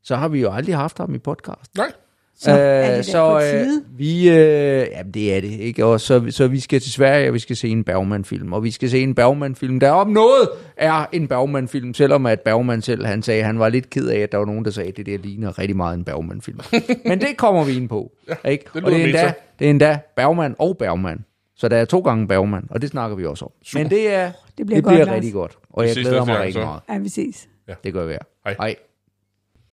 [0.03, 1.77] så har vi jo aldrig haft ham i podcast.
[1.77, 1.93] Nej.
[2.39, 5.84] Så er det så øh, vi, øh, jamen det er det, ikke?
[5.84, 8.70] Og så, så vi skal til Sverige, og vi skal se en Bergman-film, og vi
[8.70, 13.22] skal se en Bergman-film, der om noget er en Bergman-film, selvom at Bergman selv, han
[13.22, 15.18] sagde, han var lidt ked af, at der var nogen, der sagde, at det der
[15.18, 16.61] ligner rigtig meget en Bergman-film.
[17.09, 18.12] Men det kommer vi ind på,
[18.45, 18.64] ikke?
[18.74, 21.24] det og det er, endda, det er endda Bergman og Bergman.
[21.57, 23.51] Så der er to gange Bergman, og det snakker vi også om.
[23.74, 25.14] Men det, er, Det bliver det godt, bliver Lars.
[25.14, 26.61] rigtig godt, og Vi jeg glæder mig rigtig så.
[26.61, 26.80] meget.
[26.91, 27.49] Ja, vi ses.
[27.84, 28.14] Det gør vi.
[28.45, 28.55] Hej.
[28.59, 28.74] Hej.